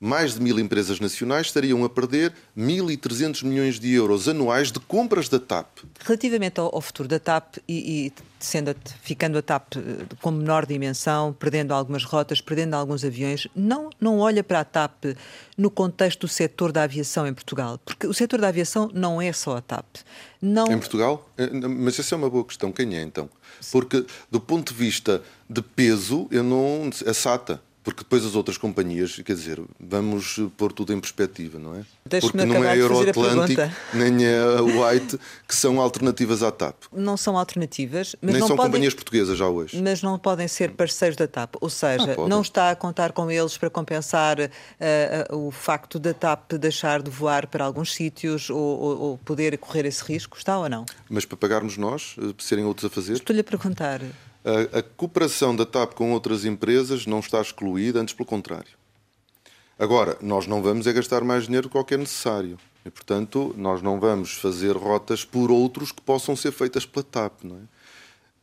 Mais 0.04 0.34
de 0.34 0.42
mil 0.42 0.58
empresas 0.58 1.00
nacionais 1.00 1.46
estariam 1.46 1.84
a 1.84 1.90
perder 1.90 2.34
1.300 2.58 3.44
milhões 3.44 3.80
de 3.80 3.94
euros 3.94 4.28
anuais 4.28 4.72
de 4.72 4.80
compras 4.80 5.30
da 5.30 5.40
TAP. 5.40 5.68
Relativamente 6.00 6.60
ao, 6.60 6.74
ao 6.74 6.82
futuro 6.82 7.08
da 7.08 7.20
TAP 7.20 7.58
e, 7.68 8.08
e 8.08 8.14
sendo, 8.40 8.76
ficando 9.04 9.38
a 9.38 9.44
TAP 9.44 9.76
eh, 9.76 10.06
com 10.20 10.32
menor 10.32 10.66
dimensão, 10.66 11.32
perdendo 11.32 11.72
algumas 11.72 12.04
rotas, 12.04 12.42
perdendo 12.42 12.74
alguns 12.74 13.06
aviões, 13.06 13.48
não, 13.56 13.92
não 14.00 14.18
olha 14.18 14.44
para 14.44 14.62
a 14.62 14.66
TAP 14.66 15.16
no 15.56 15.70
contexto 15.70 16.22
do 16.22 16.28
setor 16.28 16.72
da 16.72 16.82
aviação 16.82 17.28
em 17.28 17.34
Portugal? 17.36 17.78
Porque 17.86 18.08
o 18.08 18.14
setor 18.14 18.42
da 18.42 18.48
aviação 18.48 18.90
não 18.96 19.22
é 19.22 19.32
só 19.32 19.58
a 19.58 19.62
TAP. 19.62 19.86
Não... 20.42 20.66
Em 20.66 20.80
Portugal? 20.80 21.30
Eh, 21.38 21.48
mas 21.52 22.00
essa 22.00 22.16
é 22.16 22.18
uma 22.18 22.28
boa 22.28 22.44
questão. 22.44 22.72
Quem 22.72 22.98
é 22.98 23.04
então? 23.04 23.30
Porque, 23.72 24.04
do 24.32 24.42
ponto 24.42 24.74
de 24.74 24.80
vista 24.80 25.22
de 25.48 25.62
peso, 25.62 26.28
eu 26.32 26.44
não. 26.44 26.90
A 27.06 27.14
SATA. 27.14 27.62
Porque 27.84 28.04
depois 28.04 28.24
as 28.24 28.36
outras 28.36 28.58
companhias, 28.58 29.20
quer 29.26 29.34
dizer, 29.34 29.60
vamos 29.80 30.40
pôr 30.56 30.72
tudo 30.72 30.94
em 30.94 31.00
perspectiva, 31.00 31.58
não 31.58 31.76
é? 31.76 31.84
Porque 32.20 32.46
não 32.46 32.64
é 32.64 32.70
a 32.70 32.78
Euroatlântico 32.78 33.62
nem 33.94 34.26
é 34.26 34.38
a 34.38 34.62
White 34.62 35.20
que 35.48 35.56
são 35.56 35.82
alternativas 35.82 36.44
à 36.44 36.52
TAP. 36.52 36.76
Não 36.94 37.18
são 37.18 37.38
alternativas, 37.38 38.16
mas 38.22 38.34
nem 38.34 38.40
não 38.40 38.48
são 38.48 38.56
podem, 38.56 38.72
companhias 38.72 38.94
portuguesas 38.94 39.38
já 39.38 39.48
hoje. 39.48 39.82
Mas 39.82 40.04
não 40.04 40.20
podem 40.20 40.48
ser 40.48 40.72
parceiros 40.72 41.18
da 41.18 41.28
TAP, 41.28 41.56
ou 41.60 41.70
seja, 41.70 42.16
ah, 42.18 42.28
não 42.28 42.42
está 42.42 42.70
a 42.70 42.76
contar 42.76 43.14
com 43.14 43.32
eles 43.32 43.58
para 43.58 43.70
compensar 43.70 44.38
uh, 44.40 45.36
uh, 45.36 45.48
o 45.48 45.52
facto 45.52 45.98
da 45.98 46.14
TAP 46.14 46.54
deixar 46.54 47.02
de 47.02 47.10
voar 47.10 47.48
para 47.48 47.66
alguns 47.66 47.94
sítios 47.94 48.50
ou, 48.50 48.58
ou, 48.58 49.00
ou, 49.00 49.18
poder 49.18 49.58
correr 49.58 49.86
esse 49.86 50.04
risco, 50.04 50.38
está 50.38 50.60
ou 50.60 50.70
não? 50.70 50.86
Mas 51.10 51.26
para 51.26 51.38
pagarmos 51.38 51.78
nós, 51.78 52.16
uh, 52.18 52.36
serem 52.40 52.66
outros 52.66 52.86
a 52.86 52.94
fazer? 52.94 53.14
Estou-lhe 53.14 53.42
a 53.42 53.44
perguntar. 53.44 54.02
A, 54.44 54.80
a 54.80 54.84
cooperação 54.84 55.56
da 55.56 55.66
TAP 55.66 55.94
com 55.94 56.12
outras 56.14 56.46
empresas 56.46 57.06
não 57.06 57.20
está 57.20 57.40
excluída, 57.42 58.00
antes 58.00 58.14
pelo 58.14 58.26
contrário. 58.26 58.72
Agora, 59.78 60.18
nós 60.22 60.48
não 60.48 60.62
vamos 60.62 60.88
é 60.88 60.94
gastar 60.94 61.24
mais 61.24 61.46
dinheiro 61.46 61.70
do 61.70 61.84
que 61.84 61.94
é 61.94 61.98
necessário. 61.98 62.58
E, 62.86 62.90
portanto, 62.90 63.54
nós 63.58 63.82
não 63.82 64.00
vamos 64.00 64.34
fazer 64.34 64.76
rotas 64.76 65.24
por 65.24 65.52
outros 65.52 65.92
que 65.92 66.02
possam 66.02 66.36
ser 66.36 66.52
feitas 66.52 66.86
pela 66.86 67.04
TAP, 67.04 67.44
não 67.44 67.58
é? 67.58 67.62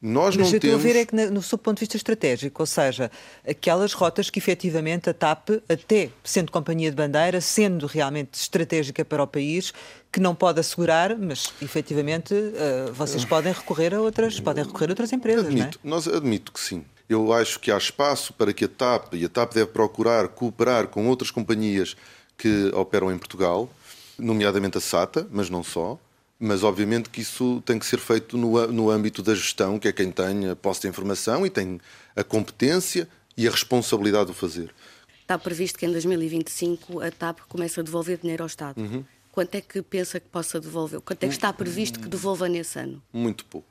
Nós 0.00 0.36
Mas 0.36 0.46
não 0.46 0.54
eu 0.54 0.60
temos... 0.60 0.76
estou 0.76 0.90
a 0.90 0.92
ver 0.92 1.00
é 1.00 1.04
que 1.04 1.30
no 1.30 1.42
seu 1.42 1.58
ponto 1.58 1.78
de 1.78 1.80
vista 1.80 1.96
estratégico, 1.96 2.62
ou 2.62 2.66
seja, 2.66 3.10
aquelas 3.46 3.92
rotas 3.92 4.30
que 4.30 4.38
efetivamente 4.38 5.10
a 5.10 5.14
TAP, 5.14 5.50
até 5.68 6.10
sendo 6.22 6.52
companhia 6.52 6.88
de 6.88 6.96
bandeira, 6.96 7.40
sendo 7.40 7.84
realmente 7.86 8.34
estratégica 8.34 9.04
para 9.04 9.24
o 9.24 9.26
país, 9.26 9.72
que 10.12 10.20
não 10.20 10.36
pode 10.36 10.60
assegurar, 10.60 11.18
mas 11.18 11.52
efetivamente 11.60 12.32
uh, 12.32 12.92
vocês 12.92 13.24
podem 13.24 13.52
recorrer 13.52 13.92
a 13.92 14.00
outras, 14.00 14.38
podem 14.38 14.64
recorrer 14.64 14.86
a 14.86 14.90
outras 14.90 15.12
empresas, 15.12 15.46
admito, 15.46 15.80
não 15.82 15.90
é? 15.90 15.94
Nós 15.96 16.06
admito 16.06 16.52
que 16.52 16.60
sim. 16.60 16.84
Eu 17.08 17.32
acho 17.32 17.58
que 17.58 17.72
há 17.72 17.76
espaço 17.76 18.32
para 18.32 18.52
que 18.52 18.66
a 18.66 18.68
TAP, 18.68 19.14
e 19.14 19.24
a 19.24 19.28
TAP 19.28 19.52
deve 19.54 19.72
procurar 19.72 20.28
cooperar 20.28 20.86
com 20.86 21.08
outras 21.08 21.32
companhias 21.32 21.96
que 22.36 22.70
operam 22.72 23.10
em 23.10 23.18
Portugal, 23.18 23.68
nomeadamente 24.16 24.78
a 24.78 24.80
SATA, 24.80 25.26
mas 25.30 25.50
não 25.50 25.64
só, 25.64 25.98
mas 26.38 26.62
obviamente 26.62 27.10
que 27.10 27.20
isso 27.20 27.62
tem 27.66 27.78
que 27.78 27.86
ser 27.86 27.98
feito 27.98 28.36
no, 28.36 28.66
no 28.68 28.90
âmbito 28.90 29.22
da 29.22 29.34
gestão, 29.34 29.78
que 29.78 29.88
é 29.88 29.92
quem 29.92 30.10
tem 30.10 30.48
a 30.48 30.56
posse 30.56 30.82
de 30.82 30.88
informação 30.88 31.44
e 31.44 31.50
tem 31.50 31.80
a 32.14 32.22
competência 32.22 33.08
e 33.36 33.46
a 33.46 33.50
responsabilidade 33.50 34.26
de 34.26 34.32
o 34.32 34.34
fazer. 34.34 34.72
Está 35.20 35.38
previsto 35.38 35.78
que 35.78 35.84
em 35.84 35.92
2025 35.92 37.00
a 37.00 37.10
TAP 37.10 37.40
comece 37.48 37.80
a 37.80 37.82
devolver 37.82 38.18
dinheiro 38.18 38.42
ao 38.42 38.46
Estado. 38.46 38.80
Uhum. 38.80 39.04
Quanto 39.30 39.54
é 39.54 39.60
que 39.60 39.82
pensa 39.82 40.18
que 40.18 40.28
possa 40.28 40.58
devolver? 40.58 41.00
Quanto 41.00 41.22
é 41.22 41.28
que 41.28 41.34
está 41.34 41.52
previsto 41.52 42.00
que 42.00 42.08
devolva 42.08 42.48
nesse 42.48 42.78
ano? 42.78 43.02
Muito 43.12 43.44
pouco. 43.44 43.68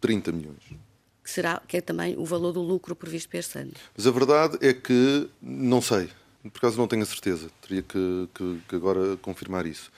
30 0.00 0.32
milhões. 0.32 0.62
Que, 1.22 1.30
será, 1.30 1.60
que 1.66 1.78
é 1.78 1.80
também 1.80 2.16
o 2.16 2.24
valor 2.24 2.52
do 2.52 2.62
lucro 2.62 2.94
previsto 2.94 3.28
para 3.28 3.38
este 3.38 3.58
ano. 3.58 3.72
Mas 3.96 4.06
a 4.06 4.10
verdade 4.10 4.58
é 4.60 4.72
que 4.72 5.28
não 5.42 5.82
sei. 5.82 6.08
Por 6.42 6.58
acaso 6.58 6.78
não 6.78 6.86
tenho 6.86 7.02
a 7.02 7.06
certeza. 7.06 7.50
Teria 7.60 7.82
que, 7.82 8.28
que, 8.34 8.60
que 8.68 8.76
agora 8.76 9.16
confirmar 9.16 9.66
isso. 9.66 9.90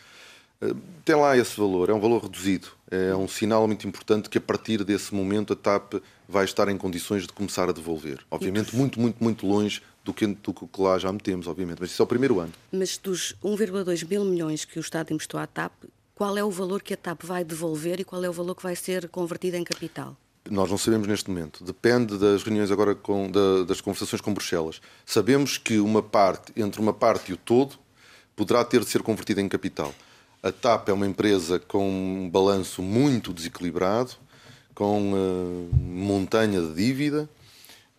Eh, 0.61 0.74
tem 1.04 1.16
lá 1.16 1.36
esse 1.36 1.57
valor, 1.59 1.90
é 1.90 1.94
um 1.94 2.00
valor 2.00 2.22
reduzido. 2.22 2.68
É 2.90 3.14
um 3.14 3.26
sinal 3.26 3.66
muito 3.66 3.86
importante 3.86 4.30
que 4.30 4.38
a 4.38 4.40
partir 4.40 4.84
desse 4.84 5.14
momento 5.14 5.52
a 5.52 5.57
TAP 5.57 5.94
vai 6.28 6.44
estar 6.44 6.68
em 6.68 6.76
condições 6.76 7.26
de 7.26 7.32
começar 7.32 7.68
a 7.68 7.72
devolver. 7.72 8.20
Obviamente, 8.30 8.74
muito, 8.74 9.00
muito, 9.00 9.22
muito 9.22 9.46
longe 9.46 9.82
do 10.04 10.14
que, 10.14 10.26
do 10.26 10.54
que 10.54 10.80
lá 10.80 10.98
já 10.98 11.12
metemos, 11.12 11.46
obviamente. 11.46 11.78
Mas 11.80 11.90
isso 11.90 12.00
é 12.00 12.04
o 12.04 12.07
primeiro 12.07 12.38
ano. 12.38 12.52
Mas 12.70 12.96
dos 12.96 13.34
1,2 13.44 14.09
mil 14.09 14.24
milhões 14.24 14.64
que 14.64 14.78
o 14.78 14.80
Estado 14.80 15.12
emprestou 15.12 15.38
à 15.40 15.46
TAP, 15.46 15.72
qual 16.14 16.38
é 16.38 16.44
o 16.44 16.50
valor 16.50 16.80
que 16.80 16.94
a 16.94 16.96
TAP 16.96 17.24
vai 17.24 17.44
devolver 17.44 18.00
e 18.00 18.04
qual 18.04 18.24
é 18.24 18.28
o 18.28 18.32
valor 18.32 18.54
que 18.54 18.62
vai 18.62 18.76
ser 18.76 19.09
convertido 19.09 19.57
em 19.57 19.64
capital? 19.64 20.16
Nós 20.48 20.70
não 20.70 20.78
sabemos 20.78 21.09
neste 21.09 21.28
momento. 21.28 21.64
Depende 21.64 22.16
das 22.16 22.44
reuniões 22.44 22.70
agora 22.70 22.94
com, 22.94 23.30
da, 23.30 23.64
das 23.64 23.80
conversações 23.80 24.20
com 24.20 24.32
Bruxelas. 24.32 24.80
Sabemos 25.04 25.59
que 25.59 25.78
uma 25.78 26.02
parte, 26.02 26.52
entre 26.57 26.80
uma 26.80 26.92
parte 26.92 27.32
e 27.32 27.34
o 27.34 27.36
todo, 27.36 27.76
poderá 28.36 28.64
ter 28.64 28.80
de 28.80 28.86
ser 28.86 29.02
convertida 29.02 29.40
em 29.40 29.48
capital. 29.48 29.92
A 30.43 30.53
TAP 30.53 30.89
é 30.89 30.93
uma 30.93 31.07
empresa 31.07 31.59
com 31.59 31.89
um 31.89 32.30
balanço 32.30 32.82
muito 32.82 33.32
desequilibrado, 33.32 34.12
com 34.74 35.12
uh, 35.12 35.70
montanha 35.74 36.61
de 36.61 36.74
dívida, 36.74 37.28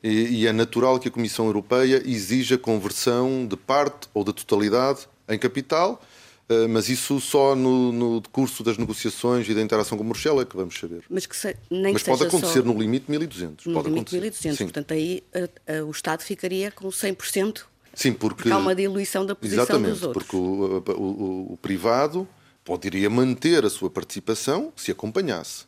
e, 0.04 0.10
e 0.42 0.48
é 0.48 0.54
natural 0.54 1.00
que 1.00 1.08
a 1.08 1.12
Comissão 1.12 1.48
Europeia 1.48 2.02
exija 2.06 2.58
conversão 2.58 3.46
de 3.46 3.58
parte 3.58 4.08
ou 4.14 4.24
da 4.24 4.32
totalidade 4.32 5.08
em 5.28 5.38
capital, 5.40 6.02
uh, 6.50 6.70
mas 6.70 6.88
isso 6.88 7.20
só 7.20 7.56
no, 7.56 7.92
no 7.92 8.22
curso 8.32 8.64
das 8.64 8.78
negociações 8.78 9.50
e 9.50 9.56
da 9.56 9.62
interação 9.62 9.98
com 9.98 10.08
Bruxelas 10.08 10.44
é 10.44 10.46
que 10.46 10.56
vamos 10.56 10.80
saber. 10.80 11.04
Mas, 11.10 11.26
que 11.26 11.36
se, 11.36 11.56
nem 11.70 11.94
mas 11.94 12.04
pode 12.04 12.24
acontecer 12.24 12.64
no 12.64 12.78
limite 12.78 13.12
1.200. 13.12 13.66
No 13.66 13.74
pode 13.74 13.90
limite 13.90 14.16
1.200, 14.16 14.58
portanto 14.58 14.94
aí 14.94 15.24
uh, 15.36 15.86
o 15.86 15.92
Estado 15.92 16.22
ficaria 16.22 16.72
com 16.72 16.88
100%. 16.88 17.64
Sim, 17.98 18.14
porque, 18.14 18.43
porque 18.43 18.52
há 18.52 18.60
uma 18.60 18.76
diluição 18.76 19.26
da 19.26 19.34
posição 19.34 19.64
exatamente, 19.64 19.93
dos 19.93 20.04
outros. 20.04 20.24
porque 20.24 20.38
o, 20.38 20.84
o, 20.93 21.54
o, 21.54 21.58
privado 21.58 22.28
poderia 22.64 23.10
manter 23.10 23.66
a 23.66 23.72
sua 23.72 23.89
participação 23.89 24.72
se 24.76 24.91
acompanhasse. 24.91 25.66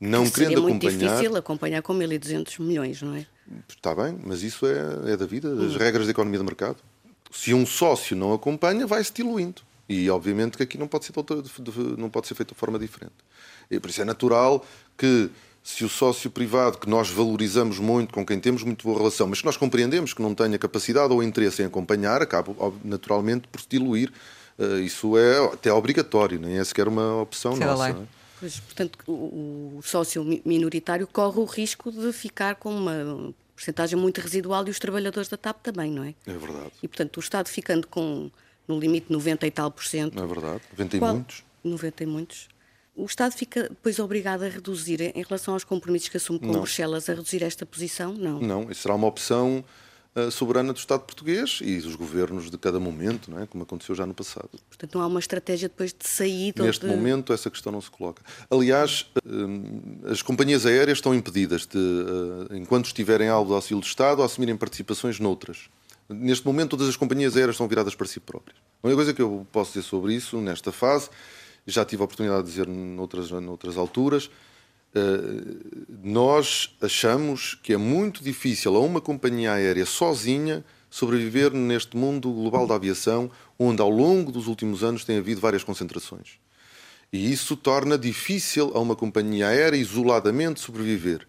Não 0.00 0.24
que 0.24 0.32
querendo 0.32 0.62
muito 0.62 0.88
acompanhar. 0.88 1.14
difícil 1.14 1.36
acompanhar 1.36 1.80
com 1.80 1.94
1.200 1.94 2.60
milhões, 2.60 3.00
não 3.02 3.14
é? 3.14 3.24
Está 3.68 3.94
bem, 3.94 4.18
mas 4.20 4.42
isso 4.42 4.66
é, 4.66 5.12
é 5.12 5.16
da 5.16 5.26
vida, 5.26 5.48
as 5.48 5.76
hum. 5.76 5.78
regras 5.78 6.06
da 6.06 6.10
economia 6.10 6.40
de 6.40 6.44
mercado. 6.44 6.78
Se 7.30 7.54
um 7.54 7.64
sócio 7.64 8.16
não 8.16 8.32
acompanha, 8.32 8.84
vai-se 8.84 9.12
diluindo. 9.12 9.62
E 9.88 10.10
obviamente 10.10 10.56
que 10.56 10.64
aqui 10.64 10.76
não 10.76 10.88
pode 10.88 11.04
ser, 11.04 11.12
não 11.96 12.10
pode 12.10 12.26
ser 12.26 12.34
feito 12.34 12.52
de 12.52 12.58
forma 12.58 12.80
diferente. 12.80 13.14
E 13.70 13.78
por 13.78 13.90
isso 13.90 14.02
é 14.02 14.04
natural 14.04 14.66
que 14.98 15.30
se 15.62 15.84
o 15.84 15.88
sócio 15.88 16.30
privado, 16.30 16.78
que 16.78 16.88
nós 16.88 17.10
valorizamos 17.10 17.78
muito, 17.78 18.12
com 18.14 18.24
quem 18.24 18.40
temos 18.40 18.62
muito 18.62 18.84
boa 18.84 18.98
relação, 18.98 19.26
mas 19.26 19.40
que 19.40 19.46
nós 19.46 19.56
compreendemos 19.56 20.14
que 20.14 20.22
não 20.22 20.34
tenha 20.34 20.58
capacidade 20.58 21.12
ou 21.12 21.22
interesse 21.22 21.62
em 21.62 21.66
acompanhar, 21.66 22.22
acaba 22.22 22.54
naturalmente 22.82 23.46
por 23.48 23.60
se 23.60 23.68
diluir 23.68 24.10
eh, 24.60 24.80
isso 24.80 25.16
é 25.16 25.52
até 25.52 25.72
obrigatório, 25.72 26.38
nem 26.38 26.58
é 26.58 26.64
sequer 26.64 26.86
uma 26.86 27.22
opção 27.22 27.56
Sei 27.56 27.66
nossa. 27.66 27.90
É? 27.90 27.96
Pois, 28.38 28.60
portanto, 28.60 28.98
o, 29.06 29.78
o 29.78 29.82
sócio 29.82 30.24
minoritário 30.44 31.06
corre 31.06 31.40
o 31.40 31.44
risco 31.44 31.90
de 31.90 32.12
ficar 32.12 32.56
com 32.56 32.74
uma 32.74 33.34
porcentagem 33.54 33.98
muito 33.98 34.20
residual 34.20 34.66
e 34.66 34.70
os 34.70 34.78
trabalhadores 34.78 35.28
da 35.28 35.36
TAP 35.36 35.62
também, 35.62 35.90
não 35.90 36.04
é? 36.04 36.14
É 36.26 36.32
verdade. 36.32 36.72
E, 36.82 36.88
portanto, 36.88 37.16
o 37.18 37.20
Estado 37.20 37.48
ficando 37.48 37.86
com, 37.86 38.30
no 38.66 38.78
limite, 38.78 39.12
90 39.12 39.46
e 39.46 39.50
tal 39.50 39.70
por 39.70 39.84
cento. 39.84 40.22
É 40.22 40.26
verdade, 40.26 40.62
90 40.72 40.96
e 40.96 40.98
qual, 40.98 41.14
muitos. 41.14 41.44
90 41.64 42.02
e 42.02 42.06
muitos. 42.06 42.48
O 42.94 43.04
Estado 43.04 43.32
fica 43.32 43.62
depois 43.62 43.98
obrigado 43.98 44.42
a 44.42 44.48
reduzir, 44.48 45.00
em 45.00 45.22
relação 45.22 45.54
aos 45.54 45.64
compromissos 45.64 46.08
que 46.08 46.16
assume 46.16 46.38
com 46.38 46.46
não. 46.46 46.54
Bruxelas, 46.54 47.08
a 47.08 47.14
reduzir 47.14 47.42
esta 47.42 47.64
posição? 47.64 48.12
Não. 48.12 48.40
Não, 48.40 48.70
isso 48.70 48.82
será 48.82 48.94
uma 48.94 49.06
opção 49.06 49.64
soberana 50.30 50.72
do 50.72 50.76
Estado 50.76 51.00
português 51.00 51.60
e 51.62 51.78
dos 51.78 51.94
governos 51.94 52.50
de 52.50 52.58
cada 52.58 52.80
momento, 52.80 53.30
não 53.30 53.40
é? 53.40 53.46
como 53.46 53.62
aconteceu 53.62 53.94
já 53.94 54.04
no 54.04 54.12
passado. 54.12 54.50
Portanto, 54.68 54.94
não 54.96 55.02
há 55.02 55.06
uma 55.06 55.20
estratégia 55.20 55.68
depois 55.68 55.92
de 55.92 56.06
saída? 56.06 56.64
Neste 56.64 56.84
de... 56.84 56.90
momento, 56.90 57.32
essa 57.32 57.48
questão 57.48 57.70
não 57.70 57.80
se 57.80 57.90
coloca. 57.90 58.22
Aliás, 58.50 59.06
eh, 59.24 60.10
as 60.10 60.20
companhias 60.20 60.66
aéreas 60.66 60.98
estão 60.98 61.14
impedidas 61.14 61.64
de, 61.64 61.78
eh, 61.78 62.56
enquanto 62.56 62.86
estiverem 62.86 63.28
alvo 63.28 63.50
do 63.50 63.54
auxílio 63.54 63.80
do 63.80 63.86
Estado, 63.86 64.22
assumirem 64.22 64.56
participações 64.56 65.20
noutras. 65.20 65.68
Neste 66.08 66.44
momento, 66.44 66.70
todas 66.70 66.88
as 66.88 66.96
companhias 66.96 67.36
aéreas 67.36 67.54
estão 67.54 67.68
viradas 67.68 67.94
para 67.94 68.06
si 68.06 68.18
próprias. 68.18 68.58
A 68.82 68.88
única 68.88 68.96
coisa 68.96 69.14
que 69.14 69.22
eu 69.22 69.46
posso 69.52 69.72
dizer 69.72 69.86
sobre 69.86 70.12
isso, 70.12 70.40
nesta 70.40 70.72
fase, 70.72 71.08
já 71.66 71.84
tive 71.84 72.02
a 72.02 72.04
oportunidade 72.04 72.42
de 72.44 72.50
dizer 72.50 72.66
noutras, 72.66 73.30
noutras 73.30 73.76
alturas, 73.76 74.30
eh, 74.94 75.00
nós 76.02 76.76
achamos 76.80 77.54
que 77.62 77.72
é 77.72 77.76
muito 77.76 78.24
difícil 78.24 78.74
a 78.76 78.80
uma 78.80 79.00
companhia 79.00 79.52
aérea 79.52 79.86
sozinha 79.86 80.64
sobreviver 80.90 81.52
neste 81.52 81.96
mundo 81.96 82.32
global 82.32 82.66
da 82.66 82.74
aviação, 82.74 83.30
onde 83.56 83.80
ao 83.80 83.88
longo 83.88 84.32
dos 84.32 84.48
últimos 84.48 84.82
anos 84.82 85.04
tem 85.04 85.18
havido 85.18 85.40
várias 85.40 85.62
concentrações. 85.62 86.40
E 87.12 87.32
isso 87.32 87.56
torna 87.56 87.96
difícil 87.96 88.72
a 88.74 88.80
uma 88.80 88.96
companhia 88.96 89.48
aérea 89.48 89.76
isoladamente 89.76 90.60
sobreviver. 90.60 91.26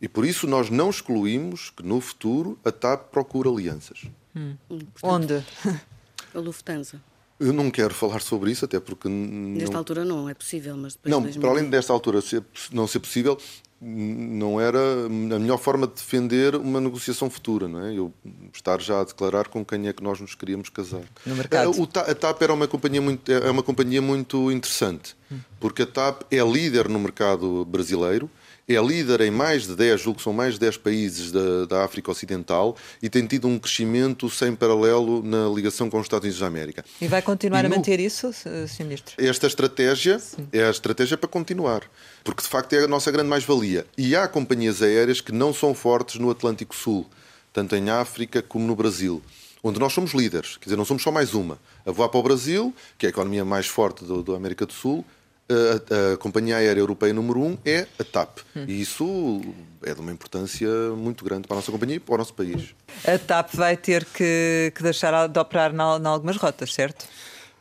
E 0.00 0.08
por 0.08 0.24
isso 0.24 0.46
nós 0.46 0.70
não 0.70 0.90
excluímos 0.90 1.70
que 1.70 1.82
no 1.82 2.00
futuro 2.00 2.58
a 2.64 2.70
TAP 2.70 3.10
procure 3.10 3.48
alianças. 3.48 4.04
Hum. 4.36 4.56
Onde? 5.02 5.44
A 6.34 6.38
Lufthansa. 6.38 7.00
Eu 7.38 7.52
não 7.52 7.70
quero 7.70 7.92
falar 7.92 8.20
sobre 8.20 8.50
isso, 8.50 8.64
até 8.64 8.78
porque. 8.78 9.08
Nesta 9.08 9.72
não... 9.72 9.78
altura 9.78 10.04
não 10.04 10.28
é 10.28 10.34
possível, 10.34 10.76
mas 10.76 10.94
depois. 10.94 11.10
Não, 11.10 11.22
de 11.22 11.38
para 11.38 11.50
além 11.50 11.68
desta 11.68 11.92
altura 11.92 12.20
ser, 12.20 12.44
não 12.72 12.86
ser 12.86 13.00
possível, 13.00 13.38
não 13.80 14.60
era 14.60 14.78
a 14.78 15.08
melhor 15.08 15.58
forma 15.58 15.86
de 15.86 15.94
defender 15.94 16.54
uma 16.54 16.80
negociação 16.80 17.28
futura, 17.28 17.68
não 17.68 17.84
é? 17.84 17.92
Eu 17.92 18.12
estar 18.52 18.80
já 18.80 19.00
a 19.00 19.04
declarar 19.04 19.48
com 19.48 19.64
quem 19.64 19.88
é 19.88 19.92
que 19.92 20.02
nós 20.02 20.20
nos 20.20 20.34
queríamos 20.34 20.68
casar. 20.68 21.02
No 21.26 21.34
mercado. 21.36 21.72
Eh, 21.72 22.10
a 22.10 22.14
TAP 22.14 22.42
era 22.42 22.54
uma 22.54 22.68
companhia 22.68 23.02
muito, 23.02 23.30
é 23.30 23.50
uma 23.50 23.62
companhia 23.62 24.00
muito 24.00 24.50
interessante, 24.50 25.16
porque 25.58 25.82
a 25.82 25.86
TAP 25.86 26.22
é 26.30 26.42
líder 26.42 26.88
no 26.88 26.98
mercado 26.98 27.64
brasileiro 27.64 28.30
é 28.68 28.80
líder 28.80 29.20
em 29.22 29.30
mais 29.30 29.66
de 29.66 29.76
10, 29.76 30.00
julgo 30.00 30.18
que 30.18 30.22
são 30.22 30.32
mais 30.32 30.54
de 30.54 30.60
10 30.60 30.78
países 30.78 31.30
da, 31.30 31.66
da 31.66 31.84
África 31.84 32.10
Ocidental 32.10 32.76
e 33.02 33.10
tem 33.10 33.26
tido 33.26 33.46
um 33.48 33.58
crescimento 33.58 34.30
sem 34.30 34.54
paralelo 34.54 35.22
na 35.22 35.48
ligação 35.48 35.90
com 35.90 35.98
os 35.98 36.04
Estados 36.04 36.24
Unidos 36.24 36.40
da 36.40 36.46
América. 36.46 36.84
E 37.00 37.06
vai 37.06 37.22
continuar 37.22 37.64
e 37.64 37.68
no... 37.68 37.74
a 37.74 37.76
manter 37.76 38.00
isso, 38.00 38.32
Sr. 38.32 38.84
Ministro? 38.84 39.14
Esta 39.18 39.46
estratégia 39.46 40.18
Sim. 40.18 40.48
é 40.52 40.64
a 40.64 40.70
estratégia 40.70 41.16
para 41.16 41.28
continuar, 41.28 41.82
porque 42.22 42.42
de 42.42 42.48
facto 42.48 42.72
é 42.72 42.84
a 42.84 42.88
nossa 42.88 43.10
grande 43.10 43.28
mais-valia. 43.28 43.86
E 43.96 44.16
há 44.16 44.26
companhias 44.26 44.82
aéreas 44.82 45.20
que 45.20 45.32
não 45.32 45.52
são 45.52 45.74
fortes 45.74 46.18
no 46.18 46.30
Atlântico 46.30 46.74
Sul 46.74 47.06
tanto 47.54 47.76
em 47.76 47.88
África 47.88 48.42
como 48.42 48.66
no 48.66 48.74
Brasil, 48.74 49.22
onde 49.62 49.78
nós 49.78 49.92
somos 49.92 50.12
líderes, 50.12 50.56
quer 50.56 50.64
dizer, 50.64 50.76
não 50.76 50.84
somos 50.84 51.04
só 51.04 51.12
mais 51.12 51.34
uma. 51.34 51.56
A 51.86 51.92
voar 51.92 52.08
para 52.08 52.18
o 52.18 52.22
Brasil, 52.22 52.74
que 52.98 53.06
é 53.06 53.08
a 53.08 53.10
economia 53.10 53.44
mais 53.44 53.68
forte 53.68 54.04
da 54.04 54.34
América 54.34 54.66
do 54.66 54.72
Sul, 54.72 55.04
a, 55.48 56.14
a, 56.14 56.16
companhia 56.16 56.56
aérea 56.56 56.80
europeia 56.80 57.12
número 57.12 57.40
um 57.40 57.58
é 57.64 57.86
a 57.98 58.04
TAP. 58.04 58.38
Hum. 58.56 58.64
E 58.66 58.80
isso 58.80 59.40
é 59.82 59.94
de 59.94 60.00
uma 60.00 60.12
importância 60.12 60.68
muito 60.96 61.24
grande 61.24 61.46
para 61.46 61.56
a 61.56 61.58
nossa 61.58 61.70
companhia 61.70 61.96
e 61.96 62.00
para 62.00 62.14
o 62.14 62.18
nosso 62.18 62.34
país. 62.34 62.74
A 63.06 63.18
TAP 63.18 63.54
vai 63.54 63.76
ter 63.76 64.04
que, 64.04 64.72
que 64.74 64.82
deixar 64.82 65.28
de 65.28 65.38
operar 65.38 65.74
em 65.74 66.06
algumas 66.06 66.36
rotas, 66.36 66.72
certo? 66.72 67.06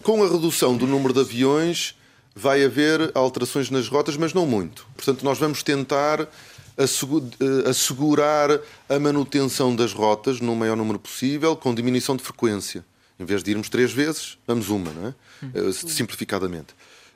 Com 0.01 0.23
a 0.23 0.27
redução 0.27 0.75
do 0.75 0.87
número 0.87 1.13
de 1.13 1.19
aviões, 1.19 1.95
vai 2.35 2.63
haver 2.63 3.11
alterações 3.13 3.69
nas 3.69 3.87
rotas, 3.87 4.17
mas 4.17 4.33
não 4.33 4.45
muito. 4.45 4.87
Portanto, 4.95 5.23
nós 5.23 5.37
vamos 5.37 5.61
tentar 5.63 6.21
eh, 6.77 7.69
assegurar 7.69 8.49
a 8.89 8.99
manutenção 8.99 9.75
das 9.75 9.93
rotas 9.93 10.39
no 10.39 10.55
maior 10.55 10.75
número 10.75 10.97
possível, 10.97 11.55
com 11.55 11.73
diminuição 11.73 12.15
de 12.15 12.23
frequência. 12.23 12.83
Em 13.19 13.25
vez 13.25 13.43
de 13.43 13.51
irmos 13.51 13.69
três 13.69 13.91
vezes, 13.91 14.37
vamos 14.47 14.69
uma, 14.69 14.91
não 14.91 15.07
é? 15.07 15.13
Hum. 15.43 15.71
simplificadamente. 15.71 16.73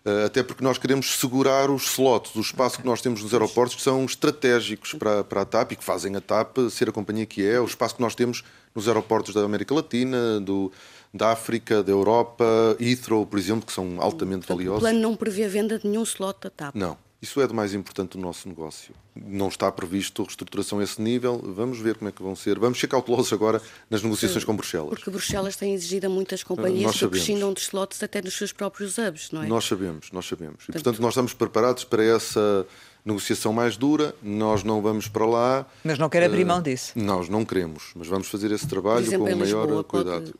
Eh, 0.07 0.23
até 0.23 0.41
porque 0.41 0.63
nós 0.63 0.77
queremos 0.77 1.19
segurar 1.19 1.69
os 1.69 1.83
slots, 1.91 2.33
o 2.33 2.39
espaço 2.39 2.79
que 2.79 2.85
nós 2.85 3.01
temos 3.01 3.21
nos 3.21 3.33
aeroportos, 3.33 3.75
que 3.75 3.81
são 3.81 4.05
estratégicos 4.05 4.93
para, 4.93 5.21
para 5.21 5.41
a 5.41 5.45
TAP 5.45 5.73
e 5.73 5.75
que 5.75 5.83
fazem 5.83 6.15
a 6.15 6.21
TAP 6.21 6.57
ser 6.71 6.87
a 6.87 6.93
companhia 6.93 7.25
que 7.25 7.45
é, 7.45 7.59
o 7.59 7.65
espaço 7.65 7.95
que 7.95 8.01
nós 8.01 8.15
temos 8.15 8.41
nos 8.73 8.87
aeroportos 8.87 9.33
da 9.33 9.43
América 9.43 9.75
Latina, 9.75 10.39
do, 10.39 10.71
da 11.13 11.33
África, 11.33 11.83
da 11.83 11.91
Europa, 11.91 12.45
Heathrow, 12.79 13.25
por 13.25 13.37
exemplo, 13.37 13.65
que 13.65 13.73
são 13.73 13.97
altamente 13.99 14.47
valiosos. 14.47 14.77
O 14.77 14.81
plano 14.81 14.99
não 14.99 15.13
prevê 15.13 15.43
a 15.43 15.49
venda 15.49 15.77
de 15.77 15.85
nenhum 15.85 16.03
slot 16.03 16.39
da 16.41 16.49
TAP? 16.49 16.73
Não. 16.73 16.97
Isso 17.19 17.41
é 17.41 17.47
do 17.47 17.53
mais 17.53 17.73
importante 17.73 18.11
do 18.11 18.19
nosso 18.19 18.47
negócio. 18.47 18.93
Não 19.15 19.47
está 19.47 19.71
previsto 19.71 20.21
reestruturação 20.21 20.77
a 20.77 20.83
esse 20.83 21.01
nível. 21.01 21.41
Vamos 21.43 21.79
ver 21.79 21.95
como 21.95 22.09
é 22.09 22.11
que 22.11 22.21
vão 22.21 22.35
ser. 22.35 22.59
Vamos 22.59 22.79
ser 22.79 22.87
cautelosos 22.87 23.33
agora 23.33 23.59
nas 23.89 24.03
negociações 24.03 24.43
com 24.43 24.55
Bruxelas. 24.55 24.89
Porque 24.89 25.09
Bruxelas 25.09 25.55
tem 25.55 25.73
exigido 25.73 26.05
a 26.05 26.09
muitas 26.09 26.43
companhias 26.43 26.95
que 26.95 27.07
prescindam 27.07 27.51
de 27.53 27.61
slots 27.61 28.03
até 28.03 28.21
nos 28.21 28.37
seus 28.37 28.53
próprios 28.53 28.99
hubs, 28.99 29.31
não 29.31 29.41
é? 29.41 29.47
Nós 29.47 29.65
sabemos, 29.65 30.11
nós 30.11 30.27
sabemos. 30.27 30.65
E, 30.69 30.71
portanto, 30.71 31.01
nós 31.01 31.13
estamos 31.13 31.33
preparados 31.33 31.83
para 31.83 32.03
essa 32.03 32.67
negociação 33.03 33.51
mais 33.51 33.77
dura. 33.77 34.13
Nós 34.21 34.63
não 34.63 34.79
vamos 34.79 35.07
para 35.07 35.25
lá. 35.25 35.65
Mas 35.83 35.97
não 35.97 36.09
quer 36.09 36.23
abrir 36.23 36.45
mão 36.45 36.61
disso? 36.61 36.91
Nós 36.95 37.29
não 37.29 37.43
queremos, 37.43 37.93
mas 37.95 38.07
vamos 38.07 38.27
fazer 38.27 38.51
esse 38.51 38.67
trabalho 38.67 39.05
exemplo, 39.07 39.25
com 39.25 39.33
o 39.33 39.37
maior 39.37 39.63
Lisboa, 39.63 39.83
cuidado. 39.83 40.35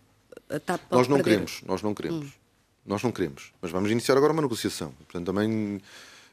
nós 0.91 1.07
não 1.07 1.17
perder. 1.17 1.23
queremos, 1.23 1.61
nós 1.65 1.82
não 1.82 1.95
queremos. 1.95 2.28
Hum. 2.28 2.32
Nós 2.86 3.03
não 3.03 3.11
queremos, 3.11 3.51
mas 3.61 3.69
vamos 3.71 3.91
iniciar 3.91 4.15
agora 4.15 4.32
uma 4.32 4.41
negociação. 4.41 4.93
Portanto, 4.99 5.25
também 5.25 5.75
eh, 5.75 5.82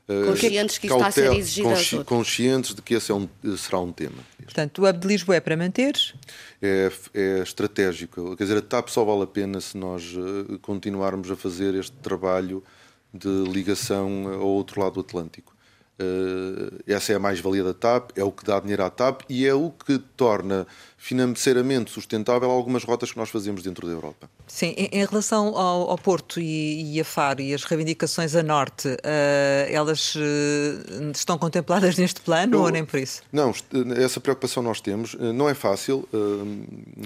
conscientes 0.06 0.78
que 0.78 0.86
isso 0.86 0.96
está 0.96 1.06
a 1.06 1.10
ser 1.10 1.32
exigido 1.32 1.68
consci 1.68 2.04
Conscientes 2.04 2.74
de 2.74 2.82
que 2.82 2.94
esse 2.94 3.10
é 3.10 3.14
um, 3.14 3.28
será 3.56 3.80
um 3.80 3.92
tema. 3.92 4.22
Portanto, 4.42 4.82
o 4.82 4.88
hub 4.88 4.98
de 4.98 5.08
Lisboa 5.08 5.36
é 5.36 5.40
para 5.40 5.56
manter? 5.56 5.94
É, 6.60 6.92
é 7.14 7.38
estratégico. 7.42 8.36
Quer 8.36 8.44
dizer, 8.44 8.58
a 8.58 8.62
TAP 8.62 8.88
só 8.88 9.04
vale 9.04 9.22
a 9.22 9.26
pena 9.26 9.60
se 9.60 9.76
nós 9.76 10.14
eh, 10.14 10.58
continuarmos 10.60 11.30
a 11.30 11.36
fazer 11.36 11.74
este 11.74 11.96
trabalho 12.02 12.62
de 13.12 13.28
ligação 13.50 14.28
ao 14.28 14.48
outro 14.48 14.80
lado 14.80 14.94
do 14.94 15.00
Atlântico. 15.00 15.53
Uh, 15.96 16.82
essa 16.88 17.12
é 17.12 17.16
a 17.16 17.18
mais-valia 17.20 17.62
da 17.62 17.72
TAP, 17.72 18.10
é 18.16 18.24
o 18.24 18.32
que 18.32 18.44
dá 18.44 18.58
dinheiro 18.58 18.82
à 18.82 18.90
TAP 18.90 19.20
e 19.28 19.46
é 19.46 19.54
o 19.54 19.70
que 19.70 19.96
torna 20.16 20.66
financeiramente 20.98 21.92
sustentável 21.92 22.50
algumas 22.50 22.82
rotas 22.82 23.12
que 23.12 23.18
nós 23.18 23.30
fazemos 23.30 23.62
dentro 23.62 23.86
da 23.86 23.92
Europa. 23.92 24.28
Sim, 24.48 24.74
em, 24.76 25.04
relação 25.04 25.56
ao, 25.56 25.90
ao 25.90 25.96
Porto 25.96 26.40
e, 26.40 26.96
e, 26.96 27.00
a 27.00 27.04
Faro 27.04 27.40
e 27.40 27.54
as 27.54 27.62
reivindicações 27.62 28.34
a 28.34 28.42
norte, 28.42 28.88
uh, 28.88 28.98
elas 29.68 30.16
uh, 30.16 31.10
estão 31.14 31.38
contempladas 31.38 31.96
neste 31.96 32.20
plano 32.20 32.56
Eu, 32.56 32.62
ou 32.62 32.70
nem 32.70 32.84
por 32.84 32.98
isso? 32.98 33.22
Não, 33.32 33.54
essa 33.96 34.20
preocupação 34.20 34.64
nós 34.64 34.80
temos. 34.80 35.14
Não 35.14 35.48
é 35.48 35.54
fácil, 35.54 36.08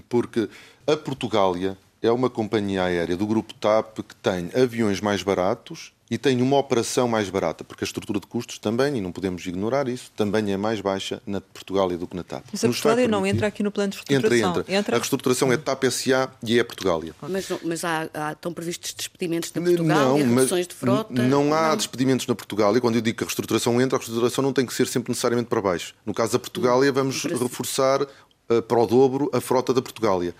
porque 0.08 0.48
a 0.86 0.96
Portugália 0.96 1.76
é 2.02 2.10
uma 2.10 2.30
companhia 2.30 2.84
aérea 2.84 3.16
do 3.16 3.26
grupo 3.26 3.52
TAP 3.52 3.98
que 3.98 4.14
tem 4.16 4.50
aviões 4.54 5.00
mais 5.00 5.22
baratos 5.22 5.92
e 6.10 6.16
tem 6.16 6.40
uma 6.40 6.56
operação 6.56 7.06
mais 7.06 7.28
barata, 7.28 7.62
porque 7.62 7.84
a 7.84 7.86
estrutura 7.86 8.18
de 8.18 8.26
custos 8.26 8.58
também, 8.58 8.96
e 8.96 9.00
não 9.00 9.12
podemos 9.12 9.46
ignorar 9.46 9.88
isso, 9.88 10.10
também 10.16 10.52
é 10.52 10.56
mais 10.56 10.80
baixa 10.80 11.20
na 11.26 11.40
Portugália 11.40 11.98
do 11.98 12.06
que 12.06 12.16
na 12.16 12.22
TAP. 12.22 12.44
Mas 12.50 12.64
a 12.64 12.68
Portugália 12.68 13.08
não 13.08 13.26
entra 13.26 13.46
aqui 13.46 13.62
no 13.62 13.70
plano 13.70 13.92
de 13.92 13.98
reestruturação? 13.98 14.50
Entra, 14.50 14.60
entra. 14.60 14.74
entra. 14.74 14.96
A 14.96 14.98
reestruturação 14.98 15.52
é 15.52 15.56
TAP 15.56 15.84
SA 15.90 16.30
e 16.42 16.58
é 16.58 16.64
Portugália. 16.64 17.14
Mas, 17.20 17.48
mas 17.62 17.84
há, 17.84 18.08
há, 18.14 18.32
estão 18.32 18.52
previstos 18.52 18.94
despedimentos 18.94 19.52
na 19.52 19.60
Portugália, 19.60 20.24
não, 20.24 20.34
reduções 20.34 20.66
de 20.66 20.74
frota? 20.74 21.22
Não 21.22 21.52
há 21.52 21.68
não. 21.68 21.76
despedimentos 21.76 22.26
na 22.26 22.34
Portugália. 22.34 22.80
Quando 22.80 22.94
eu 22.94 23.02
digo 23.02 23.18
que 23.18 23.24
a 23.24 23.26
reestruturação 23.26 23.80
entra, 23.80 23.96
a 23.96 23.98
reestruturação 23.98 24.42
não 24.42 24.52
tem 24.52 24.64
que 24.64 24.72
ser 24.72 24.86
sempre 24.86 25.10
necessariamente 25.10 25.48
para 25.48 25.60
baixo. 25.60 25.94
No 26.06 26.14
caso 26.14 26.32
da 26.32 26.38
Portugália, 26.38 26.90
vamos 26.90 27.22
reforçar 27.24 28.02
uh, 28.02 28.62
para 28.62 28.78
o 28.78 28.86
dobro 28.86 29.30
a 29.32 29.40
frota 29.40 29.74
da 29.74 29.82
Portugália. 29.82 30.34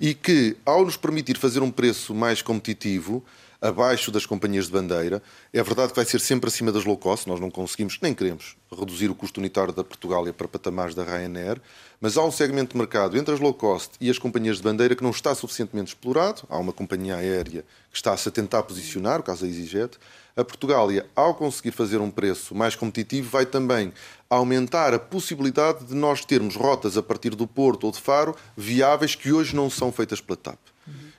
E 0.00 0.14
que, 0.14 0.56
ao 0.66 0.84
nos 0.84 0.96
permitir 0.96 1.38
fazer 1.38 1.62
um 1.62 1.70
preço 1.70 2.14
mais 2.14 2.42
competitivo, 2.42 3.24
abaixo 3.64 4.10
das 4.10 4.26
companhias 4.26 4.66
de 4.66 4.72
bandeira. 4.72 5.22
É 5.50 5.62
verdade 5.62 5.88
que 5.88 5.96
vai 5.96 6.04
ser 6.04 6.20
sempre 6.20 6.48
acima 6.48 6.70
das 6.70 6.84
low 6.84 6.98
cost, 6.98 7.26
nós 7.26 7.40
não 7.40 7.50
conseguimos, 7.50 7.98
nem 8.02 8.12
queremos, 8.12 8.56
reduzir 8.70 9.10
o 9.10 9.14
custo 9.14 9.40
unitário 9.40 9.72
da 9.72 9.82
Portugália 9.82 10.34
para 10.34 10.46
patamares 10.46 10.94
da 10.94 11.02
Ryanair, 11.02 11.58
mas 11.98 12.18
há 12.18 12.22
um 12.22 12.30
segmento 12.30 12.72
de 12.72 12.78
mercado 12.78 13.16
entre 13.16 13.32
as 13.32 13.40
low 13.40 13.54
cost 13.54 13.92
e 13.98 14.10
as 14.10 14.18
companhias 14.18 14.58
de 14.58 14.62
bandeira 14.62 14.94
que 14.94 15.02
não 15.02 15.10
está 15.10 15.34
suficientemente 15.34 15.94
explorado. 15.94 16.42
Há 16.50 16.58
uma 16.58 16.74
companhia 16.74 17.16
aérea 17.16 17.64
que 17.90 17.96
está-se 17.96 18.28
a 18.28 18.32
tentar 18.32 18.64
posicionar, 18.64 19.20
o 19.20 19.22
caso 19.22 19.40
da 19.40 19.48
EasyJet. 19.48 19.96
A 20.36 20.44
Portugália, 20.44 21.06
ao 21.16 21.34
conseguir 21.34 21.70
fazer 21.70 22.02
um 22.02 22.10
preço 22.10 22.54
mais 22.54 22.76
competitivo, 22.76 23.30
vai 23.30 23.46
também 23.46 23.94
aumentar 24.28 24.92
a 24.92 24.98
possibilidade 24.98 25.86
de 25.86 25.94
nós 25.94 26.22
termos 26.22 26.54
rotas 26.54 26.98
a 26.98 27.02
partir 27.02 27.30
do 27.34 27.46
Porto 27.46 27.84
ou 27.84 27.92
de 27.92 28.00
Faro 28.00 28.36
viáveis 28.54 29.14
que 29.14 29.32
hoje 29.32 29.56
não 29.56 29.70
são 29.70 29.90
feitas 29.90 30.20
pela 30.20 30.36
TAP. 30.36 30.73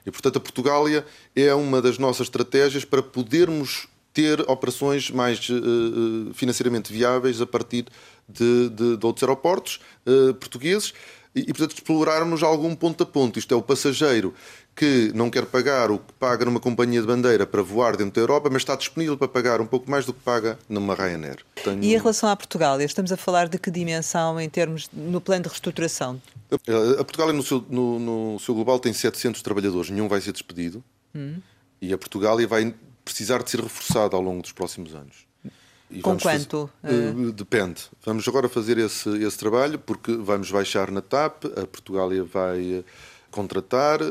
E, 0.06 0.10
portanto, 0.10 0.36
a 0.36 0.40
Portugália 0.40 1.04
é 1.34 1.52
uma 1.52 1.82
das 1.82 1.98
nossas 1.98 2.28
estratégias 2.28 2.84
para 2.84 3.02
podermos 3.02 3.88
ter 4.14 4.40
operações 4.48 5.10
mais 5.10 5.38
uh, 5.50 6.32
financeiramente 6.32 6.90
viáveis 6.90 7.40
a 7.40 7.46
partir 7.46 7.84
de, 8.26 8.70
de, 8.70 8.96
de 8.96 9.04
outros 9.04 9.22
aeroportos 9.22 9.80
uh, 10.06 10.32
portugueses 10.34 10.94
e, 11.34 11.40
e, 11.40 11.46
portanto, 11.46 11.74
explorarmos 11.74 12.42
algum 12.42 12.74
ponto 12.74 13.02
a 13.02 13.06
ponto. 13.06 13.38
Isto 13.38 13.52
é, 13.52 13.56
o 13.56 13.62
passageiro 13.62 14.32
que 14.76 15.10
não 15.14 15.30
quer 15.30 15.46
pagar 15.46 15.90
o 15.90 15.98
que 15.98 16.12
paga 16.20 16.44
numa 16.44 16.60
companhia 16.60 17.00
de 17.00 17.06
bandeira 17.06 17.46
para 17.46 17.62
voar 17.62 17.96
dentro 17.96 18.12
da 18.16 18.20
Europa, 18.20 18.50
mas 18.52 18.60
está 18.60 18.76
disponível 18.76 19.16
para 19.16 19.26
pagar 19.26 19.58
um 19.58 19.66
pouco 19.66 19.90
mais 19.90 20.04
do 20.04 20.12
que 20.12 20.20
paga 20.20 20.58
numa 20.68 20.94
Ryanair. 20.94 21.38
Tenho... 21.64 21.82
E 21.82 21.94
em 21.94 21.96
relação 21.96 22.28
à 22.28 22.36
Portugal, 22.36 22.78
estamos 22.82 23.10
a 23.10 23.16
falar 23.16 23.48
de 23.48 23.58
que 23.58 23.70
dimensão 23.70 24.38
em 24.38 24.50
termos 24.50 24.90
no 24.92 25.18
plano 25.18 25.44
de 25.44 25.48
reestruturação? 25.48 26.20
A 26.98 27.04
Portugal, 27.04 27.32
no 27.32 27.42
seu, 27.42 27.64
no, 27.70 27.98
no 27.98 28.38
seu 28.38 28.54
global, 28.54 28.78
tem 28.78 28.92
700 28.92 29.40
trabalhadores, 29.40 29.88
nenhum 29.88 30.08
vai 30.08 30.20
ser 30.20 30.32
despedido. 30.32 30.84
Hum. 31.14 31.36
E 31.80 31.94
a 31.94 31.96
Portugália 31.96 32.46
vai 32.46 32.74
precisar 33.02 33.42
de 33.42 33.50
ser 33.50 33.60
reforçada 33.60 34.14
ao 34.14 34.20
longo 34.20 34.42
dos 34.42 34.52
próximos 34.52 34.94
anos. 34.94 35.26
E 35.90 36.02
Com 36.02 36.18
quanto? 36.18 36.68
Fazer, 36.82 37.14
uh, 37.14 37.32
depende. 37.32 37.82
Vamos 38.04 38.28
agora 38.28 38.48
fazer 38.48 38.76
esse, 38.76 39.08
esse 39.24 39.38
trabalho, 39.38 39.78
porque 39.78 40.12
vamos 40.12 40.50
baixar 40.50 40.90
na 40.90 41.00
TAP, 41.00 41.44
a 41.56 41.66
Portugália 41.66 42.24
vai 42.24 42.84
contratar, 43.36 44.00
eh, 44.00 44.06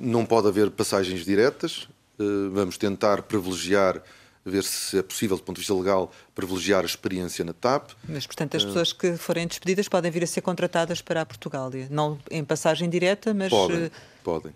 não 0.00 0.24
pode 0.24 0.48
haver 0.48 0.70
passagens 0.70 1.22
diretas, 1.22 1.86
eh, 2.18 2.22
vamos 2.50 2.78
tentar 2.78 3.22
privilegiar, 3.22 4.02
ver 4.42 4.64
se 4.64 4.98
é 4.98 5.02
possível, 5.02 5.36
do 5.36 5.42
ponto 5.42 5.56
de 5.56 5.60
vista 5.60 5.74
legal, 5.74 6.10
privilegiar 6.34 6.82
a 6.82 6.86
experiência 6.86 7.44
na 7.44 7.52
TAP. 7.52 7.90
Mas, 8.08 8.26
portanto, 8.26 8.56
as 8.56 8.62
eh, 8.62 8.66
pessoas 8.66 8.92
que 8.94 9.18
forem 9.18 9.46
despedidas 9.46 9.86
podem 9.86 10.10
vir 10.10 10.24
a 10.24 10.26
ser 10.26 10.40
contratadas 10.40 11.02
para 11.02 11.20
a 11.20 11.26
Portugália, 11.26 11.86
não 11.90 12.18
em 12.30 12.42
passagem 12.42 12.88
direta, 12.88 13.34
mas... 13.34 13.50
Podem, 13.50 13.90
podem. 14.22 14.52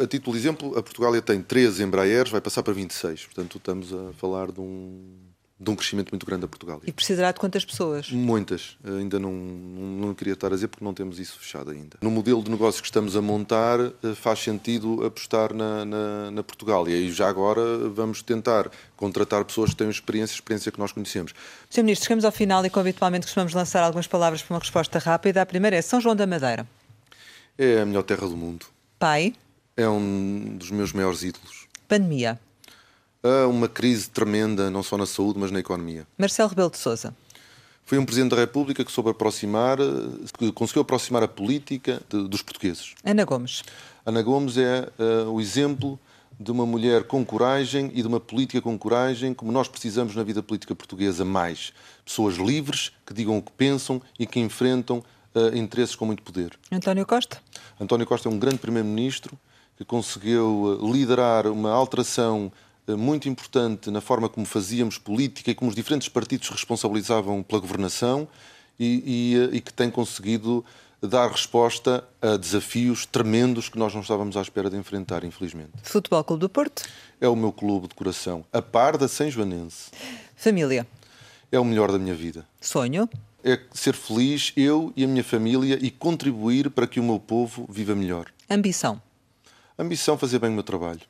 A 0.00 0.06
título 0.06 0.36
de 0.36 0.42
exemplo, 0.42 0.78
a 0.78 0.82
Portugália 0.82 1.20
tem 1.20 1.42
13 1.42 1.82
Embraers, 1.82 2.30
vai 2.30 2.40
passar 2.40 2.62
para 2.62 2.72
26, 2.72 3.24
portanto 3.26 3.58
estamos 3.58 3.92
a 3.92 4.12
falar 4.14 4.52
de 4.52 4.60
um 4.60 5.23
de 5.58 5.70
um 5.70 5.76
crescimento 5.76 6.10
muito 6.10 6.26
grande 6.26 6.44
a 6.44 6.48
Portugal. 6.48 6.80
E 6.84 6.92
precisará 6.92 7.30
de 7.30 7.38
quantas 7.38 7.64
pessoas? 7.64 8.10
Muitas. 8.10 8.76
Ainda 8.84 9.20
não, 9.20 9.32
não, 9.32 10.06
não, 10.06 10.14
queria 10.14 10.34
estar 10.34 10.48
a 10.48 10.50
dizer 10.50 10.66
porque 10.66 10.84
não 10.84 10.92
temos 10.92 11.20
isso 11.20 11.38
fechado 11.38 11.70
ainda. 11.70 11.96
No 12.02 12.10
modelo 12.10 12.42
de 12.42 12.50
negócio 12.50 12.82
que 12.82 12.88
estamos 12.88 13.16
a 13.16 13.22
montar, 13.22 13.78
eh, 13.80 14.14
faz 14.14 14.40
sentido 14.40 15.04
apostar 15.06 15.54
na, 15.54 15.84
na, 15.84 16.30
na 16.32 16.42
Portugal. 16.42 16.88
E 16.88 16.94
aí 16.94 17.12
já 17.12 17.28
agora 17.28 17.88
vamos 17.88 18.20
tentar 18.20 18.68
contratar 18.96 19.44
pessoas 19.44 19.70
que 19.70 19.76
tenham 19.76 19.90
experiência, 19.90 20.34
experiência 20.34 20.72
que 20.72 20.78
nós 20.78 20.90
conhecemos. 20.90 21.32
Sr. 21.70 21.82
Ministro, 21.82 22.06
chegamos 22.06 22.24
ao 22.24 22.32
final 22.32 22.64
e 22.66 22.70
como 22.70 22.80
habitualmente 22.80 23.26
costumamos 23.26 23.54
lançar 23.54 23.82
algumas 23.84 24.08
palavras 24.08 24.42
para 24.42 24.54
uma 24.54 24.60
resposta 24.60 24.98
rápida. 24.98 25.40
A 25.40 25.46
primeira 25.46 25.76
é 25.76 25.82
São 25.82 26.00
João 26.00 26.16
da 26.16 26.26
Madeira. 26.26 26.66
É 27.56 27.80
a 27.80 27.86
melhor 27.86 28.02
terra 28.02 28.26
do 28.26 28.36
mundo. 28.36 28.66
Pai? 28.98 29.34
É 29.76 29.88
um 29.88 30.56
dos 30.56 30.70
meus 30.72 30.92
maiores 30.92 31.22
ídolos. 31.22 31.68
Pandemia? 31.86 32.40
A 33.24 33.48
uma 33.48 33.68
crise 33.68 34.10
tremenda, 34.10 34.70
não 34.70 34.82
só 34.82 34.98
na 34.98 35.06
saúde, 35.06 35.38
mas 35.38 35.50
na 35.50 35.58
economia. 35.58 36.06
Marcelo 36.18 36.50
Rebelo 36.50 36.70
de 36.70 36.76
Sousa. 36.76 37.16
Foi 37.86 37.98
um 37.98 38.04
Presidente 38.04 38.30
da 38.30 38.36
República 38.36 38.84
que 38.84 38.92
soube 38.92 39.10
aproximar, 39.10 39.78
que 40.38 40.52
conseguiu 40.52 40.82
aproximar 40.82 41.22
a 41.22 41.28
política 41.28 42.00
de, 42.08 42.28
dos 42.28 42.42
portugueses. 42.42 42.94
Ana 43.04 43.24
Gomes. 43.24 43.62
Ana 44.04 44.22
Gomes 44.22 44.56
é 44.56 44.88
uh, 44.98 45.30
o 45.30 45.40
exemplo 45.40 45.98
de 46.38 46.50
uma 46.50 46.66
mulher 46.66 47.04
com 47.04 47.24
coragem 47.24 47.90
e 47.94 48.02
de 48.02 48.08
uma 48.08 48.20
política 48.20 48.60
com 48.60 48.76
coragem, 48.78 49.32
como 49.32 49.52
nós 49.52 49.68
precisamos 49.68 50.14
na 50.14 50.22
vida 50.22 50.42
política 50.42 50.74
portuguesa 50.74 51.24
mais. 51.24 51.72
Pessoas 52.04 52.36
livres, 52.36 52.90
que 53.06 53.14
digam 53.14 53.38
o 53.38 53.42
que 53.42 53.52
pensam 53.52 54.02
e 54.18 54.26
que 54.26 54.40
enfrentam 54.40 55.02
uh, 55.34 55.56
interesses 55.56 55.94
com 55.94 56.06
muito 56.06 56.22
poder. 56.22 56.58
António 56.72 57.06
Costa? 57.06 57.38
António 57.80 58.06
Costa 58.06 58.28
é 58.28 58.32
um 58.32 58.38
grande 58.38 58.58
primeiro-ministro 58.58 59.38
que 59.76 59.84
conseguiu 59.84 60.78
liderar 60.92 61.46
uma 61.46 61.70
alteração 61.70 62.52
muito 62.88 63.28
importante 63.28 63.90
na 63.90 64.00
forma 64.00 64.28
como 64.28 64.44
fazíamos 64.44 64.98
política 64.98 65.50
e 65.50 65.54
como 65.54 65.70
os 65.70 65.74
diferentes 65.74 66.08
partidos 66.08 66.48
responsabilizavam 66.50 67.42
pela 67.42 67.60
governação 67.60 68.28
e, 68.78 69.34
e, 69.50 69.56
e 69.56 69.60
que 69.60 69.72
tem 69.72 69.90
conseguido 69.90 70.64
dar 71.00 71.30
resposta 71.30 72.04
a 72.20 72.36
desafios 72.36 73.06
tremendos 73.06 73.68
que 73.68 73.78
nós 73.78 73.94
não 73.94 74.00
estávamos 74.00 74.36
à 74.36 74.42
espera 74.42 74.70
de 74.70 74.76
enfrentar, 74.76 75.24
infelizmente. 75.24 75.72
Futebol 75.82 76.24
Clube 76.24 76.40
do 76.40 76.48
Porto? 76.48 76.82
É 77.20 77.28
o 77.28 77.36
meu 77.36 77.52
clube 77.52 77.88
de 77.88 77.94
coração, 77.94 78.44
a 78.52 78.62
par 78.62 78.96
da 78.96 79.08
São 79.08 79.30
Joanense. 79.30 79.90
Família? 80.36 80.86
É 81.52 81.58
o 81.58 81.64
melhor 81.64 81.92
da 81.92 81.98
minha 81.98 82.14
vida. 82.14 82.46
Sonho? 82.60 83.08
É 83.42 83.60
ser 83.72 83.94
feliz, 83.94 84.52
eu 84.56 84.92
e 84.96 85.04
a 85.04 85.06
minha 85.06 85.22
família, 85.22 85.78
e 85.80 85.90
contribuir 85.90 86.70
para 86.70 86.86
que 86.86 86.98
o 86.98 87.02
meu 87.02 87.20
povo 87.20 87.66
viva 87.68 87.94
melhor. 87.94 88.26
Ambição? 88.48 89.00
Ambição 89.78 90.16
fazer 90.16 90.38
bem 90.38 90.50
o 90.50 90.54
meu 90.54 90.62
trabalho. 90.62 91.00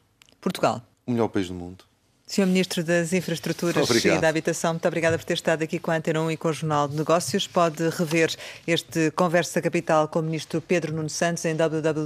Portugal? 0.40 0.82
o 1.07 1.12
melhor 1.12 1.28
país 1.28 1.48
do 1.48 1.55
mundo. 1.55 1.84
Senhor 2.26 2.46
Ministro 2.46 2.82
das 2.82 3.12
Infraestruturas 3.12 3.84
Obrigado. 3.84 4.16
e 4.16 4.20
da 4.20 4.28
Habitação, 4.28 4.72
muito 4.72 4.88
obrigada 4.88 5.18
por 5.18 5.24
ter 5.24 5.34
estado 5.34 5.62
aqui 5.62 5.78
com 5.78 5.90
a 5.90 5.96
Antena 5.96 6.22
1 6.22 6.30
e 6.30 6.36
com 6.38 6.48
o 6.48 6.52
Jornal 6.52 6.88
de 6.88 6.96
Negócios. 6.96 7.46
Pode 7.46 7.86
rever 7.90 8.34
este 8.66 9.11
Conversa 9.11 9.61
Capital 9.61 10.09
com 10.09 10.20
o 10.20 10.22
Ministro 10.22 10.62
Pedro 10.62 10.94
Nuno 10.94 11.11
Santos 11.11 11.44
em 11.44 11.55
www.rtp.pt. 11.55 12.05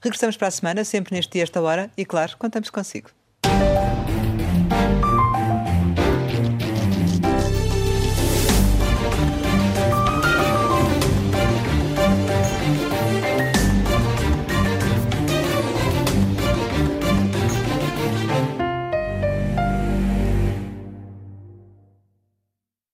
Regressamos 0.00 0.36
para 0.36 0.46
a 0.48 0.52
semana, 0.52 0.84
sempre 0.84 1.16
neste 1.16 1.32
dia, 1.32 1.42
esta 1.42 1.60
hora, 1.60 1.90
e 1.96 2.04
claro, 2.04 2.36
contamos 2.38 2.70
consigo. 2.70 3.10